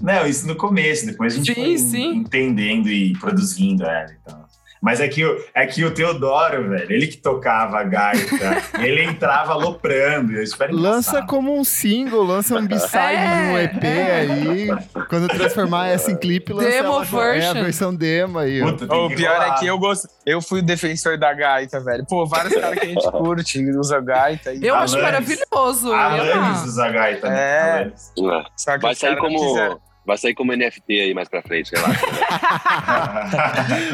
Não, 0.00 0.26
isso 0.26 0.46
no 0.46 0.56
começo, 0.56 1.04
depois 1.04 1.34
a 1.34 1.36
gente 1.36 1.54
sim, 1.54 1.60
foi 1.60 1.78
sim. 1.78 2.14
entendendo 2.16 2.88
e 2.88 3.12
produzindo 3.18 3.84
ela. 3.84 4.10
Então. 4.22 4.47
Mas 4.80 5.00
é 5.00 5.08
que, 5.08 5.22
é 5.54 5.66
que 5.66 5.84
o 5.84 5.92
Teodoro, 5.92 6.68
velho, 6.68 6.92
ele 6.92 7.06
que 7.06 7.16
tocava 7.16 7.80
a 7.80 7.84
gaita, 7.84 8.62
ele 8.78 9.02
entrava 9.02 9.54
loprando. 9.54 10.32
lança 10.70 11.22
como 11.22 11.58
um 11.58 11.64
single, 11.64 12.22
lança 12.22 12.56
um 12.56 12.66
b-side 12.66 12.98
é, 12.98 13.50
no 13.50 13.58
EP 13.58 13.84
é. 13.84 14.20
aí. 14.20 14.68
Quando 15.08 15.28
transformar 15.28 15.88
essa 15.88 16.10
em 16.10 16.16
clipe, 16.16 16.52
lança 16.52 16.68
demo 16.68 17.02
é 17.34 17.48
a 17.48 17.52
versão 17.52 17.94
demo 17.94 18.38
aí. 18.38 18.60
Puta, 18.62 18.84
o 18.84 19.08
pior 19.08 19.32
rolar. 19.32 19.56
é 19.56 19.58
que 19.58 19.66
eu 19.66 19.78
gosto. 19.78 20.08
Eu 20.24 20.40
fui 20.40 20.60
o 20.60 20.62
defensor 20.62 21.18
da 21.18 21.32
gaita, 21.32 21.80
velho. 21.80 22.04
Pô, 22.06 22.26
vários 22.26 22.54
caras 22.54 22.78
que 22.78 22.86
a 22.86 22.88
gente 22.88 23.10
curte 23.10 23.58
usa 23.78 24.00
gaita. 24.00 24.52
E... 24.52 24.64
Eu 24.64 24.74
Alanis, 24.74 24.94
acho 24.94 25.02
maravilhoso. 25.02 25.92
Alanis 25.92 26.62
usa 26.64 26.88
gaita. 26.88 27.28
Né? 27.28 27.38
É. 27.38 28.78
Vai 28.80 28.94
sair 28.94 29.16
como... 29.16 29.80
Vai 30.08 30.16
sair 30.16 30.34
como 30.34 30.56
NFT 30.56 31.00
aí 31.00 31.12
mais 31.12 31.28
pra 31.28 31.42
frente, 31.42 31.70
relaxa. 31.70 32.06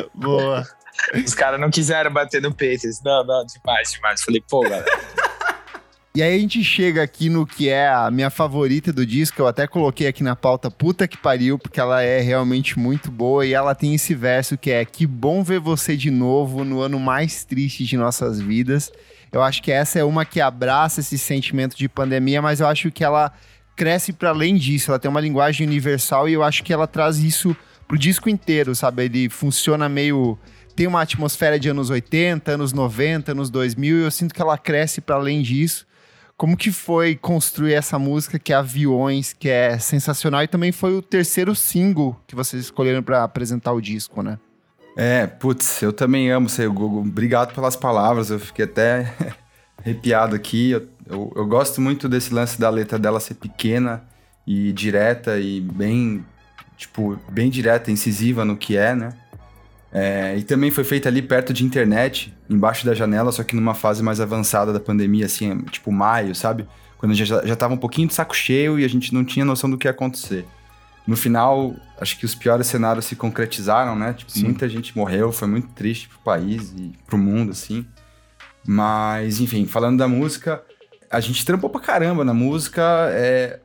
Boa. 0.15 0.65
Os 1.13 1.35
caras 1.35 1.59
não 1.59 1.73
quiseram 1.73 2.13
bater 2.13 2.41
no 2.41 2.55
peito. 2.55 2.87
Não, 3.05 3.25
não, 3.25 3.45
demais, 3.45 3.91
demais. 3.91 4.23
Falei, 4.23 4.41
pô, 4.49 4.61
galera. 4.61 4.87
E 6.15 6.23
aí 6.23 6.37
a 6.37 6.39
gente 6.39 6.63
chega 6.63 7.03
aqui 7.03 7.29
no 7.29 7.45
que 7.45 7.69
é 7.69 7.89
a 7.89 8.09
minha 8.13 8.31
favorita 8.31 8.93
do 8.93 9.05
disco, 9.05 9.43
eu 9.43 9.49
até 9.49 9.67
coloquei 9.67 10.07
aqui 10.07 10.23
na 10.23 10.37
pauta 10.37 10.71
puta 10.71 11.09
que 11.09 11.17
pariu, 11.17 11.59
porque 11.59 11.81
ela 11.81 12.01
é 12.01 12.21
realmente 12.21 12.79
muito 12.79 13.11
boa 13.11 13.45
e 13.45 13.53
ela 13.53 13.75
tem 13.75 13.97
esse 13.97 14.15
verso 14.15 14.57
que 14.57 14.71
é 14.71 14.85
que 14.85 15.09
bom 15.09 15.43
ver 15.43 15.59
você 15.59 15.97
de 15.97 16.13
novo 16.13 16.65
no 16.65 16.81
ano 16.81 17.01
mais 17.01 17.43
triste 17.43 17.85
de 17.85 17.97
nossas 17.97 18.41
vidas. 18.41 18.93
Eu 19.33 19.43
acho 19.43 19.61
que 19.61 19.73
essa 19.73 19.99
é 19.99 20.05
uma 20.05 20.25
que 20.25 20.41
abraça 20.41 21.01
esse 21.01 21.19
sentimento 21.19 21.77
de 21.77 21.89
pandemia, 21.89 22.41
mas 22.41 22.61
eu 22.61 22.69
acho 22.69 22.93
que 22.93 23.03
ela 23.03 23.33
cresce 23.77 24.13
para 24.13 24.31
além 24.31 24.57
disso. 24.57 24.91
Ela 24.91 24.99
tem 24.99 25.11
uma 25.11 25.21
linguagem 25.21 25.67
universal 25.67 26.29
e 26.29 26.33
eu 26.33 26.43
acho 26.43 26.63
que 26.63 26.73
ela 26.73 26.87
traz 26.87 27.19
isso 27.19 27.57
pro 27.87 27.99
disco 27.99 28.29
inteiro, 28.29 28.75
sabe? 28.75 29.05
Ele 29.05 29.29
funciona 29.29 29.89
meio 29.89 30.39
tem 30.75 30.89
uma 30.89 31.03
atmosfera 31.03 31.59
de 31.59 31.69
anos 31.69 31.89
80, 31.89 32.51
anos 32.51 32.73
90, 32.73 33.33
anos 33.33 33.49
2000 33.49 33.99
e 33.99 34.03
eu 34.03 34.11
sinto 34.11 34.35
que 34.35 34.43
ela 34.43 34.59
cresce 34.59 35.01
para 35.01 35.15
além 35.17 35.41
disso. 35.41 35.87
Como 36.37 36.57
que 36.57 36.73
foi 36.73 37.15
construir 37.15 37.75
essa 37.75 37.97
música 37.97 38.41
que 38.41 38.53
é 38.53 38.57
Aviões, 38.57 39.33
que 39.33 39.49
é 39.49 39.79
sensacional 39.79 40.43
e 40.43 40.49
também 40.49 40.73
foi 40.73 40.97
o 40.97 41.01
terceiro 41.01 41.55
single 41.55 42.21
que 42.27 42.35
vocês 42.35 42.61
escolheram 42.61 43.05
para 43.05 43.23
apresentar 43.23 43.73
o 43.73 43.81
disco, 43.81 44.21
né? 44.21 44.39
É, 44.97 45.27
putz, 45.27 45.81
eu 45.81 45.93
também 45.93 46.31
amo 46.31 46.49
você, 46.49 46.67
Google. 46.67 47.03
Obrigado 47.03 47.55
pelas 47.55 47.77
palavras, 47.77 48.31
eu 48.31 48.41
fiquei 48.41 48.65
até 48.65 49.13
arrepiado 49.79 50.35
aqui. 50.35 50.73
Eu 50.73 50.89
eu, 51.07 51.33
eu 51.35 51.47
gosto 51.47 51.81
muito 51.81 52.09
desse 52.09 52.33
lance 52.33 52.59
da 52.59 52.71
letra 52.71 52.99
dela 52.99 53.21
ser 53.21 53.35
pequena 53.35 54.05
e 54.47 54.73
direta 54.73 55.39
e 55.39 55.61
bem, 55.61 56.25
tipo, 56.77 57.19
bem 57.31 57.51
direta, 57.51 57.91
incisiva 57.91 58.45
no 58.45 58.57
que 58.57 58.77
é, 58.77 58.95
né? 58.95 59.11
É, 59.93 60.37
e 60.37 60.43
também 60.43 60.71
foi 60.71 60.83
feita 60.83 61.09
ali 61.09 61.23
perto 61.23 61.53
de 61.53 61.65
internet, 61.65 62.35
embaixo 62.51 62.85
da 62.85 62.95
janela, 62.95 63.31
só 63.31 63.45
que 63.45 63.55
numa 63.55 63.75
fase 63.75 64.03
mais 64.03 64.21
avançada 64.21 64.73
da 64.73 64.81
pandemia, 64.81 65.27
assim, 65.27 65.57
tipo 65.71 65.93
maio, 65.93 66.35
sabe? 66.35 66.67
Quando 66.99 67.15
já, 67.15 67.47
já 67.47 67.55
tava 67.55 67.75
um 67.75 67.79
pouquinho 67.79 68.09
de 68.09 68.15
saco 68.15 68.35
cheio 68.35 68.79
e 68.79 68.85
a 68.85 68.89
gente 68.89 69.15
não 69.15 69.25
tinha 69.25 69.45
noção 69.45 69.71
do 69.71 69.79
que 69.79 69.87
ia 69.87 69.93
acontecer. 69.93 70.45
No 71.07 71.17
final, 71.17 71.77
acho 72.01 72.19
que 72.19 72.25
os 72.25 72.35
piores 72.35 72.67
cenários 72.67 73.05
se 73.05 73.15
concretizaram, 73.15 73.95
né? 73.95 74.15
Tipo, 74.15 74.33
muita 74.41 74.69
gente 74.69 74.97
morreu, 74.97 75.31
foi 75.31 75.47
muito 75.47 75.69
triste 75.69 76.09
pro 76.09 76.19
país 76.19 76.75
e 76.77 76.93
pro 77.07 77.19
mundo, 77.19 77.53
assim. 77.53 77.87
Mas, 78.67 79.39
enfim, 79.39 79.67
falando 79.67 79.99
da 79.99 80.09
música, 80.09 80.63
a 81.15 81.21
gente 81.21 81.45
trampou 81.45 81.71
pra 81.71 81.81
caramba 81.81 82.25
na 82.25 82.35
música. 82.35 82.83
É, 83.11 83.61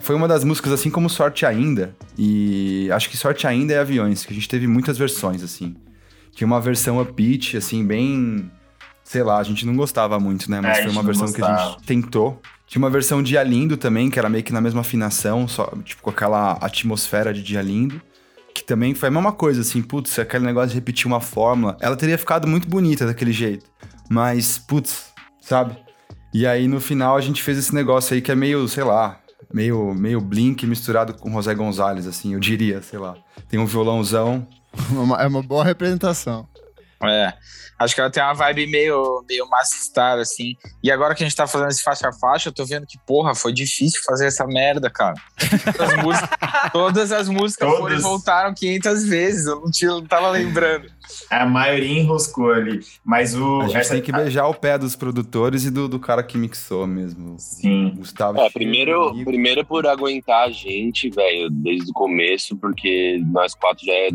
foi 0.00 0.14
uma 0.14 0.28
das 0.28 0.44
músicas, 0.44 0.72
assim 0.72 0.90
como 0.90 1.08
Sorte 1.08 1.46
Ainda. 1.46 1.94
E 2.16 2.88
acho 2.92 3.08
que 3.08 3.16
Sorte 3.16 3.46
Ainda 3.46 3.72
é 3.72 3.78
Aviões, 3.78 4.24
que 4.24 4.32
a 4.32 4.34
gente 4.34 4.48
teve 4.48 4.66
muitas 4.66 4.98
versões, 4.98 5.42
assim. 5.42 5.76
Tinha 6.32 6.46
uma 6.46 6.60
versão 6.60 7.00
upbeat, 7.00 7.56
assim, 7.56 7.84
bem. 7.84 8.50
Sei 9.02 9.22
lá, 9.22 9.38
a 9.38 9.42
gente 9.42 9.66
não 9.66 9.74
gostava 9.74 10.20
muito, 10.20 10.50
né? 10.50 10.60
Mas 10.60 10.78
é, 10.78 10.82
foi 10.82 10.92
uma 10.92 11.02
versão 11.02 11.32
que 11.32 11.42
a 11.42 11.56
gente 11.56 11.82
tentou. 11.84 12.40
Tinha 12.66 12.80
uma 12.80 12.90
versão 12.90 13.22
de 13.22 13.36
Alindo 13.36 13.76
também, 13.76 14.08
que 14.08 14.18
era 14.18 14.28
meio 14.28 14.44
que 14.44 14.52
na 14.52 14.60
mesma 14.60 14.82
afinação, 14.82 15.48
só, 15.48 15.72
tipo, 15.84 16.02
com 16.02 16.10
aquela 16.10 16.52
atmosfera 16.60 17.34
de 17.34 17.42
Dia 17.42 17.60
Lindo. 17.60 18.00
Que 18.54 18.62
também 18.62 18.94
foi 18.94 19.08
a 19.08 19.12
mesma 19.12 19.32
coisa, 19.32 19.60
assim, 19.60 19.82
putz, 19.82 20.18
aquele 20.18 20.44
negócio 20.44 20.70
de 20.70 20.74
repetir 20.76 21.06
uma 21.06 21.20
fórmula. 21.20 21.76
Ela 21.80 21.96
teria 21.96 22.16
ficado 22.16 22.46
muito 22.46 22.68
bonita 22.68 23.06
daquele 23.06 23.32
jeito. 23.32 23.66
Mas, 24.08 24.58
putz, 24.58 25.06
sabe? 25.40 25.76
E 26.32 26.46
aí 26.46 26.68
no 26.68 26.80
final 26.80 27.16
a 27.16 27.20
gente 27.20 27.42
fez 27.42 27.58
esse 27.58 27.74
negócio 27.74 28.14
aí 28.14 28.20
que 28.20 28.30
é 28.30 28.34
meio, 28.34 28.66
sei 28.68 28.84
lá, 28.84 29.20
meio, 29.52 29.94
meio 29.94 30.20
Blink 30.20 30.66
misturado 30.66 31.14
com 31.14 31.32
José 31.32 31.54
Gonzalez, 31.54 32.06
assim, 32.06 32.34
eu 32.34 32.40
diria, 32.40 32.82
sei 32.82 32.98
lá. 32.98 33.16
Tem 33.48 33.58
um 33.58 33.66
violãozão. 33.66 34.46
é 35.18 35.26
uma 35.26 35.42
boa 35.42 35.64
representação. 35.64 36.46
É. 37.02 37.32
Acho 37.80 37.94
que 37.94 38.00
ela 38.02 38.10
tem 38.10 38.22
uma 38.22 38.34
vibe 38.34 38.66
meio, 38.66 39.24
meio 39.26 39.48
massistar, 39.48 40.18
assim. 40.18 40.54
E 40.84 40.92
agora 40.92 41.14
que 41.14 41.24
a 41.24 41.26
gente 41.26 41.34
tá 41.34 41.46
fazendo 41.46 41.70
esse 41.70 41.82
faixa 41.82 42.10
a 42.10 42.12
faixa, 42.12 42.50
eu 42.50 42.52
tô 42.52 42.62
vendo 42.66 42.86
que, 42.86 42.98
porra, 43.06 43.34
foi 43.34 43.54
difícil 43.54 44.02
fazer 44.04 44.26
essa 44.26 44.46
merda, 44.46 44.90
cara. 44.90 45.14
As 45.78 46.04
músicas, 46.04 46.28
todas 46.74 47.10
as 47.10 47.26
músicas 47.26 47.66
todas. 47.66 47.80
foram 47.80 47.96
e 47.96 47.98
voltaram 47.98 48.54
500 48.54 49.06
vezes. 49.06 49.46
Eu 49.46 49.62
não, 49.62 49.70
tinha, 49.70 49.92
não 49.92 50.04
tava 50.04 50.28
lembrando. 50.28 50.90
A 51.30 51.46
maioria 51.46 52.00
enroscou 52.00 52.52
ali. 52.52 52.80
Mas 53.02 53.34
o. 53.34 53.62
A 53.62 53.68
gente 53.68 53.76
essa... 53.78 53.94
tem 53.94 54.02
que 54.02 54.12
beijar 54.12 54.46
o 54.46 54.54
pé 54.54 54.76
dos 54.76 54.94
produtores 54.94 55.64
e 55.64 55.70
do, 55.70 55.88
do 55.88 55.98
cara 55.98 56.22
que 56.22 56.36
mixou 56.36 56.86
mesmo. 56.86 57.36
Sim. 57.38 57.94
Gustavo. 57.96 58.38
É, 58.40 58.50
primeiro, 58.50 59.14
primeiro 59.24 59.64
por 59.64 59.86
aguentar 59.86 60.48
a 60.48 60.50
gente, 60.50 61.08
velho, 61.08 61.48
desde 61.48 61.90
o 61.90 61.94
começo, 61.94 62.54
porque 62.58 63.18
nós 63.32 63.54
quatro 63.54 63.86
já, 63.86 63.92
é, 63.92 64.10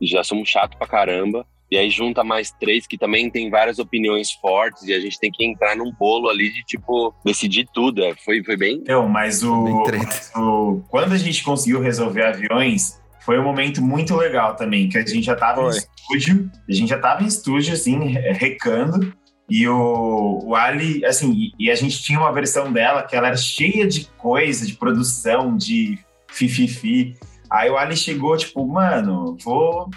já 0.00 0.24
somos 0.24 0.48
chato 0.48 0.78
pra 0.78 0.86
caramba. 0.86 1.44
E 1.70 1.76
aí 1.76 1.88
junta 1.88 2.24
mais 2.24 2.50
três 2.50 2.86
que 2.86 2.98
também 2.98 3.30
tem 3.30 3.48
várias 3.48 3.78
opiniões 3.78 4.32
fortes 4.32 4.82
e 4.82 4.92
a 4.92 4.98
gente 4.98 5.20
tem 5.20 5.30
que 5.30 5.44
entrar 5.44 5.76
num 5.76 5.92
bolo 5.92 6.28
ali 6.28 6.52
de, 6.52 6.64
tipo, 6.64 7.14
decidir 7.24 7.68
tudo. 7.72 8.02
É, 8.02 8.14
foi, 8.24 8.42
foi 8.42 8.56
bem... 8.56 8.78
Então, 8.82 9.08
mas 9.08 9.42
o, 9.42 9.84
mas 9.86 10.32
o... 10.34 10.82
Quando 10.88 11.12
a 11.12 11.18
gente 11.18 11.44
conseguiu 11.44 11.80
resolver 11.80 12.24
aviões, 12.24 13.00
foi 13.20 13.38
um 13.38 13.44
momento 13.44 13.80
muito 13.80 14.16
legal 14.16 14.56
também, 14.56 14.88
que 14.88 14.98
a 14.98 15.06
gente 15.06 15.22
já 15.22 15.36
tava 15.36 15.62
foi. 15.62 15.74
em 15.74 15.78
estúdio, 15.78 16.50
a 16.68 16.72
gente 16.72 16.88
já 16.88 16.98
tava 16.98 17.22
em 17.22 17.26
estúdio, 17.26 17.72
assim, 17.72 18.14
recando, 18.32 19.14
e 19.48 19.66
o, 19.68 20.40
o 20.44 20.54
Ali, 20.54 21.04
assim, 21.04 21.50
e 21.58 21.70
a 21.70 21.74
gente 21.74 22.02
tinha 22.02 22.20
uma 22.20 22.32
versão 22.32 22.72
dela 22.72 23.02
que 23.02 23.16
ela 23.16 23.28
era 23.28 23.36
cheia 23.36 23.86
de 23.86 24.06
coisa, 24.16 24.64
de 24.64 24.74
produção, 24.74 25.56
de 25.56 25.98
fififi. 26.28 27.16
Aí 27.50 27.68
o 27.68 27.76
Ali 27.76 27.96
chegou, 27.96 28.36
tipo, 28.36 28.64
mano, 28.66 29.36
vou 29.42 29.90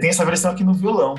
tem 0.00 0.10
essa 0.10 0.24
versão 0.24 0.50
aqui 0.50 0.64
no 0.64 0.74
violão. 0.74 1.14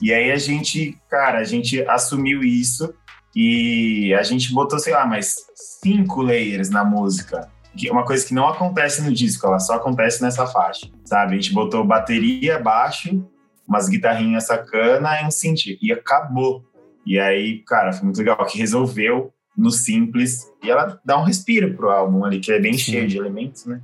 E 0.00 0.12
aí 0.12 0.30
a 0.30 0.36
gente, 0.36 0.96
cara, 1.08 1.38
a 1.38 1.44
gente 1.44 1.82
assumiu 1.82 2.42
isso 2.42 2.94
e 3.34 4.14
a 4.18 4.22
gente 4.22 4.52
botou, 4.52 4.78
sei 4.78 4.92
lá, 4.92 5.06
mais 5.06 5.36
cinco 5.82 6.22
layers 6.22 6.70
na 6.70 6.84
música. 6.84 7.50
Que 7.76 7.88
é 7.88 7.92
uma 7.92 8.04
coisa 8.04 8.26
que 8.26 8.34
não 8.34 8.48
acontece 8.48 9.02
no 9.02 9.12
disco, 9.12 9.46
ela 9.46 9.60
só 9.60 9.74
acontece 9.74 10.20
nessa 10.22 10.46
faixa, 10.46 10.90
sabe? 11.04 11.34
A 11.34 11.36
gente 11.36 11.52
botou 11.52 11.84
bateria, 11.84 12.58
baixo, 12.58 13.24
umas 13.66 13.88
guitarrinhas 13.88 14.46
sacana 14.46 15.20
e 15.20 15.26
um 15.26 15.30
synth. 15.30 15.78
E 15.80 15.92
acabou. 15.92 16.64
E 17.06 17.18
aí, 17.18 17.62
cara, 17.64 17.92
foi 17.92 18.04
muito 18.04 18.18
legal 18.18 18.44
que 18.46 18.58
resolveu 18.58 19.32
no 19.56 19.70
simples. 19.70 20.50
E 20.62 20.70
ela 20.70 21.00
dá 21.04 21.18
um 21.18 21.24
respiro 21.24 21.74
pro 21.74 21.90
álbum 21.90 22.24
ali, 22.24 22.40
que 22.40 22.50
é 22.50 22.58
bem 22.58 22.72
Sim. 22.72 22.78
cheio 22.78 23.06
de 23.06 23.16
elementos, 23.18 23.66
né? 23.66 23.80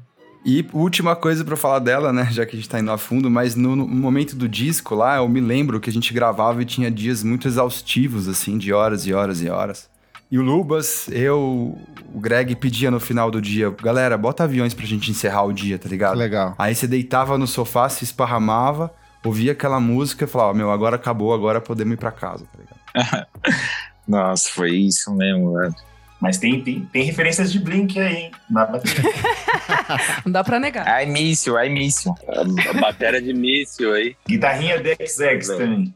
E 0.46 0.64
última 0.72 1.16
coisa 1.16 1.44
para 1.44 1.56
falar 1.56 1.80
dela, 1.80 2.12
né? 2.12 2.28
Já 2.30 2.46
que 2.46 2.54
a 2.54 2.56
gente 2.56 2.68
tá 2.68 2.78
indo 2.78 2.92
a 2.92 2.96
fundo, 2.96 3.28
mas 3.28 3.56
no, 3.56 3.74
no, 3.74 3.84
momento 3.84 4.36
do 4.36 4.48
disco 4.48 4.94
lá, 4.94 5.16
eu 5.16 5.28
me 5.28 5.40
lembro 5.40 5.80
que 5.80 5.90
a 5.90 5.92
gente 5.92 6.14
gravava 6.14 6.62
e 6.62 6.64
tinha 6.64 6.88
dias 6.88 7.24
muito 7.24 7.48
exaustivos, 7.48 8.28
assim, 8.28 8.56
de 8.56 8.72
horas 8.72 9.04
e 9.08 9.12
horas 9.12 9.42
e 9.42 9.48
horas. 9.48 9.90
E 10.30 10.38
o 10.38 10.42
Lubas, 10.42 11.08
eu, 11.10 11.76
o 12.14 12.20
Greg 12.20 12.54
pedia 12.54 12.92
no 12.92 13.00
final 13.00 13.28
do 13.28 13.42
dia, 13.42 13.70
galera, 13.82 14.16
bota 14.16 14.44
aviões 14.44 14.72
pra 14.72 14.86
gente 14.86 15.10
encerrar 15.10 15.42
o 15.42 15.52
dia, 15.52 15.80
tá 15.80 15.88
ligado? 15.88 16.16
Legal. 16.16 16.54
Aí 16.56 16.72
você 16.72 16.86
deitava 16.86 17.36
no 17.36 17.48
sofá, 17.48 17.88
se 17.88 18.04
esparramava, 18.04 18.94
ouvia 19.24 19.50
aquela 19.50 19.80
música 19.80 20.26
e 20.26 20.28
falava, 20.28 20.54
meu, 20.54 20.70
agora 20.70 20.94
acabou, 20.94 21.34
agora 21.34 21.60
podemos 21.60 21.94
ir 21.94 21.96
pra 21.96 22.12
casa, 22.12 22.44
tá 22.44 22.58
ligado? 22.60 23.26
Nossa, 24.06 24.48
foi 24.48 24.70
isso 24.70 25.12
mesmo, 25.12 25.54
velho. 25.54 25.74
Mas 26.20 26.38
tem, 26.38 26.62
tem, 26.62 26.80
tem 26.92 27.02
referências 27.02 27.52
de 27.52 27.58
Blink 27.58 27.98
aí, 28.00 28.16
hein? 28.16 28.30
Na 28.50 28.64
bateria. 28.66 29.02
Não 30.24 30.32
dá 30.32 30.42
pra 30.42 30.58
negar. 30.58 30.86
Ai, 30.88 31.04
míssil, 31.06 31.56
ai, 31.58 31.68
míssil. 31.68 32.14
A, 32.28 32.80
bateria 32.80 33.20
de 33.20 33.32
míssil 33.34 33.92
aí. 33.92 34.16
Guitarrinha 34.26 34.78
DXX 34.80 35.48
também. 35.48 35.94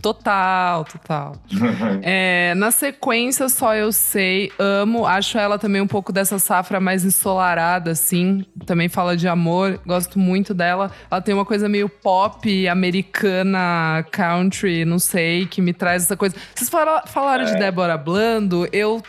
Total, 0.00 0.84
total. 0.86 1.32
É, 2.02 2.54
na 2.56 2.70
sequência, 2.70 3.46
só 3.50 3.74
eu 3.74 3.92
sei, 3.92 4.50
amo, 4.58 5.04
acho 5.04 5.36
ela 5.36 5.58
também 5.58 5.82
um 5.82 5.86
pouco 5.86 6.10
dessa 6.12 6.38
safra 6.38 6.80
mais 6.80 7.04
ensolarada, 7.04 7.90
assim. 7.90 8.42
Também 8.64 8.88
fala 8.88 9.14
de 9.14 9.28
amor, 9.28 9.78
gosto 9.84 10.18
muito 10.18 10.54
dela. 10.54 10.90
Ela 11.10 11.20
tem 11.20 11.34
uma 11.34 11.44
coisa 11.44 11.68
meio 11.68 11.90
pop, 11.90 12.66
americana, 12.66 14.02
country, 14.10 14.86
não 14.86 14.98
sei, 14.98 15.44
que 15.44 15.60
me 15.60 15.74
traz 15.74 16.04
essa 16.04 16.16
coisa. 16.16 16.34
Vocês 16.54 16.70
fala- 16.70 17.02
falaram 17.06 17.44
de 17.44 17.56
Débora 17.58 17.98
Blando, 17.98 18.66
eu, 18.72 19.02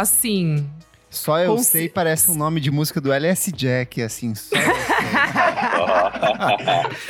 assim, 0.00 0.66
Só 1.10 1.38
eu 1.38 1.58
sei 1.58 1.84
ce- 1.84 1.88
parece 1.88 2.30
um 2.30 2.34
nome 2.34 2.60
de 2.60 2.70
música 2.70 3.00
do 3.00 3.12
LS 3.12 3.50
Jack, 3.52 4.02
assim. 4.02 4.34
Só 4.34 4.54
eu 4.56 4.62
sei. 4.62 4.68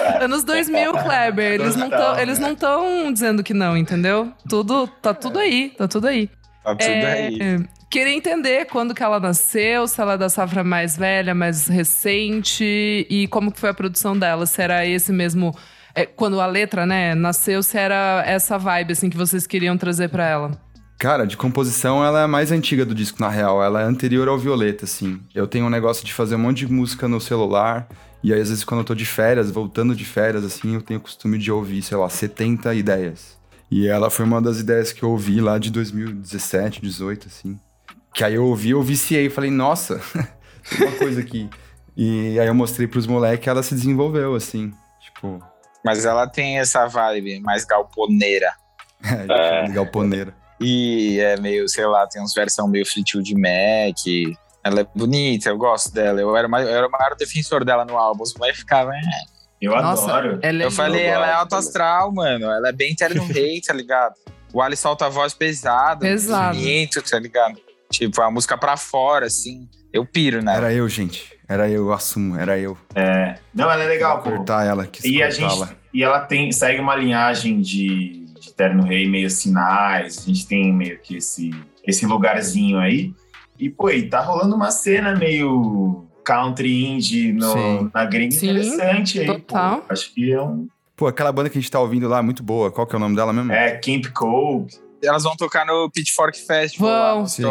Anos 0.22 0.44
2000, 0.44 0.92
Kleber. 0.92 1.52
Eles 1.60 1.76
não 1.76 1.86
estão 1.88 2.18
eles 2.18 2.38
não 2.38 2.54
tão 2.54 3.12
dizendo 3.12 3.42
que 3.42 3.54
não, 3.54 3.76
entendeu? 3.76 4.32
Tudo, 4.48 4.86
tá 4.86 5.12
tudo 5.14 5.38
aí, 5.38 5.70
tá 5.76 5.86
tudo 5.88 6.06
aí. 6.08 6.28
Tá 6.62 6.74
tudo 6.74 6.82
É, 6.82 7.12
aí. 7.26 7.64
Queria 7.90 8.12
entender 8.12 8.66
quando 8.66 8.94
que 8.94 9.02
ela 9.02 9.18
nasceu, 9.18 9.88
se 9.88 9.98
ela 10.00 10.12
é 10.14 10.18
da 10.18 10.28
safra 10.28 10.62
mais 10.62 10.96
velha, 10.96 11.34
mais 11.34 11.66
recente 11.68 13.06
e 13.08 13.26
como 13.28 13.50
que 13.50 13.58
foi 13.58 13.70
a 13.70 13.74
produção 13.74 14.18
dela. 14.18 14.44
Se 14.44 14.60
era 14.60 14.84
esse 14.84 15.10
mesmo... 15.10 15.56
é, 15.94 16.04
quando 16.04 16.38
a 16.40 16.46
letra, 16.46 16.84
né, 16.84 17.14
nasceu, 17.14 17.62
se 17.62 17.78
era 17.78 18.22
essa 18.26 18.58
vibe, 18.58 18.92
assim, 18.92 19.08
que 19.08 19.16
vocês 19.16 19.46
queriam 19.46 19.76
trazer 19.78 20.08
pra 20.10 20.26
ela. 20.28 20.50
Cara, 20.98 21.26
de 21.28 21.36
composição 21.36 22.04
ela 22.04 22.20
é 22.20 22.24
a 22.24 22.28
mais 22.28 22.50
antiga 22.50 22.84
do 22.84 22.92
disco, 22.92 23.20
na 23.20 23.28
real. 23.28 23.62
Ela 23.62 23.82
é 23.82 23.84
anterior 23.84 24.26
ao 24.26 24.36
Violeta, 24.36 24.84
assim. 24.84 25.20
Eu 25.32 25.46
tenho 25.46 25.66
um 25.66 25.70
negócio 25.70 26.04
de 26.04 26.12
fazer 26.12 26.34
um 26.34 26.40
monte 26.40 26.66
de 26.66 26.72
música 26.72 27.06
no 27.06 27.20
celular. 27.20 27.88
E 28.20 28.34
aí, 28.34 28.40
às 28.40 28.48
vezes, 28.48 28.64
quando 28.64 28.80
eu 28.80 28.84
tô 28.84 28.96
de 28.96 29.06
férias, 29.06 29.48
voltando 29.48 29.94
de 29.94 30.04
férias, 30.04 30.44
assim, 30.44 30.74
eu 30.74 30.82
tenho 30.82 30.98
o 30.98 31.02
costume 31.02 31.38
de 31.38 31.52
ouvir, 31.52 31.82
sei 31.82 31.96
lá, 31.96 32.08
70 32.08 32.74
ideias. 32.74 33.38
E 33.70 33.86
ela 33.86 34.10
foi 34.10 34.24
uma 34.24 34.42
das 34.42 34.58
ideias 34.58 34.92
que 34.92 35.04
eu 35.04 35.10
ouvi 35.10 35.40
lá 35.40 35.56
de 35.56 35.70
2017, 35.70 36.82
18, 36.82 37.28
assim. 37.28 37.60
Que 38.12 38.24
aí 38.24 38.34
eu 38.34 38.44
ouvi, 38.44 38.70
eu 38.70 38.82
viciei 38.82 39.26
e 39.26 39.30
falei, 39.30 39.52
nossa, 39.52 40.00
tem 40.68 40.84
uma 40.84 40.96
coisa 40.96 41.20
aqui. 41.20 41.48
E 41.96 42.40
aí 42.40 42.46
eu 42.48 42.54
mostrei 42.54 42.88
pros 42.88 43.06
moleques 43.06 43.46
ela 43.46 43.62
se 43.62 43.72
desenvolveu, 43.72 44.34
assim. 44.34 44.72
Tipo, 45.00 45.40
Mas 45.84 46.04
ela 46.04 46.26
tem 46.26 46.58
essa 46.58 46.88
vibe 46.88 47.38
mais 47.38 47.64
galponeira. 47.64 48.52
é, 49.04 49.68
galponeira. 49.68 50.34
E 50.60 51.18
é 51.20 51.36
meio, 51.38 51.68
sei 51.68 51.86
lá, 51.86 52.06
tem 52.06 52.22
uns 52.22 52.34
versão 52.34 52.66
meio 52.68 52.86
Fleetwood 52.86 53.34
Mac. 53.34 54.36
Ela 54.64 54.80
é 54.80 54.86
bonita, 54.94 55.48
eu 55.48 55.56
gosto 55.56 55.92
dela. 55.92 56.20
Eu 56.20 56.36
era, 56.36 56.48
mais- 56.48 56.66
eu 56.68 56.74
era 56.74 56.86
o 56.86 56.90
maior 56.90 57.14
defensor 57.16 57.64
dela 57.64 57.84
no 57.84 57.96
álbum. 57.96 58.22
Os 58.22 58.34
moleques 58.34 58.60
ficavam. 58.60 58.92
"É". 58.92 59.00
Eu 59.60 59.72
Nossa, 59.74 60.04
adoro. 60.12 60.38
ela 60.42 60.62
é 60.62 60.66
Eu 60.66 60.70
falei, 60.70 61.06
eu 61.06 61.12
ela 61.14 61.26
é 61.28 61.32
alto 61.32 61.54
astral, 61.56 62.12
mano. 62.12 62.46
Ela 62.46 62.68
é 62.68 62.72
bem 62.72 62.94
terno 62.94 63.22
rei, 63.26 63.60
tá 63.60 63.72
ligado? 63.72 64.14
O 64.52 64.62
Ali 64.62 64.76
solta 64.76 65.06
a 65.06 65.08
voz 65.08 65.34
pesada, 65.34 66.00
Pesado. 66.00 66.56
bonito, 66.56 67.02
tá 67.02 67.18
ligado? 67.18 67.58
Tipo, 67.90 68.20
a 68.22 68.30
música 68.30 68.56
pra 68.56 68.76
fora, 68.76 69.26
assim. 69.26 69.68
Eu 69.92 70.04
piro, 70.04 70.42
né? 70.42 70.54
Era 70.56 70.72
eu, 70.72 70.88
gente. 70.88 71.36
Era 71.48 71.68
eu, 71.68 71.86
eu 71.86 71.92
assumo, 71.92 72.38
era 72.38 72.58
eu. 72.58 72.76
É. 72.94 73.36
Não, 73.54 73.70
ela 73.70 73.82
é 73.82 73.86
legal, 73.86 74.22
pô. 74.22 74.30
cortar 74.30 74.66
ela, 74.66 74.88
E 75.04 75.22
a 75.22 75.30
gente 75.30 75.54
e 75.94 76.04
ela 76.04 76.20
tem 76.20 76.52
segue 76.52 76.80
uma 76.80 76.94
linhagem 76.94 77.60
de 77.62 78.26
Terno 78.58 78.82
Rei 78.82 79.08
meio 79.08 79.30
sinais. 79.30 80.18
A 80.18 80.26
gente 80.26 80.46
tem 80.46 80.72
meio 80.72 80.98
que 80.98 81.16
esse 81.16 81.50
esse 81.86 82.04
lugarzinho 82.04 82.78
aí. 82.78 83.14
E 83.58 83.70
pô, 83.70 83.88
e 83.88 84.02
tá 84.08 84.20
rolando 84.20 84.54
uma 84.54 84.70
cena 84.70 85.16
meio 85.16 86.04
country 86.24 86.84
indie 86.84 87.32
no, 87.32 87.52
Sim. 87.52 87.90
na 87.94 88.04
gringa 88.04 88.32
Sim, 88.34 88.50
interessante 88.50 89.20
aí, 89.20 89.26
total. 89.26 89.78
pô. 89.78 89.92
Acho 89.92 90.12
que 90.12 90.30
é 90.32 90.42
um 90.42 90.68
Pô, 90.94 91.06
aquela 91.06 91.30
banda 91.30 91.48
que 91.48 91.56
a 91.56 91.60
gente 91.60 91.70
tá 91.70 91.78
ouvindo 91.78 92.08
lá, 92.08 92.20
muito 92.20 92.42
boa. 92.42 92.72
Qual 92.72 92.84
que 92.84 92.94
é 92.94 92.98
o 92.98 93.00
nome 93.00 93.14
dela 93.14 93.32
mesmo? 93.32 93.52
é 93.52 93.70
Camp 93.78 94.06
Cove. 94.12 94.66
Elas 95.00 95.22
vão 95.22 95.36
tocar 95.36 95.64
no 95.64 95.88
Pitchfork 95.88 96.36
Festival. 96.36 96.90
lá 96.90 97.14
Vão, 97.14 97.22
no 97.22 97.28
sim. 97.28 97.42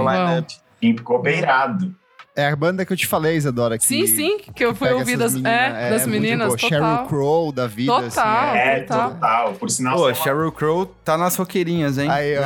Camp 0.82 1.00
Cove 1.02 1.30
é 1.30 1.38
irado. 1.38 1.96
É 2.38 2.46
a 2.50 2.56
banda 2.56 2.86
que 2.86 2.94
eu 2.94 2.98
te 2.98 3.08
falei, 3.08 3.36
Isadora. 3.36 3.80
Que 3.80 3.84
Sim, 3.84 4.06
sim, 4.06 4.38
que 4.56 4.64
eu 4.64 4.76
fui 4.76 4.88
pega 4.88 5.00
ouvir 5.00 5.14
essas 5.16 5.34
das, 5.34 5.42
meninas, 5.42 5.76
é, 5.76 5.90
das 5.90 6.06
muito 6.06 6.22
meninas, 6.22 6.48
boa. 6.50 6.58
Sheryl 6.60 6.80
total. 6.82 7.08
Crow 7.08 7.52
da 7.52 7.66
vida, 7.66 7.92
Total. 7.94 8.50
assim. 8.50 8.58
É, 8.60 8.80
total. 8.82 9.10
total. 9.12 9.54
Por 9.54 9.70
sinal, 9.72 9.98
Pô, 9.98 10.08
é 10.10 10.14
Sheryl 10.14 10.52
Crow 10.52 10.86
tá 10.86 11.18
nas 11.18 11.36
roqueirinhas, 11.36 11.98
hein? 11.98 12.08
Aí, 12.12 12.38
ó. 12.38 12.44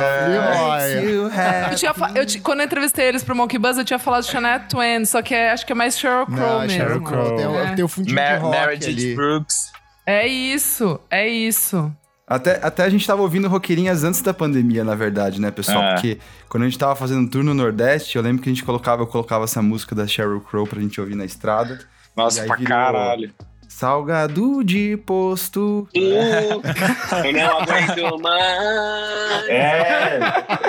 Olha. 0.70 1.02
Eu 1.02 1.76
tinha 1.76 1.92
eu 2.14 2.24
ti- 2.24 2.40
quando 2.40 2.60
eu 2.60 2.64
entrevistei 2.66 3.04
eles 3.06 3.22
pro 3.22 3.36
Monkey 3.36 3.58
Buzz, 3.58 3.76
eu 3.76 3.84
tinha 3.84 3.98
falado 3.98 4.24
Shania 4.24 4.60
Twain, 4.60 5.04
só 5.04 5.20
que 5.20 5.34
é- 5.34 5.50
acho 5.52 5.66
que 5.66 5.72
é 5.72 5.74
mais 5.74 5.98
Sheryl 5.98 6.24
Crow 6.24 6.36
Não, 6.38 6.60
mesmo. 6.60 6.70
Sheryl 6.78 7.02
Crow 7.02 7.36
tem, 7.36 7.44
É. 7.56 7.74
tem 7.74 7.84
o 7.84 7.88
fundinho 7.88 8.16
de 8.16 8.36
rock 8.36 8.50
Meredith 8.58 8.88
ali. 8.88 9.14
Brooks. 9.14 9.72
É 10.06 10.26
isso, 10.26 10.98
é 11.10 11.28
isso. 11.28 11.94
Até, 12.34 12.60
até 12.62 12.84
a 12.84 12.88
gente 12.88 13.06
tava 13.06 13.22
ouvindo 13.22 13.48
roqueirinhas 13.48 14.04
antes 14.04 14.22
da 14.22 14.32
pandemia, 14.32 14.82
na 14.84 14.94
verdade, 14.94 15.40
né, 15.40 15.50
pessoal? 15.50 15.82
É. 15.82 15.94
Porque 15.94 16.18
quando 16.48 16.62
a 16.62 16.66
gente 16.66 16.78
tava 16.78 16.94
fazendo 16.96 17.20
um 17.20 17.26
tour 17.28 17.42
no 17.44 17.52
Nordeste, 17.54 18.16
eu 18.16 18.22
lembro 18.22 18.42
que 18.42 18.48
a 18.48 18.52
gente 18.52 18.64
colocava, 18.64 19.02
eu 19.02 19.06
colocava 19.06 19.44
essa 19.44 19.60
música 19.60 19.94
da 19.94 20.06
Sheryl 20.06 20.40
Crow 20.40 20.66
pra 20.66 20.80
gente 20.80 21.00
ouvir 21.00 21.14
na 21.14 21.24
estrada. 21.24 21.78
Nossa, 22.16 22.44
pra 22.44 22.56
virou- 22.56 22.68
caralho. 22.68 23.30
Salgado 23.68 24.62
de 24.62 24.98
posto. 24.98 25.88
Eu 25.94 27.32
não 27.32 27.58
aguento 27.60 28.20
mais. 28.20 29.48
É, 29.48 30.18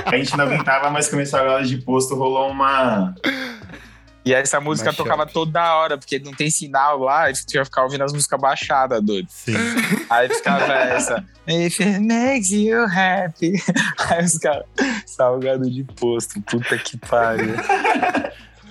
a 0.05 0.17
gente 0.17 0.37
não 0.37 0.45
aguentava 0.45 0.89
mais 0.89 1.09
começar 1.09 1.41
a 1.41 1.49
aula 1.51 1.63
de 1.63 1.77
posto, 1.79 2.15
rolou 2.15 2.49
uma. 2.49 3.13
E 4.25 4.33
essa 4.33 4.59
música 4.61 4.93
tocava 4.93 5.25
toda 5.25 5.75
hora, 5.75 5.97
porque 5.97 6.17
não 6.17 6.31
tem 6.31 6.49
sinal 6.49 6.99
lá, 6.99 7.29
e 7.29 7.33
tu 7.33 7.55
ia 7.55 7.65
ficar 7.65 7.83
ouvindo 7.83 8.03
as 8.03 8.13
músicas 8.13 8.39
baixadas, 8.39 9.01
doido. 9.01 9.27
Sim. 9.29 9.53
Aí 10.09 10.29
ficava 10.29 10.71
essa. 10.73 11.25
If 11.45 11.81
it 11.81 11.99
makes 11.99 12.51
you 12.51 12.85
happy. 12.85 13.61
Aí 14.09 14.23
os 14.23 14.37
caras, 14.37 14.65
salgado 15.05 15.69
de 15.69 15.83
posto, 15.83 16.41
puta 16.41 16.77
que 16.77 16.97
pariu. 16.97 17.55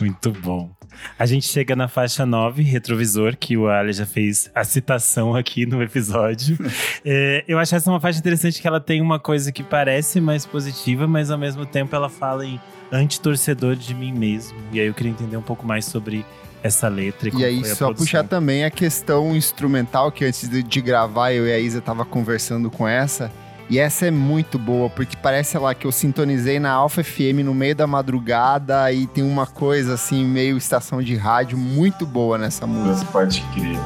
Muito 0.00 0.32
bom. 0.32 0.70
A 1.18 1.26
gente 1.26 1.46
chega 1.46 1.74
na 1.76 1.88
faixa 1.88 2.24
9, 2.24 2.62
retrovisor, 2.62 3.36
que 3.36 3.56
o 3.56 3.68
Ali 3.68 3.92
já 3.92 4.06
fez 4.06 4.50
a 4.54 4.64
citação 4.64 5.34
aqui 5.34 5.66
no 5.66 5.82
episódio. 5.82 6.58
É, 7.04 7.44
eu 7.48 7.58
acho 7.58 7.74
essa 7.74 7.90
uma 7.90 7.98
faixa 8.00 8.18
interessante 8.18 8.60
que 8.60 8.66
ela 8.68 8.80
tem 8.80 9.00
uma 9.00 9.18
coisa 9.18 9.50
que 9.50 9.62
parece 9.62 10.20
mais 10.20 10.46
positiva, 10.46 11.06
mas 11.06 11.30
ao 11.30 11.38
mesmo 11.38 11.66
tempo 11.66 11.94
ela 11.96 12.08
fala 12.08 12.46
em 12.46 12.60
anti-torcedor 12.92 13.74
de 13.74 13.94
mim 13.94 14.12
mesmo. 14.12 14.56
E 14.72 14.80
aí 14.80 14.86
eu 14.86 14.94
queria 14.94 15.10
entender 15.10 15.36
um 15.36 15.42
pouco 15.42 15.66
mais 15.66 15.84
sobre 15.84 16.24
essa 16.62 16.88
letra. 16.88 17.28
E, 17.28 17.40
E 17.40 17.44
aí, 17.44 17.64
só 17.64 17.86
produção. 17.86 17.94
puxar 17.94 18.24
também 18.24 18.64
a 18.64 18.70
questão 18.70 19.34
instrumental, 19.34 20.12
que 20.12 20.24
antes 20.24 20.48
de, 20.48 20.62
de 20.62 20.80
gravar, 20.80 21.32
eu 21.32 21.46
e 21.46 21.52
a 21.52 21.58
Isa 21.58 21.80
tava 21.80 22.04
conversando 22.04 22.70
com 22.70 22.86
essa. 22.86 23.32
E 23.70 23.78
essa 23.78 24.06
é 24.06 24.10
muito 24.10 24.58
boa, 24.58 24.90
porque 24.90 25.16
parece 25.16 25.56
lá 25.56 25.74
que 25.74 25.86
eu 25.86 25.92
sintonizei 25.92 26.58
na 26.58 26.70
Alpha 26.70 27.02
FM 27.02 27.42
no 27.44 27.54
meio 27.54 27.74
da 27.74 27.86
madrugada 27.86 28.92
e 28.92 29.06
tem 29.06 29.24
uma 29.24 29.46
coisa 29.46 29.94
assim, 29.94 30.24
meio 30.24 30.56
estação 30.56 31.02
de 31.02 31.16
rádio, 31.16 31.56
muito 31.56 32.04
boa 32.04 32.36
nessa 32.36 32.66
música. 32.66 32.96
Você 32.96 33.04
pode 33.06 33.40
crer. 33.54 33.78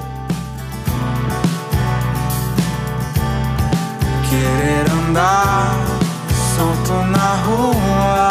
Querer 4.29 4.91
andar 5.09 5.77
solto 6.57 6.93
na 7.11 7.35
rua. 7.37 8.29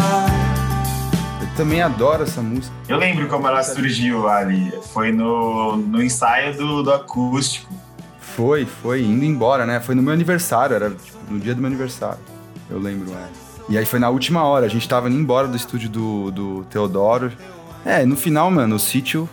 Eu 1.41 1.56
também 1.56 1.82
adoro 1.82 2.24
essa 2.24 2.41
música. 2.41 2.76
Eu 2.89 2.98
lembro 2.98 3.28
como 3.28 3.48
ela 3.48 3.64
surgiu 3.64 4.28
ali. 4.28 4.74
Foi 4.91 5.12
no, 5.12 5.78
no 5.78 6.04
ensaio 6.04 6.58
do, 6.58 6.84
do 6.84 6.91
acústico. 6.91 7.74
Foi, 8.20 8.66
foi, 8.66 9.02
indo 9.04 9.24
embora, 9.24 9.66
né? 9.66 9.80
Foi 9.80 9.96
no 9.96 10.02
meu 10.02 10.12
aniversário, 10.12 10.76
era 10.76 10.89
tipo, 10.89 11.14
no 11.30 11.40
dia 11.40 11.54
do 11.56 11.62
meu 11.62 11.68
aniversário. 11.68 12.20
Eu 12.70 12.80
lembro, 12.80 13.12
é. 13.14 13.28
E 13.70 13.78
aí 13.78 13.86
foi 13.86 14.00
na 14.00 14.10
última 14.10 14.44
hora, 14.44 14.66
a 14.66 14.70
gente 14.70 14.88
tava 14.88 15.10
indo 15.10 15.18
embora 15.20 15.48
do 15.48 15.56
estúdio 15.58 15.90
do, 15.90 16.32
do 16.32 16.64
Teodoro. 16.70 17.32
É, 17.86 18.06
no 18.06 18.16
final, 18.16 18.50
mano, 18.52 18.76
o 18.76 18.80
sítio 18.80 19.28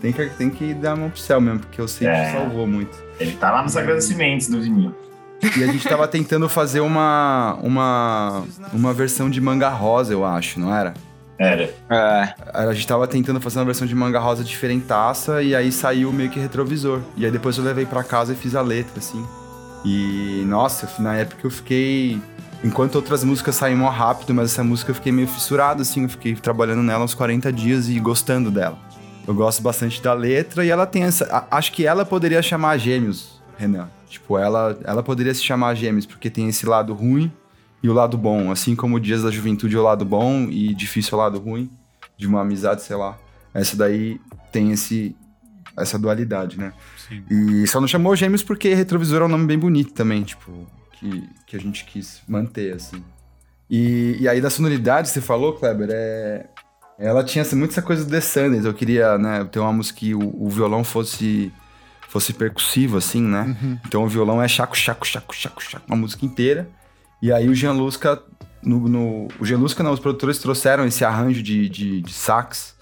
tem 0.00 0.12
que, 0.12 0.26
tem 0.30 0.50
que 0.50 0.72
dar 0.74 0.90
uma 0.90 0.96
mão 1.02 1.10
pro 1.10 1.18
céu 1.20 1.40
mesmo, 1.40 1.60
porque 1.60 1.80
o 1.80 1.88
sítio 1.88 2.08
É. 2.08 2.32
salvou 2.32 2.66
muito. 2.66 2.96
Ele 3.20 3.32
tá 3.32 3.50
lá 3.50 3.62
nos 3.62 3.76
agradecimentos 3.76 4.48
do 4.48 4.60
vinil. 4.60 4.94
E 5.56 5.62
a 5.62 5.66
gente 5.66 5.86
tava 5.86 6.08
tentando 6.08 6.48
fazer 6.48 6.80
uma, 6.80 7.58
uma, 7.62 8.44
uma 8.72 8.92
versão 8.94 9.28
de 9.28 9.40
manga 9.40 9.68
rosa, 9.68 10.12
eu 10.12 10.24
acho, 10.24 10.58
não 10.58 10.74
era? 10.74 10.94
Era. 11.38 11.64
É, 11.90 12.34
A 12.54 12.72
gente 12.72 12.86
tava 12.86 13.06
tentando 13.06 13.38
fazer 13.42 13.58
uma 13.58 13.66
versão 13.66 13.86
de 13.86 13.94
manga 13.94 14.18
rosa 14.18 14.42
diferentaça 14.42 15.42
e 15.42 15.54
aí 15.54 15.70
saiu 15.70 16.10
meio 16.12 16.30
que 16.30 16.40
retrovisor. 16.40 17.00
E 17.16 17.26
aí 17.26 17.30
depois 17.30 17.58
eu 17.58 17.64
levei 17.64 17.84
pra 17.84 18.02
casa 18.02 18.32
e 18.32 18.36
fiz 18.36 18.54
a 18.54 18.62
letra, 18.62 18.98
assim. 18.98 19.22
E, 19.84 20.44
nossa, 20.46 20.88
na 21.00 21.14
época 21.16 21.46
eu 21.46 21.50
fiquei. 21.50 22.20
Enquanto 22.64 22.96
outras 22.96 23.22
músicas 23.22 23.54
saíam 23.54 23.78
mó 23.78 23.88
rápido, 23.88 24.34
mas 24.34 24.52
essa 24.52 24.64
música 24.64 24.90
eu 24.90 24.94
fiquei 24.94 25.12
meio 25.12 25.28
fissurado, 25.28 25.82
assim. 25.82 26.04
Eu 26.04 26.08
fiquei 26.08 26.34
trabalhando 26.34 26.82
nela 26.82 27.04
uns 27.04 27.14
40 27.14 27.52
dias 27.52 27.88
e 27.88 27.98
gostando 28.00 28.50
dela. 28.50 28.78
Eu 29.26 29.34
gosto 29.34 29.62
bastante 29.62 30.00
da 30.02 30.12
letra 30.12 30.64
e 30.64 30.70
ela 30.70 30.86
tem 30.86 31.02
essa. 31.02 31.46
acho 31.50 31.72
que 31.72 31.86
ela 31.86 32.04
poderia 32.04 32.40
chamar 32.42 32.78
Gêmeos, 32.78 33.42
Renan. 33.56 33.88
Tipo, 34.08 34.38
ela, 34.38 34.78
ela 34.84 35.02
poderia 35.02 35.34
se 35.34 35.42
chamar 35.42 35.74
Gêmeos, 35.74 36.06
porque 36.06 36.30
tem 36.30 36.48
esse 36.48 36.64
lado 36.64 36.94
ruim 36.94 37.30
e 37.82 37.88
o 37.88 37.92
lado 37.92 38.16
bom. 38.16 38.50
Assim 38.50 38.74
como 38.74 39.00
Dias 39.00 39.22
da 39.22 39.30
Juventude 39.30 39.76
é 39.76 39.78
o 39.78 39.82
lado 39.82 40.04
bom 40.04 40.44
e 40.44 40.74
Difícil 40.74 41.12
é 41.12 41.14
o 41.16 41.24
lado 41.24 41.38
ruim, 41.38 41.70
de 42.16 42.26
uma 42.26 42.42
amizade, 42.42 42.82
sei 42.82 42.96
lá. 42.96 43.18
Essa 43.52 43.76
daí 43.76 44.20
tem 44.52 44.70
esse, 44.70 45.16
essa 45.76 45.98
dualidade, 45.98 46.58
né? 46.58 46.72
Sim. 47.08 47.22
E 47.30 47.66
só 47.66 47.80
não 47.80 47.88
chamou 47.88 48.16
Gêmeos 48.16 48.42
porque 48.42 48.72
Retrovisor 48.74 49.22
é 49.22 49.24
um 49.24 49.28
nome 49.28 49.46
bem 49.46 49.58
bonito 49.58 49.92
também, 49.92 50.22
tipo, 50.22 50.66
que, 50.92 51.28
que 51.46 51.56
a 51.56 51.60
gente 51.60 51.84
quis 51.84 52.22
manter, 52.28 52.74
assim. 52.74 53.02
E, 53.68 54.16
e 54.20 54.28
aí 54.28 54.40
da 54.40 54.50
sonoridade, 54.50 55.08
você 55.08 55.20
falou, 55.20 55.52
Kleber, 55.54 55.88
é... 55.90 56.46
Ela 56.98 57.22
tinha 57.22 57.44
muito 57.52 57.72
essa 57.72 57.82
coisa 57.82 58.04
do 58.04 58.10
The 58.10 58.22
Sanders. 58.22 58.64
Eu 58.64 58.72
queria, 58.72 59.18
né, 59.18 59.44
ter 59.44 59.58
uma 59.58 59.72
música 59.72 59.98
que 59.98 60.14
o, 60.14 60.44
o 60.44 60.48
violão 60.48 60.82
fosse 60.82 61.52
fosse 62.08 62.32
percussivo, 62.32 62.96
assim, 62.96 63.20
né? 63.20 63.56
Uhum. 63.60 63.78
Então 63.86 64.04
o 64.04 64.08
violão 64.08 64.42
é 64.42 64.48
chaco, 64.48 64.76
chaco, 64.76 65.06
chaco, 65.06 65.34
chaco, 65.34 65.62
chaco, 65.62 65.84
uma 65.86 65.96
música 65.96 66.24
inteira. 66.24 66.68
E 67.20 67.32
aí 67.32 67.48
o 67.48 67.54
Jean 67.54 67.72
Lusca, 67.72 68.22
no, 68.62 68.88
no, 68.88 69.28
o 69.38 69.44
Jean 69.44 69.58
Lusca, 69.58 69.82
não, 69.82 69.92
os 69.92 70.00
produtores 70.00 70.38
trouxeram 70.38 70.86
esse 70.86 71.04
arranjo 71.04 71.42
de, 71.42 71.68
de, 71.68 72.00
de 72.00 72.12
sax 72.12 72.75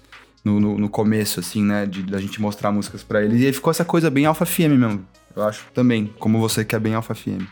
no, 0.45 0.59
no, 0.59 0.77
no 0.77 0.89
começo, 0.89 1.39
assim, 1.39 1.63
né? 1.63 1.87
De, 1.87 2.03
da 2.03 2.19
gente 2.19 2.39
mostrar 2.39 2.71
músicas 2.71 3.03
pra 3.03 3.23
eles. 3.23 3.41
E 3.41 3.47
aí 3.47 3.51
ficou 3.51 3.71
essa 3.71 3.83
coisa 3.83 4.11
bem 4.11 4.27
Alpha 4.27 4.45
FM 4.45 4.77
mesmo. 4.77 5.05
Eu 5.35 5.43
acho 5.43 5.65
também, 5.73 6.13
como 6.19 6.39
você 6.39 6.63
que 6.63 6.75
é 6.75 6.79
bem 6.79 6.93
Alpha 6.93 7.15
FM. 7.15 7.43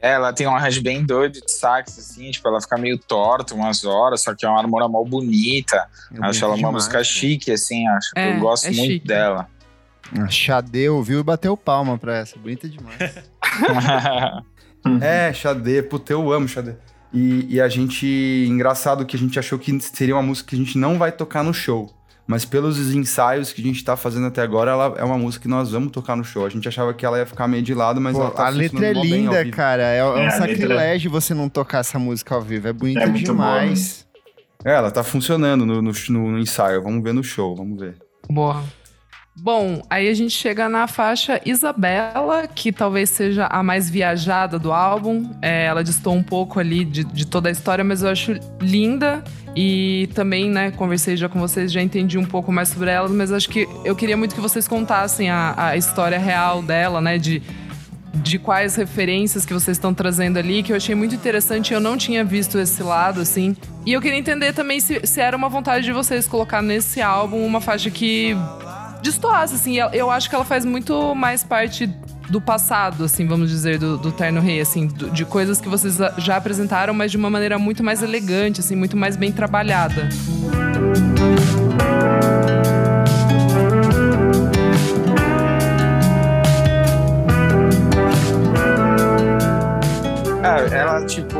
É, 0.00 0.12
ela 0.12 0.32
tem 0.32 0.46
um 0.46 0.54
arranjo 0.54 0.80
bem 0.82 1.04
doido 1.04 1.40
de 1.40 1.50
sax, 1.50 1.98
assim, 1.98 2.30
tipo, 2.30 2.46
ela 2.46 2.60
fica 2.60 2.76
meio 2.76 2.98
torta 2.98 3.54
umas 3.54 3.84
horas, 3.84 4.22
só 4.22 4.34
que 4.34 4.46
é 4.46 4.48
uma 4.48 4.60
harmonia 4.60 4.88
mal 4.88 5.04
bonita. 5.04 5.88
É 6.12 6.24
acho 6.26 6.44
ela 6.44 6.52
uma 6.52 6.56
demais, 6.58 6.74
música 6.74 6.98
né? 6.98 7.04
chique, 7.04 7.50
assim, 7.50 7.86
acho. 7.88 8.10
É, 8.14 8.36
eu 8.36 8.40
gosto 8.40 8.66
é 8.66 8.70
muito 8.70 8.92
chique. 8.92 9.06
dela. 9.06 9.48
A 10.16 10.28
Xadê 10.28 10.88
ouviu 10.88 11.20
e 11.20 11.22
bateu 11.22 11.56
palma 11.56 11.98
pra 11.98 12.16
essa. 12.18 12.38
Bonita 12.38 12.68
demais. 12.68 12.98
É, 15.02 15.32
Xadê, 15.32 15.82
puta, 15.82 16.12
eu 16.12 16.32
amo 16.32 16.48
Xadê. 16.48 16.76
E, 17.12 17.56
e 17.56 17.60
a 17.60 17.68
gente. 17.68 18.06
Engraçado 18.48 19.04
que 19.04 19.16
a 19.16 19.18
gente 19.18 19.38
achou 19.38 19.58
que 19.58 19.78
seria 19.80 20.14
uma 20.14 20.22
música 20.22 20.48
que 20.48 20.54
a 20.54 20.58
gente 20.58 20.78
não 20.78 20.96
vai 20.96 21.10
tocar 21.10 21.42
no 21.42 21.52
show. 21.52 21.92
Mas 22.28 22.44
pelos 22.44 22.78
ensaios 22.94 23.54
que 23.54 23.62
a 23.62 23.64
gente 23.64 23.82
tá 23.82 23.96
fazendo 23.96 24.26
até 24.26 24.42
agora, 24.42 24.70
ela 24.70 24.94
é 24.98 25.02
uma 25.02 25.16
música 25.16 25.42
que 25.42 25.48
nós 25.48 25.72
vamos 25.72 25.90
tocar 25.90 26.14
no 26.14 26.22
show. 26.22 26.44
A 26.44 26.50
gente 26.50 26.68
achava 26.68 26.92
que 26.92 27.06
ela 27.06 27.16
ia 27.18 27.24
ficar 27.24 27.48
meio 27.48 27.62
de 27.62 27.72
lado, 27.72 28.02
mas 28.02 28.14
Pô, 28.14 28.20
ela 28.22 28.30
tá 28.30 28.46
a 28.46 28.50
letra 28.50 28.86
é 28.86 28.92
linda, 28.92 29.50
cara. 29.50 29.82
É, 29.82 29.96
é 30.00 30.04
um 30.04 30.08
É, 30.08 30.10
a 30.10 30.14
letra- 30.24 30.36
sacrilégio 30.46 31.10
você 31.10 31.32
não 31.32 31.48
tocar 31.48 31.78
essa 31.78 31.98
música 31.98 32.34
ao 32.34 32.42
vivo. 32.42 32.68
É 32.68 32.72
bonita 32.74 33.00
É 33.00 33.06
muito 33.06 33.32
boa, 33.34 33.58
demais. 33.60 34.06
É, 34.62 34.72
ela 34.74 34.90
tá 34.90 35.02
funcionando 35.02 35.64
no, 35.64 35.80
no, 35.80 35.90
no- 36.10 36.30
no 36.32 36.38
ensaio. 36.38 36.82
Vamos 36.82 37.02
ver 37.02 37.14
no 37.14 37.24
show, 37.24 37.56
vamos 37.56 37.80
ver. 37.80 37.96
Boa. 38.28 38.62
Bom, 39.40 39.82
aí 39.88 40.08
a 40.08 40.14
gente 40.14 40.32
chega 40.32 40.68
na 40.68 40.88
faixa 40.88 41.40
Isabela, 41.46 42.48
que 42.48 42.72
talvez 42.72 43.08
seja 43.08 43.46
a 43.46 43.62
mais 43.62 43.88
viajada 43.88 44.58
do 44.58 44.72
álbum. 44.72 45.30
É, 45.40 45.66
ela 45.66 45.84
distou 45.84 46.12
um 46.12 46.22
pouco 46.22 46.58
ali 46.58 46.84
de, 46.84 47.04
de 47.04 47.24
toda 47.24 47.48
a 47.48 47.52
história, 47.52 47.84
mas 47.84 48.02
eu 48.02 48.10
acho 48.10 48.34
linda. 48.60 49.22
E 49.54 50.08
também, 50.12 50.50
né, 50.50 50.72
conversei 50.72 51.16
já 51.16 51.28
com 51.28 51.38
vocês, 51.38 51.70
já 51.70 51.80
entendi 51.80 52.18
um 52.18 52.24
pouco 52.24 52.50
mais 52.50 52.68
sobre 52.68 52.90
ela, 52.90 53.08
mas 53.08 53.32
acho 53.32 53.48
que 53.48 53.68
eu 53.84 53.94
queria 53.94 54.16
muito 54.16 54.34
que 54.34 54.40
vocês 54.40 54.66
contassem 54.66 55.30
a, 55.30 55.54
a 55.56 55.76
história 55.76 56.18
real 56.18 56.60
dela, 56.60 57.00
né, 57.00 57.16
de, 57.16 57.40
de 58.14 58.38
quais 58.40 58.74
referências 58.74 59.46
que 59.46 59.52
vocês 59.52 59.76
estão 59.76 59.94
trazendo 59.94 60.38
ali, 60.38 60.64
que 60.64 60.72
eu 60.72 60.76
achei 60.76 60.96
muito 60.96 61.14
interessante. 61.14 61.72
Eu 61.72 61.80
não 61.80 61.96
tinha 61.96 62.24
visto 62.24 62.58
esse 62.58 62.82
lado, 62.82 63.20
assim. 63.20 63.56
E 63.86 63.92
eu 63.92 64.00
queria 64.00 64.18
entender 64.18 64.52
também 64.52 64.80
se, 64.80 65.00
se 65.06 65.20
era 65.20 65.36
uma 65.36 65.48
vontade 65.48 65.84
de 65.84 65.92
vocês 65.92 66.26
colocar 66.26 66.60
nesse 66.60 67.00
álbum 67.00 67.44
uma 67.46 67.60
faixa 67.60 67.88
que 67.88 68.36
destoasse, 69.08 69.54
assim. 69.54 69.76
Eu, 69.92 70.10
acho 70.10 70.28
que 70.28 70.34
ela 70.34 70.44
faz 70.44 70.64
muito 70.64 71.14
mais 71.14 71.42
parte 71.42 71.86
do 72.28 72.40
passado, 72.40 73.04
assim, 73.04 73.26
vamos 73.26 73.48
dizer, 73.48 73.78
do, 73.78 73.96
do 73.96 74.12
Terno 74.12 74.40
Rei, 74.40 74.60
assim, 74.60 74.86
do- 74.86 75.10
de 75.10 75.24
coisas 75.24 75.60
que 75.62 75.68
vocês 75.68 75.96
já 76.18 76.36
apresentaram, 76.36 76.92
mas 76.92 77.10
de 77.10 77.16
uma 77.16 77.30
maneira 77.30 77.58
muito 77.58 77.82
mais 77.82 78.02
elegante, 78.02 78.60
assim, 78.60 78.76
muito 78.76 78.96
mais 78.98 79.16
bem 79.16 79.32
trabalhada. 79.32 80.08
É, 90.42 90.78
ela, 90.78 91.04
tipo, 91.04 91.37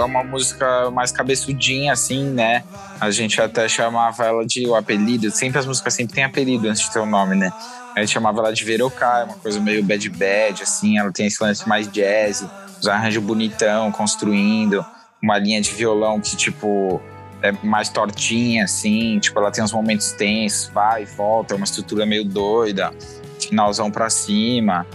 é 0.00 0.04
uma 0.04 0.22
música 0.24 0.90
mais 0.90 1.10
cabeçudinha, 1.12 1.92
assim, 1.92 2.24
né? 2.24 2.64
A 3.00 3.10
gente 3.10 3.40
até 3.40 3.68
chamava 3.68 4.24
ela 4.24 4.46
de 4.46 4.66
o 4.66 4.74
apelido. 4.74 5.30
Sempre 5.30 5.58
as 5.58 5.66
músicas 5.66 5.94
sempre 5.94 6.14
têm 6.14 6.24
apelido 6.24 6.68
antes 6.68 6.82
de 6.82 6.92
ter 6.92 7.00
o 7.00 7.06
nome, 7.06 7.36
né? 7.36 7.52
A 7.96 8.00
gente 8.00 8.12
chamava 8.12 8.40
ela 8.40 8.52
de 8.52 8.64
Verocá, 8.64 9.20
é 9.20 9.24
uma 9.24 9.34
coisa 9.34 9.60
meio 9.60 9.82
bad 9.84 10.08
bad, 10.10 10.62
assim. 10.62 10.98
Ela 10.98 11.12
tem 11.12 11.26
esse 11.26 11.42
lance 11.42 11.68
mais 11.68 11.86
jazz, 11.90 12.44
os 12.80 12.88
arranjos 12.88 13.22
bonitão, 13.22 13.92
construindo. 13.92 14.84
Uma 15.22 15.38
linha 15.38 15.60
de 15.60 15.70
violão 15.70 16.20
que, 16.20 16.36
tipo, 16.36 17.00
é 17.40 17.52
mais 17.62 17.88
tortinha, 17.88 18.64
assim. 18.64 19.18
Tipo, 19.20 19.38
ela 19.38 19.50
tem 19.50 19.62
uns 19.62 19.72
momentos 19.72 20.12
tensos, 20.12 20.68
vai 20.68 21.02
e 21.02 21.06
volta. 21.06 21.54
É 21.54 21.56
uma 21.56 21.64
estrutura 21.64 22.04
meio 22.04 22.24
doida. 22.24 22.92
Finalzão 23.38 23.90
pra 23.90 24.10
cima. 24.10 24.86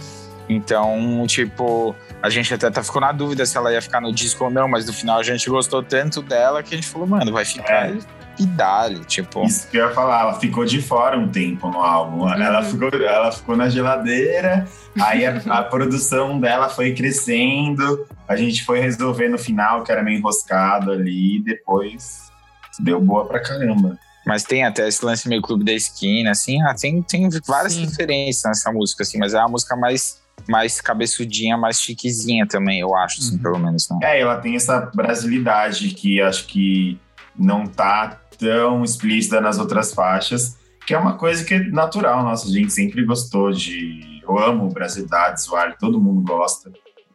Então, 0.48 1.24
tipo, 1.28 1.94
a 2.22 2.28
gente 2.30 2.52
até 2.52 2.70
tá- 2.70 2.82
ficou 2.82 3.00
na 3.00 3.12
dúvida 3.12 3.44
se 3.46 3.56
ela 3.56 3.72
ia 3.72 3.80
ficar 3.80 4.00
no 4.00 4.12
disco 4.12 4.44
ou 4.44 4.50
não, 4.50 4.68
mas 4.68 4.86
no 4.86 4.92
final 4.92 5.18
a 5.18 5.22
gente 5.22 5.48
gostou 5.48 5.82
tanto 5.82 6.20
dela 6.22 6.62
que 6.62 6.74
a 6.74 6.76
gente 6.76 6.86
falou, 6.88 7.06
mano, 7.06 7.32
vai 7.32 7.44
ficar 7.44 7.90
É. 7.90 7.98
e 8.38 8.46
dali, 8.46 9.00
tipo. 9.06 9.44
Isso 9.44 9.68
que 9.68 9.76
eu 9.78 9.88
ia 9.88 9.94
falar, 9.94 10.20
ela 10.22 10.34
ficou 10.40 10.64
de 10.64 10.80
fora 10.82 11.18
um 11.18 11.28
tempo 11.28 11.68
no 11.68 11.80
álbum. 11.80 12.28
Ela, 12.28 12.62
ficou, 12.62 12.88
ela 12.88 13.32
ficou 13.32 13.56
na 13.56 13.68
geladeira, 13.68 14.66
aí 15.00 15.24
a, 15.26 15.36
a 15.48 15.62
produção 15.62 16.38
dela 16.40 16.68
foi 16.68 16.94
crescendo, 16.94 18.06
a 18.28 18.36
gente 18.36 18.64
foi 18.64 18.80
resolver 18.80 19.28
no 19.28 19.38
final, 19.38 19.82
que 19.82 19.90
era 19.92 20.02
meio 20.02 20.18
enroscado 20.18 20.90
ali, 20.92 21.36
e 21.38 21.42
depois 21.42 22.30
deu 22.78 23.00
boa 23.00 23.26
pra 23.26 23.40
caramba. 23.40 23.98
Mas 24.26 24.42
tem 24.44 24.64
até 24.64 24.86
esse 24.86 25.02
lance 25.04 25.26
meio 25.28 25.40
clube 25.42 25.64
da 25.64 25.72
esquina, 25.72 26.30
assim, 26.30 26.60
ah, 26.62 26.74
tem, 26.74 27.02
tem 27.02 27.28
várias 27.46 27.72
Sim. 27.72 27.86
referências 27.86 28.44
nessa 28.44 28.70
música, 28.70 29.02
assim, 29.02 29.18
mas 29.18 29.32
é 29.34 29.38
uma 29.38 29.48
música 29.48 29.74
mais, 29.74 30.20
mais 30.48 30.80
cabeçudinha, 30.80 31.56
mais 31.56 31.80
chiquezinha 31.80 32.46
também, 32.46 32.80
eu 32.80 32.94
acho, 32.96 33.20
assim, 33.20 33.36
Uhum. 33.36 33.42
pelo 33.42 33.58
menos, 33.58 33.88
né? 33.90 33.98
É, 34.02 34.20
ela 34.20 34.36
tem 34.36 34.56
essa 34.56 34.80
brasilidade 34.94 35.88
que 35.90 36.20
acho 36.20 36.46
que 36.46 36.98
não 37.38 37.66
tá 37.66 38.20
tão 38.38 38.82
explícita 38.84 39.40
nas 39.40 39.58
outras 39.58 39.92
faixas, 39.94 40.56
que 40.86 40.94
é 40.94 40.98
uma 40.98 41.16
coisa 41.16 41.44
que 41.44 41.54
é 41.54 41.58
natural, 41.70 42.22
nossa, 42.24 42.48
a 42.48 42.50
gente 42.50 42.72
sempre 42.72 43.04
gostou 43.04 43.52
de. 43.52 44.20
Eu 44.22 44.38
amo 44.38 44.68
brasilidade, 44.68 45.42
zoar, 45.42 45.76
todo 45.78 46.00
mundo 46.00 46.22
gosta. 46.22 46.70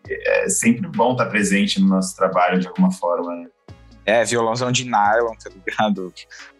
É 0.08 0.48
sempre 0.50 0.88
bom 0.88 1.14
estar 1.14 1.26
presente 1.26 1.82
no 1.82 1.88
nosso 1.88 2.16
trabalho 2.16 2.60
de 2.60 2.68
alguma 2.68 2.92
forma, 2.92 3.36
né? 3.36 3.48
É, 4.06 4.24
violãozão 4.24 4.72
de 4.72 4.86
nylon, 4.86 5.34
tá 5.44 5.50
ligado? 5.50 6.14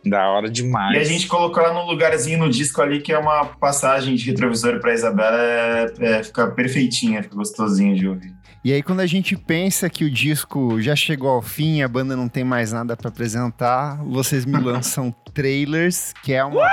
Da 0.04 0.30
hora 0.30 0.50
demais. 0.50 0.96
E 0.96 1.00
a 1.00 1.04
gente 1.04 1.28
colocou 1.28 1.64
ela 1.64 1.74
num 1.74 1.86
lugarzinho 1.86 2.40
no 2.40 2.50
disco 2.50 2.82
ali 2.82 3.02
que 3.02 3.14
é 3.14 3.18
uma 3.18 3.46
passagem 3.46 4.16
de 4.16 4.26
retrovisor 4.26 4.80
pra 4.80 4.94
Isabela, 4.94 5.38
é, 5.40 5.94
é, 6.00 6.24
fica 6.24 6.48
perfeitinha, 6.48 7.24
fica 7.24 7.36
gostosinho 7.36 7.96
de 7.96 8.08
ouvir. 8.08 8.35
E 8.66 8.74
aí, 8.74 8.82
quando 8.82 9.02
a 9.02 9.06
gente 9.06 9.36
pensa 9.38 9.88
que 9.88 10.04
o 10.04 10.10
disco 10.10 10.82
já 10.82 10.96
chegou 10.96 11.30
ao 11.30 11.42
fim, 11.44 11.84
a 11.84 11.88
banda 11.88 12.16
não 12.16 12.28
tem 12.28 12.44
mais 12.44 12.72
nada 12.72 12.98
pra 12.98 13.10
apresentar, 13.10 13.98
vocês 14.04 14.44
me 14.44 14.58
lançam 14.60 15.14
trailers, 15.36 16.14
que 16.24 16.34
é 16.34 16.44
uma 16.44 16.68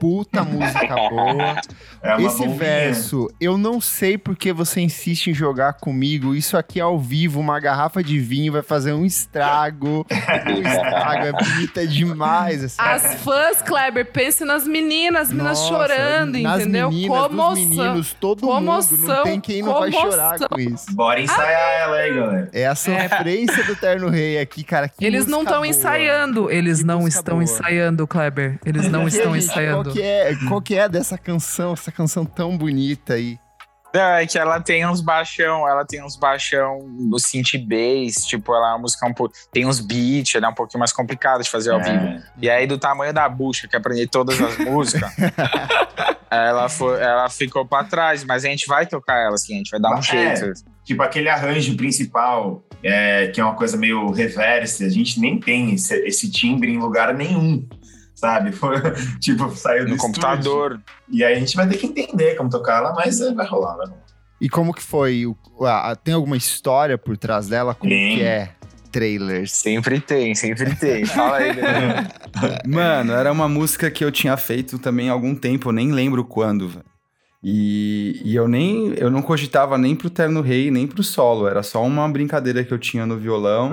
puta 0.00 0.42
música 0.42 0.94
boa. 1.10 1.60
É 2.00 2.16
uma 2.16 2.26
Esse 2.28 2.38
bombinha. 2.38 2.56
verso, 2.56 3.28
eu 3.38 3.58
não 3.58 3.78
sei 3.78 4.16
porque 4.16 4.54
você 4.54 4.80
insiste 4.80 5.26
em 5.28 5.34
jogar 5.34 5.74
comigo. 5.74 6.34
Isso 6.34 6.56
aqui 6.56 6.80
ao 6.80 6.98
vivo, 6.98 7.40
uma 7.40 7.60
garrafa 7.60 8.02
de 8.02 8.18
vinho 8.18 8.50
vai 8.52 8.62
fazer 8.62 8.94
um 8.94 9.04
estrago. 9.04 10.06
um 10.48 10.66
estrago, 10.66 11.26
é 11.26 11.32
bonita 11.32 11.86
demais. 11.86 12.64
Assim. 12.64 12.76
As 12.78 13.16
fãs, 13.22 13.60
Kleber, 13.60 14.10
pense 14.10 14.46
nas 14.46 14.66
meninas, 14.66 15.28
meninas 15.28 15.58
Nossa, 15.58 15.68
chorando, 15.68 16.38
nas 16.38 16.60
entendeu? 16.62 16.88
Meninas, 16.90 17.18
dos 17.18 17.28
Comoção. 17.28 17.54
meninos, 17.66 18.16
todo 18.18 18.46
mundo. 18.46 18.54
Não 18.54 18.60
Comoção, 18.60 19.24
tem 19.24 19.40
quem 19.40 19.62
não 19.62 19.78
vai 19.78 19.92
chorar 19.92 20.38
comoção. 20.38 20.48
com 20.48 20.60
isso. 20.60 20.94
Bora 20.94 21.20
ensaiar 21.34 21.80
ela 21.82 21.96
aí, 21.96 22.14
galera. 22.14 22.50
É 22.52 22.66
a 22.66 22.74
sofrência 22.74 23.64
do 23.64 23.76
Terno 23.76 24.08
Rei 24.08 24.38
aqui, 24.38 24.64
cara. 24.64 24.88
que 24.88 25.04
Eles 25.04 25.26
não 25.26 25.42
estão 25.42 25.64
ensaiando. 25.64 26.50
Eles 26.50 26.78
Que 26.78 26.84
não 26.84 27.06
estão 27.06 27.34
boa. 27.36 27.44
ensaiando, 27.44 28.06
Kleber. 28.06 28.58
Eles 28.64 28.88
não 28.88 29.06
estão 29.06 29.34
gente? 29.34 29.44
ensaiando. 29.44 29.84
Qual 29.84 29.94
que, 29.94 30.02
é, 30.02 30.34
qual 30.48 30.62
que 30.62 30.74
é 30.78 30.88
dessa 30.88 31.18
canção, 31.18 31.72
essa 31.72 31.92
canção 31.92 32.24
tão 32.24 32.56
bonita 32.56 33.14
aí? 33.14 33.38
Não, 33.94 34.00
é 34.00 34.26
que 34.26 34.36
ela 34.36 34.60
tem 34.60 34.84
uns 34.84 35.00
baixão, 35.00 35.68
ela 35.68 35.84
tem 35.84 36.02
uns 36.04 36.16
baixão 36.16 36.84
no 36.98 37.16
synth 37.16 37.52
bass, 37.64 38.26
tipo, 38.26 38.52
ela 38.52 38.70
é 38.70 38.72
uma 38.72 38.78
música 38.78 39.06
um 39.06 39.14
pouco. 39.14 39.32
Tem 39.52 39.64
uns 39.64 39.78
beats, 39.78 40.34
ela 40.34 40.46
é 40.46 40.48
um 40.48 40.54
pouquinho 40.54 40.80
mais 40.80 40.92
complicada 40.92 41.44
de 41.44 41.48
fazer 41.48 41.70
ao 41.70 41.80
vivo. 41.80 42.04
É. 42.04 42.20
E 42.42 42.50
aí, 42.50 42.66
do 42.66 42.76
tamanho 42.76 43.12
da 43.12 43.28
bucha, 43.28 43.68
que 43.68 43.76
aprender 43.76 44.08
todas 44.08 44.40
as 44.40 44.58
músicas, 44.66 45.12
ela, 46.34 46.68
foi, 46.68 47.00
ela 47.00 47.28
ficou 47.28 47.64
pra 47.66 47.84
trás, 47.84 48.24
mas 48.24 48.44
a 48.44 48.48
gente 48.48 48.66
vai 48.66 48.86
tocar 48.86 49.16
ela, 49.18 49.34
assim, 49.34 49.54
a 49.54 49.56
gente 49.58 49.70
vai 49.70 49.80
dar 49.80 49.90
um 49.94 49.98
É. 49.98 50.02
jeito. 50.36 50.52
Tipo, 50.84 51.02
aquele 51.02 51.28
arranjo 51.28 51.76
principal, 51.76 52.62
é, 52.82 53.28
que 53.28 53.40
é 53.40 53.44
uma 53.44 53.54
coisa 53.54 53.76
meio 53.76 54.10
reverse, 54.10 54.84
a 54.84 54.88
gente 54.88 55.18
nem 55.20 55.38
tem 55.40 55.74
esse, 55.74 55.94
esse 56.06 56.30
timbre 56.30 56.70
em 56.72 56.78
lugar 56.78 57.14
nenhum, 57.14 57.66
sabe? 58.14 58.52
Foi, 58.56 58.76
tipo, 59.20 59.50
saiu 59.56 59.84
do 59.86 59.92
No 59.92 59.96
computador. 59.96 60.80
E 61.10 61.24
aí 61.24 61.34
a 61.34 61.38
gente 61.38 61.56
vai 61.56 61.66
ter 61.68 61.78
que 61.78 61.86
entender 61.86 62.34
como 62.36 62.50
tocar 62.50 62.78
ela, 62.78 62.92
mas 62.94 63.20
é, 63.20 63.32
vai 63.32 63.46
rolar, 63.46 63.76
vai 63.76 63.86
rolar. 63.86 64.04
E 64.40 64.48
como 64.48 64.74
que 64.74 64.82
foi? 64.82 65.24
O- 65.26 65.64
a- 65.64 65.92
a- 65.92 65.96
tem 65.96 66.12
alguma 66.12 66.36
história 66.36 66.98
por 66.98 67.16
trás 67.16 67.46
dela? 67.48 67.74
Como 67.74 67.88
Tem. 67.90 68.16
que 68.18 68.22
é? 68.22 68.50
Trailers? 68.94 69.50
Sempre 69.50 70.00
tem, 70.00 70.36
sempre 70.36 70.76
tem. 70.76 71.04
Fala 71.04 71.38
aí, 71.38 71.56
né? 71.56 72.08
Mano, 72.64 73.12
era 73.12 73.32
uma 73.32 73.48
música 73.48 73.90
que 73.90 74.04
eu 74.04 74.12
tinha 74.12 74.36
feito 74.36 74.78
também 74.78 75.10
há 75.10 75.12
algum 75.12 75.34
tempo, 75.34 75.70
eu 75.70 75.72
nem 75.72 75.90
lembro 75.90 76.24
quando, 76.24 76.68
velho. 76.68 76.84
E, 77.42 78.22
e 78.24 78.36
eu 78.36 78.46
nem 78.46 78.94
eu 78.96 79.10
não 79.10 79.20
cogitava 79.20 79.76
nem 79.76 79.96
pro 79.96 80.08
Terno 80.08 80.40
Rei, 80.40 80.70
nem 80.70 80.86
pro 80.86 81.02
solo, 81.02 81.48
era 81.48 81.62
só 81.62 81.84
uma 81.84 82.08
brincadeira 82.08 82.62
que 82.62 82.72
eu 82.72 82.78
tinha 82.78 83.04
no 83.04 83.18
violão. 83.18 83.72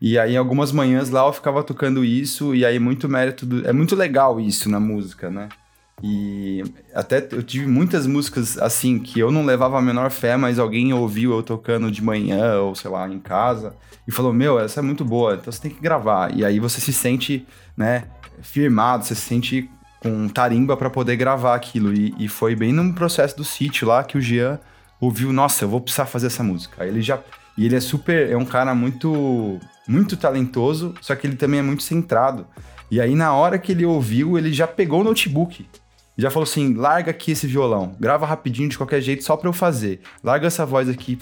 E 0.00 0.18
aí 0.18 0.36
algumas 0.36 0.72
manhãs 0.72 1.10
lá 1.10 1.26
eu 1.26 1.32
ficava 1.32 1.62
tocando 1.62 2.04
isso 2.04 2.54
e 2.54 2.64
aí 2.64 2.78
muito 2.78 3.08
mérito 3.08 3.44
do, 3.44 3.68
é 3.68 3.72
muito 3.72 3.94
legal 3.94 4.40
isso 4.40 4.70
na 4.70 4.80
música, 4.80 5.28
né? 5.28 5.48
E 6.02 6.62
até 6.94 7.26
eu 7.32 7.42
tive 7.42 7.66
muitas 7.66 8.06
músicas 8.06 8.56
assim 8.58 8.98
que 8.98 9.18
eu 9.18 9.32
não 9.32 9.44
levava 9.44 9.78
a 9.78 9.82
menor 9.82 10.10
fé, 10.10 10.36
mas 10.36 10.58
alguém 10.58 10.92
ouviu 10.92 11.32
eu 11.32 11.42
tocando 11.42 11.90
de 11.90 12.02
manhã 12.02 12.60
ou 12.60 12.74
sei 12.74 12.90
lá 12.90 13.08
em 13.08 13.18
casa 13.18 13.74
e 14.06 14.12
falou: 14.12 14.32
"Meu, 14.32 14.60
essa 14.60 14.80
é 14.80 14.82
muito 14.82 15.04
boa, 15.04 15.34
então 15.34 15.52
você 15.52 15.60
tem 15.60 15.70
que 15.70 15.80
gravar". 15.80 16.34
E 16.34 16.44
aí 16.44 16.60
você 16.60 16.80
se 16.80 16.92
sente, 16.92 17.46
né, 17.76 18.04
firmado, 18.42 19.04
você 19.04 19.14
se 19.14 19.22
sente 19.22 19.68
com 20.00 20.28
tarimba 20.28 20.76
para 20.76 20.88
poder 20.88 21.16
gravar 21.16 21.56
aquilo. 21.56 21.92
E, 21.92 22.14
e, 22.16 22.28
foi 22.28 22.54
bem 22.54 22.72
no 22.72 22.94
processo 22.94 23.36
do 23.36 23.44
sítio 23.44 23.88
lá 23.88 24.04
que 24.04 24.16
o 24.16 24.20
Jean 24.20 24.60
ouviu: 25.00 25.32
"Nossa, 25.32 25.64
eu 25.64 25.68
vou 25.68 25.80
precisar 25.80 26.06
fazer 26.06 26.28
essa 26.28 26.44
música". 26.44 26.84
Aí 26.84 26.88
ele 26.88 27.02
já 27.02 27.18
e 27.56 27.66
ele 27.66 27.74
é 27.74 27.80
super, 27.80 28.30
é 28.30 28.36
um 28.36 28.44
cara 28.44 28.72
muito 28.74 29.58
muito 29.88 30.16
talentoso, 30.16 30.94
só 31.00 31.16
que 31.16 31.26
ele 31.26 31.34
também 31.34 31.58
é 31.58 31.62
muito 31.62 31.82
centrado. 31.82 32.46
E 32.90 33.00
aí 33.00 33.16
na 33.16 33.34
hora 33.34 33.58
que 33.58 33.72
ele 33.72 33.84
ouviu, 33.84 34.38
ele 34.38 34.52
já 34.52 34.66
pegou 34.66 35.00
o 35.00 35.04
notebook 35.04 35.66
já 36.18 36.30
falou 36.30 36.42
assim: 36.42 36.74
larga 36.74 37.12
aqui 37.12 37.30
esse 37.30 37.46
violão, 37.46 37.94
grava 37.98 38.26
rapidinho 38.26 38.68
de 38.68 38.76
qualquer 38.76 39.00
jeito 39.00 39.22
só 39.22 39.36
pra 39.36 39.48
eu 39.48 39.52
fazer. 39.52 40.00
Larga 40.22 40.48
essa 40.48 40.66
voz 40.66 40.88
aqui. 40.88 41.16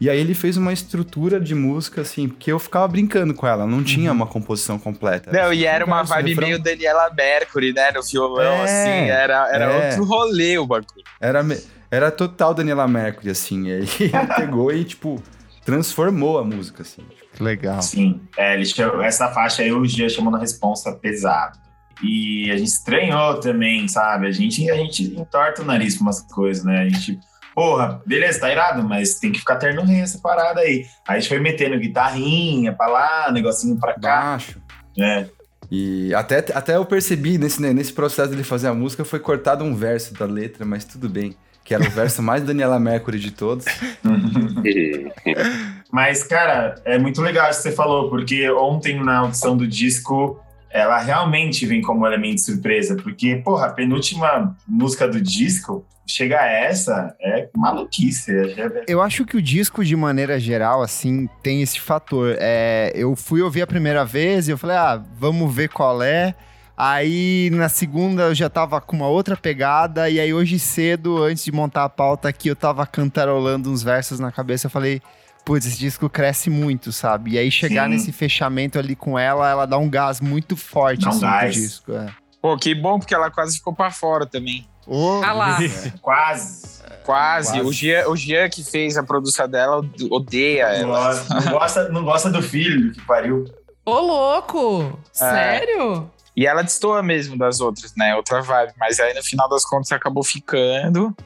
E 0.00 0.08
aí 0.08 0.20
ele 0.20 0.34
fez 0.34 0.56
uma 0.56 0.72
estrutura 0.72 1.40
de 1.40 1.54
música, 1.54 2.02
assim, 2.02 2.28
porque 2.28 2.52
eu 2.52 2.58
ficava 2.58 2.86
brincando 2.86 3.32
com 3.32 3.46
ela, 3.46 3.66
não 3.66 3.82
tinha 3.82 4.10
uhum. 4.10 4.16
uma 4.16 4.26
composição 4.26 4.78
completa. 4.78 5.32
Não, 5.32 5.52
e 5.52 5.64
era 5.64 5.84
uma 5.84 6.02
vibe 6.02 6.30
refrão. 6.30 6.48
meio 6.48 6.62
Daniela 6.62 7.10
Mercury, 7.16 7.72
né? 7.72 7.90
No 7.92 8.02
violão, 8.02 8.52
é, 8.52 8.64
assim, 8.64 9.10
era, 9.10 9.48
era 9.50 9.64
é. 9.64 9.88
outro 9.88 10.04
rolê 10.04 10.58
o 10.58 10.66
bagulho. 10.66 11.02
Era, 11.18 11.42
era 11.90 12.10
total 12.10 12.52
Daniela 12.52 12.86
Mercury, 12.86 13.30
assim. 13.30 13.68
E 13.68 13.72
aí 13.72 13.88
ele 14.00 14.26
pegou 14.36 14.70
e, 14.70 14.84
tipo, 14.84 15.20
transformou 15.64 16.38
a 16.38 16.44
música, 16.44 16.82
assim. 16.82 17.02
Legal. 17.40 17.82
Sim, 17.82 18.20
é, 18.36 18.54
ele 18.54 18.64
essa 19.02 19.28
faixa 19.28 19.62
aí 19.62 19.72
o 19.72 19.84
Gia 19.84 20.08
chamou 20.08 20.30
na 20.30 20.38
responsa 20.38 20.92
pesado. 20.92 21.58
E 22.02 22.50
a 22.50 22.56
gente 22.56 22.68
estranhou 22.68 23.40
também, 23.40 23.88
sabe? 23.88 24.26
A 24.26 24.30
gente, 24.30 24.70
a 24.70 24.76
gente 24.76 25.04
entorta 25.04 25.62
o 25.62 25.64
nariz 25.64 25.96
pra 25.96 26.02
umas 26.02 26.20
coisas, 26.20 26.64
né? 26.64 26.82
A 26.82 26.88
gente, 26.88 27.18
porra, 27.54 28.00
beleza, 28.06 28.40
tá 28.40 28.50
irado, 28.50 28.82
mas 28.86 29.18
tem 29.18 29.32
que 29.32 29.38
ficar 29.38 29.56
terno 29.56 29.82
rei 29.82 30.00
essa 30.00 30.18
parada 30.18 30.60
aí. 30.60 30.86
Aí 31.08 31.16
a 31.16 31.20
gente 31.20 31.28
foi 31.28 31.38
metendo 31.38 31.78
guitarrinha 31.78 32.72
pra 32.72 32.86
lá, 32.86 33.32
negocinho 33.32 33.78
pra 33.78 33.94
cá. 33.94 34.20
Baixo. 34.20 34.60
É. 34.98 35.26
E 35.70 36.14
até, 36.14 36.38
até 36.54 36.76
eu 36.76 36.84
percebi 36.84 37.38
nesse, 37.38 37.60
né, 37.60 37.72
nesse 37.72 37.92
processo 37.92 38.34
de 38.34 38.44
fazer 38.44 38.68
a 38.68 38.74
música, 38.74 39.04
foi 39.04 39.18
cortado 39.18 39.64
um 39.64 39.74
verso 39.74 40.14
da 40.14 40.26
letra, 40.26 40.64
mas 40.64 40.84
tudo 40.84 41.08
bem. 41.08 41.34
Que 41.64 41.74
era 41.74 41.82
o 41.82 41.90
verso 41.90 42.22
mais 42.22 42.44
Daniela 42.44 42.78
Mercury 42.78 43.18
de 43.18 43.32
todos. 43.32 43.64
mas, 45.90 46.22
cara, 46.22 46.76
é 46.84 46.96
muito 46.96 47.20
legal 47.20 47.50
isso 47.50 47.60
que 47.60 47.70
você 47.70 47.74
falou, 47.74 48.08
porque 48.08 48.48
ontem 48.50 49.02
na 49.02 49.18
audição 49.18 49.56
do 49.56 49.66
disco 49.66 50.40
ela 50.76 50.98
realmente 50.98 51.64
vem 51.66 51.80
como 51.80 52.06
elemento 52.06 52.40
surpresa, 52.40 52.96
porque, 52.96 53.36
porra, 53.36 53.66
a 53.66 53.72
penúltima 53.72 54.56
música 54.66 55.08
do 55.08 55.20
disco, 55.20 55.86
chega 56.06 56.40
a 56.40 56.46
essa, 56.46 57.14
é 57.20 57.48
maluquice. 57.56 58.30
É 58.30 58.84
eu 58.86 59.02
acho 59.02 59.24
que 59.24 59.36
o 59.36 59.42
disco, 59.42 59.84
de 59.84 59.96
maneira 59.96 60.38
geral, 60.38 60.82
assim, 60.82 61.28
tem 61.42 61.62
esse 61.62 61.80
fator. 61.80 62.36
É, 62.38 62.92
eu 62.94 63.16
fui 63.16 63.42
ouvir 63.42 63.62
a 63.62 63.66
primeira 63.66 64.04
vez 64.04 64.46
e 64.46 64.52
eu 64.52 64.58
falei, 64.58 64.76
ah, 64.76 65.02
vamos 65.18 65.52
ver 65.52 65.68
qual 65.68 66.02
é. 66.02 66.34
Aí 66.76 67.50
na 67.54 67.70
segunda 67.70 68.24
eu 68.24 68.34
já 68.34 68.50
tava 68.50 68.80
com 68.82 68.94
uma 68.94 69.08
outra 69.08 69.34
pegada, 69.34 70.10
e 70.10 70.20
aí 70.20 70.32
hoje 70.32 70.58
cedo, 70.58 71.22
antes 71.22 71.42
de 71.42 71.50
montar 71.50 71.84
a 71.84 71.88
pauta 71.88 72.28
aqui, 72.28 72.48
eu 72.48 72.56
tava 72.56 72.86
cantarolando 72.86 73.70
uns 73.70 73.82
versos 73.82 74.20
na 74.20 74.30
cabeça, 74.30 74.66
eu 74.66 74.70
falei 74.70 75.00
putz, 75.46 75.64
esse 75.64 75.78
disco 75.78 76.10
cresce 76.10 76.50
muito, 76.50 76.90
sabe? 76.90 77.30
E 77.30 77.38
aí 77.38 77.50
chegar 77.52 77.84
Sim. 77.84 77.90
nesse 77.90 78.10
fechamento 78.10 78.80
ali 78.80 78.96
com 78.96 79.16
ela, 79.16 79.48
ela 79.48 79.64
dá 79.64 79.78
um 79.78 79.88
gás 79.88 80.20
muito 80.20 80.56
forte 80.56 81.04
dá 81.04 81.06
um 81.06 81.12
assim, 81.12 81.20
gás. 81.20 81.54
disco. 81.54 81.92
É. 81.92 82.12
Pô, 82.42 82.56
que 82.58 82.74
bom, 82.74 82.98
porque 82.98 83.14
ela 83.14 83.30
quase 83.30 83.56
ficou 83.56 83.72
pra 83.72 83.92
fora 83.92 84.26
também. 84.26 84.68
Oh, 84.88 85.20
ah 85.24 85.32
lá. 85.32 85.58
Quase. 86.02 86.02
Quase. 86.02 86.82
Quase. 87.04 87.60
O, 87.60 87.72
Gia, 87.72 88.10
o 88.10 88.16
Gia 88.16 88.48
que 88.48 88.64
fez 88.64 88.96
a 88.96 89.02
produção 89.02 89.48
dela 89.48 89.80
odeia 90.10 90.80
não 90.80 90.94
ela. 90.94 91.14
Gosta, 91.14 91.34
não, 91.34 91.52
gosta, 91.52 91.88
não 91.88 92.04
gosta 92.04 92.30
do 92.30 92.42
filho 92.42 92.92
que 92.92 93.00
pariu. 93.04 93.44
Ô, 93.84 94.00
louco! 94.00 94.98
É. 95.14 95.18
Sério? 95.18 96.10
E 96.36 96.46
ela 96.46 96.62
destoa 96.62 97.02
mesmo 97.02 97.36
das 97.36 97.60
outras, 97.60 97.94
né? 97.96 98.14
Outra 98.14 98.42
vibe. 98.42 98.74
Mas 98.78 99.00
aí 99.00 99.14
no 99.14 99.22
final 99.22 99.48
das 99.48 99.64
contas 99.64 99.90
acabou 99.90 100.22
ficando. 100.22 101.16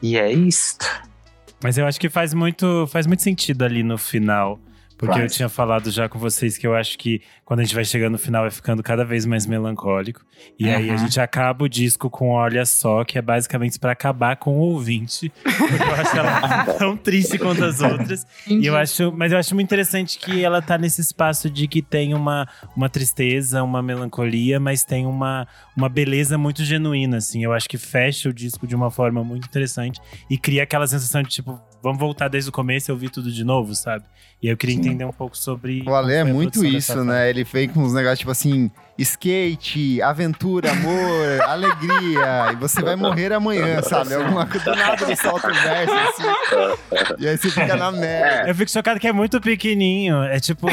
E 0.00 0.16
é 0.16 0.30
isto. 0.30 0.86
Mas 1.62 1.78
eu 1.78 1.86
acho 1.86 2.00
que 2.00 2.08
faz 2.08 2.34
muito, 2.34 2.86
faz 2.88 3.06
muito 3.06 3.22
sentido 3.22 3.62
ali 3.62 3.82
no 3.82 3.96
final. 3.96 4.58
Porque 5.06 5.18
eu 5.18 5.26
tinha 5.26 5.48
falado 5.48 5.90
já 5.90 6.08
com 6.08 6.16
vocês 6.16 6.56
que 6.56 6.64
eu 6.64 6.76
acho 6.76 6.96
que 6.96 7.20
quando 7.44 7.58
a 7.58 7.64
gente 7.64 7.74
vai 7.74 7.84
chegando 7.84 8.12
no 8.12 8.18
final 8.18 8.42
vai 8.42 8.52
ficando 8.52 8.84
cada 8.84 9.04
vez 9.04 9.26
mais 9.26 9.46
melancólico. 9.46 10.24
E 10.56 10.64
uhum. 10.64 10.76
aí 10.76 10.90
a 10.90 10.96
gente 10.96 11.20
acaba 11.20 11.64
o 11.64 11.68
disco 11.68 12.08
com 12.08 12.30
Olha 12.30 12.64
Só, 12.64 13.04
que 13.04 13.18
é 13.18 13.22
basicamente 13.22 13.80
para 13.80 13.90
acabar 13.90 14.36
com 14.36 14.52
o 14.52 14.60
ouvinte. 14.60 15.32
Porque 15.42 15.82
eu 15.82 15.94
acho 15.94 16.16
ela 16.16 16.64
tão 16.78 16.96
triste 16.96 17.36
quanto 17.36 17.64
as 17.64 17.80
outras. 17.80 18.24
e 18.46 18.64
eu 18.64 18.76
acho, 18.76 19.12
mas 19.12 19.32
eu 19.32 19.38
acho 19.38 19.54
muito 19.56 19.66
interessante 19.66 20.18
que 20.18 20.44
ela 20.44 20.62
tá 20.62 20.78
nesse 20.78 21.00
espaço 21.00 21.50
de 21.50 21.66
que 21.66 21.82
tem 21.82 22.14
uma, 22.14 22.46
uma 22.76 22.88
tristeza, 22.88 23.60
uma 23.62 23.82
melancolia, 23.82 24.60
mas 24.60 24.84
tem 24.84 25.04
uma, 25.04 25.48
uma 25.76 25.88
beleza 25.88 26.38
muito 26.38 26.64
genuína, 26.64 27.16
assim. 27.16 27.42
Eu 27.42 27.52
acho 27.52 27.68
que 27.68 27.76
fecha 27.76 28.28
o 28.28 28.32
disco 28.32 28.68
de 28.68 28.76
uma 28.76 28.90
forma 28.90 29.24
muito 29.24 29.46
interessante 29.46 30.00
e 30.30 30.38
cria 30.38 30.62
aquela 30.62 30.86
sensação 30.86 31.22
de 31.22 31.28
tipo, 31.28 31.60
vamos 31.82 31.98
voltar 31.98 32.28
desde 32.28 32.48
o 32.48 32.52
começo 32.52 32.90
e 32.90 32.92
ouvir 32.92 33.10
tudo 33.10 33.30
de 33.30 33.44
novo, 33.44 33.74
sabe? 33.74 34.04
E 34.40 34.48
eu 34.48 34.56
queria 34.56 34.76
entender 34.76 35.04
um 35.04 35.12
pouco 35.12 35.36
sobre. 35.36 35.82
O 35.86 35.94
Ale 35.94 36.14
é 36.14 36.24
muito 36.24 36.64
isso, 36.64 37.04
né? 37.04 37.28
Ele 37.28 37.44
vem 37.44 37.68
com 37.68 37.80
uns 37.80 37.92
negócios 37.92 38.20
tipo 38.20 38.30
assim: 38.30 38.70
skate, 38.98 40.00
aventura, 40.02 40.70
amor, 40.70 41.40
alegria. 41.48 42.52
E 42.52 42.56
você 42.56 42.82
vai 42.82 42.96
morrer 42.96 43.32
amanhã, 43.32 43.82
sabe? 43.82 44.14
Alguma 44.14 44.46
coisa 44.46 44.64
do 44.64 44.76
nada 44.76 45.04
ele 45.04 45.16
solta 45.16 45.48
o 45.48 45.54
verso 45.54 45.94
assim. 45.94 46.22
E 47.18 47.28
aí 47.28 47.36
você 47.36 47.50
fica 47.50 47.76
na 47.76 47.90
merda. 47.90 48.48
Eu 48.48 48.54
fico 48.54 48.70
chocado 48.70 49.00
que 49.00 49.08
é 49.08 49.12
muito 49.12 49.40
pequenininho. 49.40 50.22
É 50.24 50.38
tipo 50.38 50.66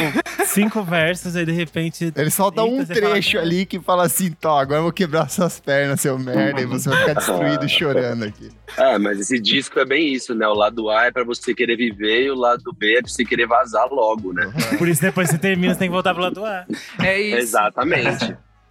cinco 0.46 0.82
versos, 0.82 1.36
aí 1.36 1.44
de 1.44 1.52
repente. 1.52 2.12
Ele 2.14 2.30
solta 2.30 2.62
um 2.62 2.84
trecho 2.84 3.32
fala, 3.32 3.44
ali 3.44 3.66
que 3.66 3.80
fala 3.80 4.04
assim: 4.04 4.30
Tó, 4.32 4.58
agora 4.58 4.80
eu 4.80 4.84
vou 4.84 4.92
quebrar 4.92 5.28
suas 5.28 5.60
pernas, 5.60 6.00
seu 6.00 6.18
merda, 6.18 6.60
e 6.60 6.66
você 6.66 6.88
vai 6.88 6.98
ficar 7.00 7.14
destruído 7.14 7.68
chorando 7.68 8.24
aqui. 8.24 8.50
Ah, 8.76 8.98
mas 8.98 9.18
esse 9.18 9.38
disco 9.38 9.78
é 9.80 9.84
bem 9.84 10.12
isso, 10.12 10.34
né? 10.34 10.46
O 10.46 10.54
lado 10.54 10.88
A 10.90 11.06
é 11.06 11.10
pra 11.10 11.24
você 11.24 11.54
querer 11.54 11.76
viver 11.76 12.24
e 12.24 12.30
o 12.30 12.36
lado 12.36 12.72
B 12.72 12.98
é 12.98 13.02
pra 13.02 13.10
você 13.10 13.24
querer 13.24 13.46
vazar 13.46 13.88
logo, 13.90 14.32
né? 14.32 14.50
Por 14.78 14.88
isso 14.88 15.00
depois 15.00 15.28
você 15.28 15.38
termina, 15.38 15.72
você 15.74 15.78
tem 15.80 15.88
que 15.88 15.92
voltar 15.92 16.14
pro 16.14 16.22
lado 16.22 16.44
A. 16.44 16.64
É 17.02 17.20
isso. 17.20 17.36
Exatamente. 17.38 18.09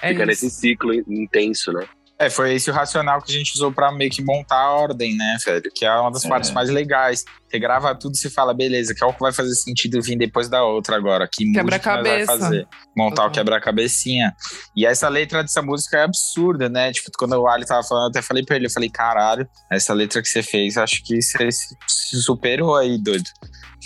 É 0.02 0.10
Fica 0.10 0.22
isso. 0.22 0.26
nesse 0.26 0.50
ciclo 0.50 0.94
intenso, 0.94 1.72
né? 1.74 1.86
É, 2.22 2.30
foi 2.30 2.54
esse 2.54 2.70
o 2.70 2.74
racional 2.74 3.22
que 3.22 3.32
a 3.32 3.38
gente 3.38 3.56
usou 3.56 3.72
pra 3.72 3.94
meio 3.94 4.12
que 4.12 4.22
montar 4.22 4.58
a 4.58 4.74
ordem, 4.74 5.16
né, 5.16 5.38
velho? 5.46 5.72
Que 5.74 5.86
é 5.86 5.96
uma 5.96 6.12
das 6.12 6.26
é. 6.26 6.28
partes 6.28 6.52
mais 6.52 6.70
legais. 6.70 7.24
Você 7.48 7.58
grava 7.58 7.96
tudo 7.96 8.14
e 8.14 8.18
se 8.18 8.30
fala, 8.30 8.54
beleza, 8.54 8.94
qual 8.94 9.14
que 9.14 9.22
vai 9.22 9.32
fazer 9.32 9.56
sentido 9.56 10.02
vir 10.02 10.18
depois 10.18 10.50
da 10.50 10.62
outra 10.62 10.98
agora? 10.98 11.30
Que 11.32 11.50
quebra-cabeça. 11.50 12.26
vai 12.26 12.38
fazer? 12.38 12.68
Montar 12.96 13.24
uhum. 13.24 13.30
o 13.30 13.32
quebra-cabecinha. 13.32 14.36
E 14.76 14.86
essa 14.86 15.08
letra 15.08 15.44
dessa 15.44 15.62
música 15.62 16.00
é 16.00 16.04
absurda, 16.04 16.68
né? 16.68 16.92
Tipo, 16.92 17.10
quando 17.18 17.40
o 17.40 17.48
Ali 17.48 17.66
tava 17.66 17.84
falando, 17.84 18.08
eu 18.08 18.10
até 18.10 18.22
falei 18.22 18.44
pra 18.44 18.58
ele, 18.58 18.66
eu 18.66 18.72
falei, 18.72 18.90
caralho, 18.90 19.48
essa 19.72 19.94
letra 19.94 20.22
que 20.22 20.28
você 20.28 20.44
fez, 20.44 20.78
acho 20.78 21.02
que 21.06 21.22
você 21.22 21.50
se 21.50 22.22
superou 22.22 22.76
aí, 22.76 23.02
doido. 23.02 23.30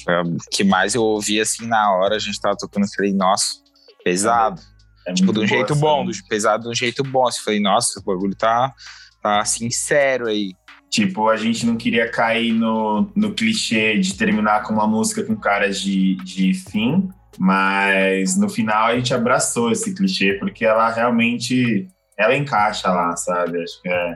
Foi 0.04 0.16
que 0.50 0.64
mais 0.64 0.96
eu 0.96 1.04
ouvi, 1.04 1.40
assim, 1.40 1.68
na 1.68 1.94
hora, 1.94 2.16
a 2.16 2.20
gente 2.20 2.42
tava 2.42 2.58
tocando, 2.58 2.86
eu 2.86 2.90
falei, 2.96 3.14
nossa, 3.14 3.58
pesado. 4.04 4.60
É 5.06 5.14
tipo, 5.14 5.34
de 5.34 5.40
um 5.40 5.48
jeito 5.48 5.76
bom, 5.76 6.06
do, 6.06 6.12
pesado 6.28 6.64
de 6.64 6.70
um 6.70 6.76
jeito 6.76 7.04
bom. 7.04 7.28
Assim, 7.28 7.44
falei, 7.44 7.60
nossa, 7.60 8.00
o 8.00 8.04
bagulho 8.04 8.36
tá, 8.36 8.74
tá 9.22 9.44
sincero 9.46 10.28
aí. 10.28 10.54
Tipo, 10.90 11.30
a 11.30 11.38
gente 11.38 11.66
não 11.66 11.76
queria 11.76 12.10
cair 12.10 12.54
no, 12.54 13.12
no 13.16 13.34
clichê 13.34 13.98
de 13.98 14.14
terminar 14.16 14.64
com 14.64 14.74
uma 14.74 14.88
música 14.88 15.24
com 15.24 15.36
caras 15.36 15.82
de, 15.82 16.16
de 16.18 16.54
fim, 16.54 17.10
mas 17.38 18.38
no 18.38 18.48
final 18.48 18.88
a 18.88 18.96
gente 18.96 19.12
abraçou 19.14 19.72
esse 19.72 19.96
clichê 19.96 20.34
porque 20.34 20.64
ela 20.64 20.92
realmente 20.92 21.88
ela 22.16 22.36
encaixa 22.36 22.92
lá, 22.92 23.16
sabe? 23.16 23.64
Acho 23.64 23.82
que 23.82 23.90
é 23.90 24.16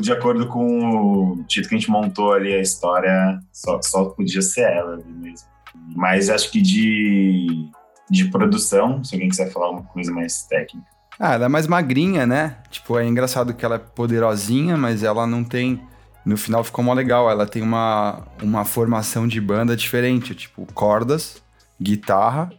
de 0.00 0.12
acordo 0.12 0.46
com 0.46 1.32
o 1.32 1.44
jeito 1.48 1.68
que 1.68 1.74
a 1.74 1.78
gente 1.78 1.90
montou 1.90 2.32
ali 2.32 2.54
a 2.54 2.60
história, 2.60 3.38
só, 3.52 3.80
só 3.82 4.04
podia 4.06 4.40
ser 4.40 4.62
ela 4.62 4.96
mesmo. 4.96 5.48
Mas 5.94 6.30
acho 6.30 6.50
que 6.50 6.60
de 6.60 7.68
de 8.10 8.26
produção, 8.26 9.02
se 9.02 9.14
alguém 9.14 9.28
quiser 9.28 9.50
falar 9.50 9.70
uma 9.70 9.82
coisa 9.82 10.12
mais 10.12 10.42
técnica. 10.44 10.86
Ah, 11.18 11.34
ela 11.34 11.46
é 11.46 11.48
mais 11.48 11.66
magrinha, 11.66 12.26
né? 12.26 12.58
Tipo, 12.70 12.98
é 12.98 13.06
engraçado 13.06 13.54
que 13.54 13.64
ela 13.64 13.76
é 13.76 13.78
poderosinha, 13.78 14.76
mas 14.76 15.02
ela 15.02 15.26
não 15.26 15.42
tem. 15.42 15.80
No 16.24 16.36
final 16.36 16.62
ficou 16.62 16.84
mó 16.84 16.92
legal. 16.92 17.30
Ela 17.30 17.46
tem 17.46 17.62
uma, 17.62 18.22
uma 18.42 18.64
formação 18.64 19.26
de 19.26 19.40
banda 19.40 19.74
diferente, 19.74 20.34
tipo, 20.34 20.66
cordas, 20.74 21.42
guitarra, 21.80 22.50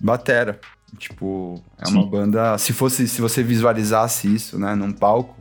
batera. 0.00 0.60
Tipo, 0.98 1.62
é 1.78 1.86
Sim. 1.86 1.98
uma 1.98 2.06
banda. 2.06 2.58
Se 2.58 2.72
fosse, 2.72 3.06
se 3.06 3.20
você 3.20 3.42
visualizasse 3.42 4.32
isso, 4.32 4.58
né, 4.58 4.74
num 4.74 4.92
palco, 4.92 5.36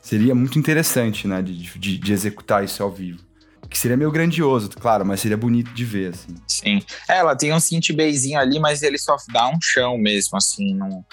seria 0.00 0.34
muito 0.34 0.58
interessante, 0.58 1.26
né, 1.26 1.42
de, 1.42 1.54
de, 1.78 1.98
de 1.98 2.12
executar 2.12 2.64
isso 2.64 2.82
ao 2.82 2.90
vivo. 2.90 3.25
Que 3.68 3.78
seria 3.78 3.96
meio 3.96 4.10
grandioso, 4.10 4.70
claro, 4.70 5.04
mas 5.04 5.20
seria 5.20 5.36
bonito 5.36 5.72
de 5.72 5.84
ver, 5.84 6.14
assim. 6.14 6.34
Sim. 6.46 6.82
É, 7.08 7.18
ela 7.18 7.36
tem 7.36 7.52
um 7.52 7.60
synth 7.60 7.92
bassinho 7.92 8.38
ali, 8.38 8.58
mas 8.58 8.82
ele 8.82 8.98
só 8.98 9.16
dá 9.32 9.48
um 9.48 9.58
chão 9.60 9.98
mesmo, 9.98 10.36
assim, 10.36 10.74
não, 10.74 11.04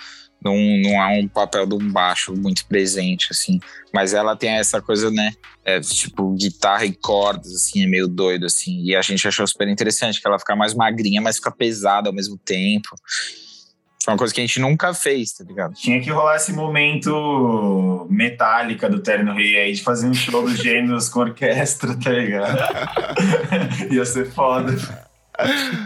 não, 0.44 0.56
não 0.84 1.02
há 1.02 1.10
um 1.10 1.28
papel 1.28 1.66
de 1.66 1.76
um 1.76 1.92
baixo 1.92 2.36
muito 2.36 2.66
presente, 2.66 3.28
assim. 3.32 3.60
Mas 3.94 4.14
ela 4.14 4.36
tem 4.36 4.52
essa 4.52 4.82
coisa, 4.82 5.10
né? 5.10 5.32
É, 5.64 5.80
tipo, 5.80 6.34
guitarra 6.36 6.86
e 6.86 6.94
cordas, 6.94 7.54
assim, 7.54 7.84
é 7.84 7.88
meio 7.88 8.08
doido, 8.08 8.46
assim. 8.46 8.84
E 8.84 8.96
a 8.96 9.02
gente 9.02 9.26
achou 9.28 9.48
super 9.48 9.68
interessante, 9.68 10.22
que 10.22 10.28
ela 10.28 10.38
fica 10.38 10.56
mais 10.56 10.74
magrinha, 10.74 11.22
mas 11.22 11.38
fica 11.38 11.52
pesada 11.52 12.10
ao 12.10 12.14
mesmo 12.14 12.38
tempo. 12.38 12.90
Foi 14.04 14.14
uma 14.14 14.18
coisa 14.18 14.34
que 14.34 14.42
a 14.42 14.46
gente 14.46 14.60
nunca 14.60 14.94
fez, 14.94 15.32
tá 15.32 15.46
ligado? 15.46 15.76
Tinha 15.76 16.02
que 16.02 16.10
rolar 16.10 16.36
esse 16.36 16.52
momento 16.52 18.06
metálica 18.10 18.90
do 18.90 19.00
Terno 19.00 19.34
Rei 19.34 19.56
aí, 19.58 19.72
de 19.72 19.82
fazer 19.82 20.08
um 20.08 20.14
show 20.14 20.42
dos 20.44 20.58
gêmeos 20.58 21.08
com 21.08 21.22
orquestra, 21.22 21.96
tá 21.98 22.10
ligado? 22.10 22.60
Ia 23.90 24.04
ser 24.04 24.30
foda. 24.30 24.76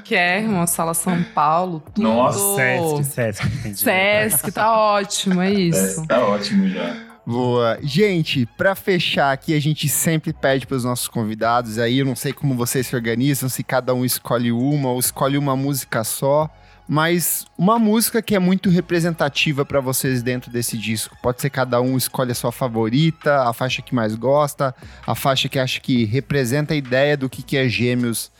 Que 0.04 0.16
é 0.16 0.40
uma 0.40 0.66
sala 0.66 0.96
São 0.96 1.22
Paulo, 1.24 1.84
tudo. 1.94 2.02
Nossa, 2.02 2.56
Sesc, 2.56 3.04
Sesc. 3.04 3.48
entendi. 3.48 3.80
Sesc, 3.80 4.52
tá 4.52 4.76
ótimo, 4.76 5.40
é 5.40 5.52
isso. 5.52 6.02
É, 6.02 6.08
tá 6.08 6.28
ótimo 6.28 6.68
já. 6.70 6.98
Boa. 7.24 7.78
Gente, 7.84 8.48
pra 8.58 8.74
fechar 8.74 9.32
aqui, 9.32 9.54
a 9.54 9.62
gente 9.62 9.88
sempre 9.88 10.34
pede 10.34 10.66
pros 10.66 10.84
nossos 10.84 11.08
convidados 11.08 11.78
aí, 11.78 12.00
eu 12.00 12.06
não 12.06 12.16
sei 12.16 12.34
como 12.34 12.56
vocês 12.56 12.88
se 12.88 12.96
organizam, 12.96 13.48
se 13.48 13.64
cada 13.64 13.94
um 13.94 14.04
escolhe 14.04 14.52
uma 14.52 14.90
ou 14.90 15.00
escolhe 15.00 15.38
uma 15.38 15.56
música 15.56 16.04
só, 16.04 16.50
mas 16.88 17.46
uma 17.58 17.78
música 17.78 18.22
que 18.22 18.34
é 18.34 18.40
muito 18.40 18.70
representativa 18.70 19.66
pra 19.66 19.82
vocês 19.82 20.24
dentro 20.24 20.50
desse 20.50 20.78
disco. 20.78 21.18
Pode 21.22 21.42
ser 21.42 21.50
cada 21.50 21.82
um 21.82 21.98
escolhe 21.98 22.32
a 22.32 22.36
sua 22.36 22.52
favorita, 22.52 23.44
a 23.44 23.54
faixa 23.54 23.82
que 23.82 23.94
mais 23.94 24.16
gosta, 24.16 24.74
a 25.06 25.14
faixa 25.14 25.50
que 25.50 25.60
acha 25.60 25.82
que 25.82 26.06
representa 26.06 26.74
a 26.74 26.78
ideia 26.78 27.18
do 27.18 27.30
que, 27.30 27.44
que 27.44 27.58
é 27.58 27.68
Gêmeos 27.68 28.32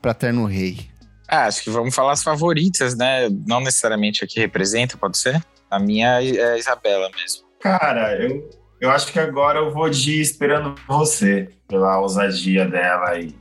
pra 0.00 0.14
Terno 0.14 0.44
Rei. 0.44 0.88
Ah, 1.28 1.46
acho 1.46 1.64
que 1.64 1.70
vamos 1.70 1.94
falar 1.94 2.12
as 2.12 2.22
favoritas, 2.22 2.96
né? 2.96 3.28
Não 3.46 3.60
necessariamente 3.60 4.22
a 4.22 4.28
que 4.28 4.38
representa, 4.38 4.96
pode 4.96 5.18
ser? 5.18 5.44
A 5.68 5.80
minha 5.80 6.22
é 6.22 6.52
a 6.52 6.58
Isabela 6.58 7.10
mesmo. 7.16 7.42
Cara, 7.60 8.14
eu, 8.22 8.48
eu 8.80 8.90
acho 8.90 9.12
que 9.12 9.18
agora 9.18 9.58
eu 9.58 9.72
vou 9.72 9.90
de 9.90 10.20
Esperando 10.20 10.76
Você, 10.86 11.48
pela 11.66 11.98
ousadia 11.98 12.64
dela 12.64 13.18
e, 13.18 13.34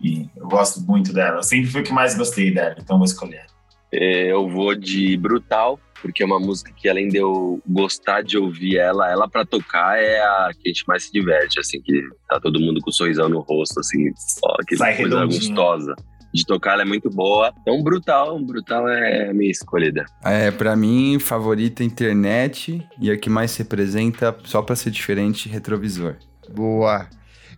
e 0.00 0.30
eu 0.34 0.48
gosto 0.48 0.80
muito 0.80 1.12
dela. 1.12 1.38
Eu 1.38 1.42
sempre 1.42 1.70
fui 1.70 1.82
o 1.82 1.84
que 1.84 1.92
mais 1.92 2.16
gostei 2.16 2.50
dela, 2.54 2.76
então 2.78 2.96
vou 2.96 3.04
escolher. 3.04 3.44
É, 3.92 4.32
Eu 4.32 4.48
vou 4.48 4.74
de 4.74 5.16
Brutal, 5.16 5.78
porque 6.02 6.22
é 6.22 6.26
uma 6.26 6.38
música 6.40 6.72
que 6.76 6.88
além 6.88 7.08
de 7.08 7.16
eu 7.16 7.60
gostar 7.66 8.22
de 8.22 8.36
ouvir 8.36 8.76
ela, 8.76 9.10
ela 9.10 9.28
pra 9.28 9.44
tocar 9.44 9.98
é 9.98 10.20
a 10.20 10.50
que 10.52 10.68
a 10.68 10.68
gente 10.68 10.84
mais 10.86 11.04
se 11.04 11.12
diverte, 11.12 11.58
assim, 11.58 11.80
que 11.80 12.02
tá 12.28 12.38
todo 12.40 12.60
mundo 12.60 12.80
com 12.80 12.90
um 12.90 12.92
sorrisão 12.92 13.28
no 13.28 13.40
rosto, 13.40 13.80
assim, 13.80 14.10
só 14.16 14.54
aquela 14.60 14.78
Sai 14.78 14.96
coisa 14.96 15.16
redondinho. 15.20 15.40
gostosa. 15.40 15.94
De 16.34 16.44
tocar 16.44 16.72
ela 16.74 16.82
é 16.82 16.84
muito 16.84 17.08
boa. 17.08 17.50
Então, 17.62 17.82
Brutal, 17.82 18.38
Brutal 18.40 18.86
é 18.88 19.30
a 19.30 19.32
minha 19.32 19.50
escolhida. 19.50 20.04
É, 20.22 20.50
pra 20.50 20.76
mim, 20.76 21.18
favorita 21.18 21.82
internet 21.82 22.86
e 23.00 23.10
a 23.10 23.16
que 23.16 23.30
mais 23.30 23.52
se 23.52 23.58
representa, 23.62 24.36
só 24.44 24.60
pra 24.60 24.76
ser 24.76 24.90
diferente, 24.90 25.48
retrovisor. 25.48 26.16
Boa. 26.54 27.08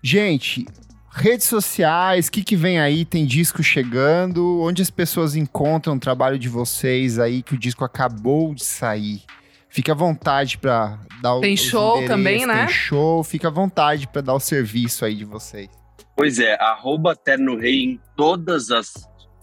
Gente, 0.00 0.64
redes 1.10 1.46
sociais, 1.46 2.28
o 2.28 2.32
que, 2.32 2.42
que 2.42 2.56
vem 2.56 2.80
aí? 2.80 3.04
Tem 3.04 3.26
disco 3.26 3.62
chegando? 3.62 4.60
Onde 4.60 4.82
as 4.82 4.90
pessoas 4.90 5.36
encontram 5.36 5.96
o 5.96 6.00
trabalho 6.00 6.38
de 6.38 6.48
vocês 6.48 7.18
aí, 7.18 7.42
que 7.42 7.54
o 7.54 7.58
disco 7.58 7.84
acabou 7.84 8.54
de 8.54 8.64
sair? 8.64 9.22
Fica 9.68 9.92
à 9.92 9.94
vontade 9.94 10.58
pra 10.58 10.98
dar 11.20 11.34
o 11.34 11.40
Tem 11.40 11.56
show 11.56 12.04
também, 12.06 12.46
né? 12.46 12.66
Tem 12.66 12.74
show, 12.74 13.22
fica 13.22 13.48
à 13.48 13.50
vontade 13.50 14.08
pra 14.08 14.22
dar 14.22 14.34
o 14.34 14.40
serviço 14.40 15.04
aí 15.04 15.14
de 15.14 15.24
vocês. 15.24 15.68
Pois 16.16 16.38
é, 16.38 16.56
arroba 16.60 17.14
Terno 17.14 17.56
Rei 17.56 17.84
em 17.84 18.00
todas 18.16 18.70
as 18.70 18.92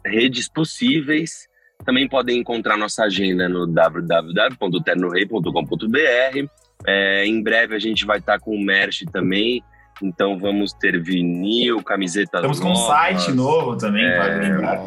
redes 0.06 0.50
possíveis. 0.50 1.48
Também 1.86 2.10
podem 2.10 2.40
encontrar 2.40 2.78
nossa 2.78 3.04
agenda 3.04 3.48
no 3.48 3.68
www.ternorei.com.br. 3.68 6.50
É, 6.88 7.26
em 7.26 7.42
breve 7.42 7.76
a 7.76 7.80
gente 7.80 8.06
vai 8.06 8.18
estar 8.18 8.40
com 8.40 8.56
o 8.56 8.64
merch 8.64 9.04
também. 9.12 9.64
Então 10.02 10.38
vamos 10.38 10.74
ter 10.74 11.02
vinil, 11.02 11.82
camisetas 11.84 12.40
Estamos 12.40 12.60
com 12.60 12.68
um 12.70 12.74
novas. 12.74 12.88
site 12.88 13.32
novo 13.32 13.78
também, 13.78 14.06
É, 14.06 14.18
vale 14.18 14.40
lembrar. 14.50 14.80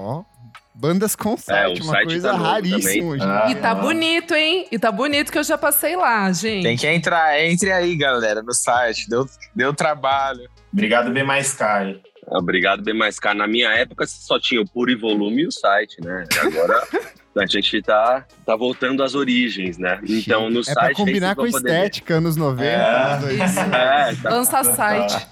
Bandas 0.75 1.17
com 1.17 1.33
É, 1.35 1.37
site, 1.39 1.81
o 1.81 1.85
uma 1.85 1.93
site 1.93 2.07
coisa 2.07 2.31
tá 2.31 2.37
raríssima. 2.37 3.17
Ah, 3.21 3.51
E 3.51 3.55
tá 3.57 3.71
ah. 3.73 3.75
bonito, 3.75 4.33
hein? 4.35 4.67
E 4.71 4.79
tá 4.79 4.93
bonito 4.93 5.33
que 5.33 5.39
eu 5.39 5.43
já 5.43 5.59
passei 5.59 5.97
lá, 5.97 6.31
gente. 6.33 6.63
Tem 6.63 6.77
que 6.77 6.87
entrar, 6.87 7.41
entre 7.41 7.73
aí, 7.73 7.97
galera, 7.97 8.43
no 8.43 8.55
site. 8.55 9.09
Deu, 9.09 9.27
deu 9.57 9.75
trabalho. 9.75 10.49
Obrigado, 10.73 11.11
B 11.11 11.25
mais 11.25 11.53
Kai. 11.53 12.01
Obrigado, 12.31 12.83
bem 12.83 12.95
mais 12.95 13.19
caro. 13.19 13.39
Na 13.39 13.49
minha 13.49 13.71
época 13.71 14.07
só 14.07 14.39
tinha 14.39 14.61
o 14.61 14.69
Puro 14.69 14.91
e 14.91 14.95
Volume 14.95 15.43
e 15.43 15.47
o 15.47 15.51
site, 15.51 15.97
né? 16.05 16.27
E 16.33 16.39
agora 16.47 16.87
a 17.41 17.47
gente 17.47 17.81
tá, 17.83 18.25
tá 18.45 18.57
voltando 18.57 19.03
às 19.03 19.15
origens, 19.15 19.79
né? 19.79 20.01
Então 20.09 20.51
no 20.51 20.61
é 20.61 20.65
site. 20.65 20.77
pra 20.77 20.95
combinar 20.95 21.37
com 21.37 21.51
poder 21.51 21.63
ver. 21.63 21.77
estética, 21.77 22.15
anos 22.15 22.37
90. 22.37 22.65
É. 22.65 23.19
2000. 23.19 23.45
É, 23.75 24.15
tá. 24.17 24.31
Lança 24.31 24.65
site. 24.65 25.27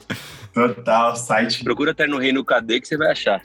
Total, 0.53 1.17
site. 1.17 1.63
Procura 1.63 1.95
Terno 1.95 2.19
Rei 2.19 2.33
no 2.33 2.45
KD 2.45 2.81
que 2.81 2.89
você 2.89 2.97
vai 2.97 3.11
achar. 3.11 3.43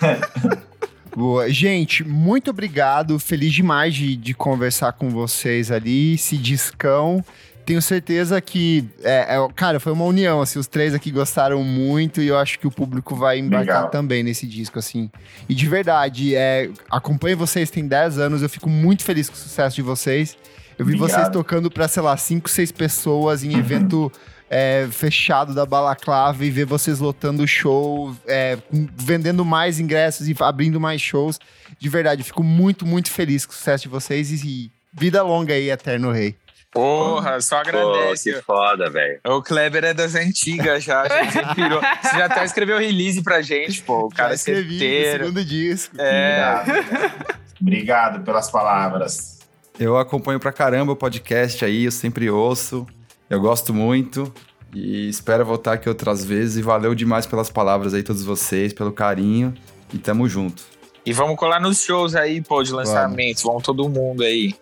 Boa. 1.16 1.50
Gente, 1.50 2.04
muito 2.04 2.50
obrigado. 2.50 3.18
Feliz 3.18 3.52
demais 3.52 3.92
de, 3.92 4.14
de 4.14 4.34
conversar 4.34 4.92
com 4.92 5.10
vocês 5.10 5.72
ali. 5.72 6.14
Esse 6.14 6.36
discão. 6.36 7.24
Tenho 7.68 7.82
certeza 7.82 8.40
que, 8.40 8.88
é, 9.02 9.36
é, 9.36 9.48
cara, 9.54 9.78
foi 9.78 9.92
uma 9.92 10.06
união, 10.06 10.40
assim, 10.40 10.58
os 10.58 10.66
três 10.66 10.94
aqui 10.94 11.10
gostaram 11.10 11.62
muito 11.62 12.22
e 12.22 12.28
eu 12.28 12.38
acho 12.38 12.58
que 12.58 12.66
o 12.66 12.70
público 12.70 13.14
vai 13.14 13.38
embarcar 13.38 13.76
Legal. 13.76 13.90
também 13.90 14.22
nesse 14.22 14.46
disco, 14.46 14.78
assim. 14.78 15.10
E 15.46 15.54
de 15.54 15.68
verdade, 15.68 16.34
é, 16.34 16.70
acompanho 16.90 17.36
vocês 17.36 17.68
tem 17.68 17.86
10 17.86 18.20
anos, 18.20 18.40
eu 18.40 18.48
fico 18.48 18.70
muito 18.70 19.04
feliz 19.04 19.28
com 19.28 19.34
o 19.34 19.38
sucesso 19.38 19.76
de 19.76 19.82
vocês. 19.82 20.34
Eu 20.78 20.86
vi 20.86 20.94
Obrigado. 20.94 21.20
vocês 21.20 21.28
tocando 21.28 21.70
pra, 21.70 21.86
sei 21.86 22.02
lá, 22.02 22.16
5, 22.16 22.48
6 22.48 22.72
pessoas 22.72 23.44
em 23.44 23.58
evento 23.58 24.10
é, 24.48 24.88
fechado 24.90 25.52
da 25.52 25.66
Balaclava 25.66 26.42
e 26.46 26.50
ver 26.50 26.64
vocês 26.64 27.00
lotando 27.00 27.42
o 27.42 27.46
show, 27.46 28.16
é, 28.26 28.56
vendendo 28.96 29.44
mais 29.44 29.78
ingressos 29.78 30.26
e 30.26 30.34
abrindo 30.40 30.80
mais 30.80 31.02
shows. 31.02 31.38
De 31.78 31.88
verdade, 31.90 32.22
eu 32.22 32.24
fico 32.24 32.42
muito, 32.42 32.86
muito 32.86 33.10
feliz 33.10 33.44
com 33.44 33.52
o 33.52 33.54
sucesso 33.54 33.82
de 33.82 33.90
vocês 33.90 34.42
e, 34.42 34.46
e 34.46 34.70
vida 34.98 35.22
longa 35.22 35.52
aí, 35.52 35.68
Eterno 35.68 36.10
Rei. 36.10 36.34
Porra, 36.70 37.40
só 37.40 37.62
Pô, 37.62 37.68
agradece. 37.68 38.32
que 38.32 38.42
foda, 38.42 38.90
velho. 38.90 39.20
o 39.26 39.42
Kleber 39.42 39.84
é 39.84 39.94
das 39.94 40.14
antigas 40.14 40.84
já, 40.84 41.06
já 41.30 41.54
pirou. 41.54 41.80
Você 42.02 42.16
já 42.18 42.26
até 42.26 42.44
escreveu 42.44 42.78
release 42.78 43.22
pra 43.22 43.40
gente, 43.40 43.82
pô. 43.82 44.06
O 44.06 44.08
cara 44.10 44.28
Já 44.28 44.32
é 44.32 44.36
escrevi 44.36 44.78
segundo 44.78 45.44
disco. 45.44 45.96
É, 45.98 46.60
Obrigado. 46.62 47.38
Obrigado 47.60 48.24
pelas 48.24 48.50
palavras. 48.50 49.38
Eu 49.78 49.96
acompanho 49.96 50.38
pra 50.38 50.52
caramba 50.52 50.92
o 50.92 50.96
podcast 50.96 51.64
aí, 51.64 51.84
eu 51.84 51.90
sempre 51.92 52.28
ouço. 52.28 52.86
Eu 53.30 53.40
gosto 53.40 53.72
muito 53.72 54.32
e 54.74 55.08
espero 55.08 55.44
voltar 55.44 55.74
aqui 55.74 55.88
outras 55.88 56.24
vezes. 56.24 56.56
E 56.58 56.62
valeu 56.62 56.94
demais 56.94 57.26
pelas 57.26 57.48
palavras 57.50 57.94
aí, 57.94 58.02
todos 58.02 58.22
vocês, 58.24 58.72
pelo 58.72 58.92
carinho. 58.92 59.54
E 59.92 59.98
tamo 59.98 60.28
junto. 60.28 60.62
E 61.06 61.12
vamos 61.12 61.36
colar 61.36 61.60
nos 61.60 61.82
shows 61.82 62.14
aí, 62.14 62.42
pô, 62.42 62.62
de 62.62 62.72
lançamentos. 62.72 63.42
Vamos 63.42 63.62
todo 63.62 63.88
mundo 63.88 64.22
aí. 64.22 64.54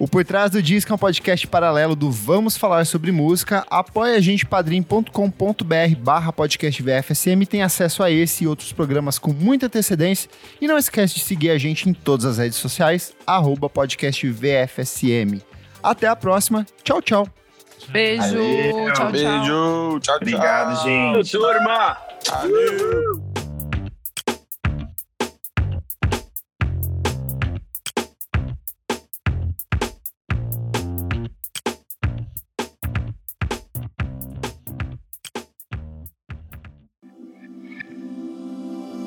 O 0.00 0.08
Por 0.08 0.24
Trás 0.24 0.50
do 0.50 0.62
Disco 0.62 0.90
é 0.90 0.94
um 0.94 0.98
podcast 0.98 1.46
paralelo 1.46 1.94
do 1.94 2.10
Vamos 2.10 2.56
Falar 2.56 2.86
Sobre 2.86 3.12
Música. 3.12 3.66
Apoie 3.68 4.16
a 4.16 4.20
gente 4.20 4.46
padrim.com.br 4.46 5.96
barra 5.98 6.32
podcast 6.32 6.82
VFSM. 6.82 7.44
Tem 7.44 7.62
acesso 7.62 8.02
a 8.02 8.10
esse 8.10 8.44
e 8.44 8.46
outros 8.46 8.72
programas 8.72 9.18
com 9.18 9.30
muita 9.30 9.66
antecedência. 9.66 10.30
E 10.58 10.66
não 10.66 10.78
esquece 10.78 11.16
de 11.16 11.20
seguir 11.20 11.50
a 11.50 11.58
gente 11.58 11.86
em 11.86 11.92
todas 11.92 12.24
as 12.24 12.38
redes 12.38 12.56
sociais, 12.56 13.12
arroba 13.26 13.68
podcast 13.68 14.26
VFSM. 14.26 15.42
Até 15.82 16.06
a 16.06 16.16
próxima. 16.16 16.64
Tchau, 16.82 17.02
tchau. 17.02 17.28
Beijo. 17.90 18.22
Valeu, 18.22 18.72
tchau, 18.72 18.94
tchau. 18.94 19.12
Beijo, 19.12 19.28
tchau, 19.28 20.00
tchau. 20.00 20.16
Obrigado, 20.16 20.82
gente. 20.82 21.32
Turma! 21.32 23.29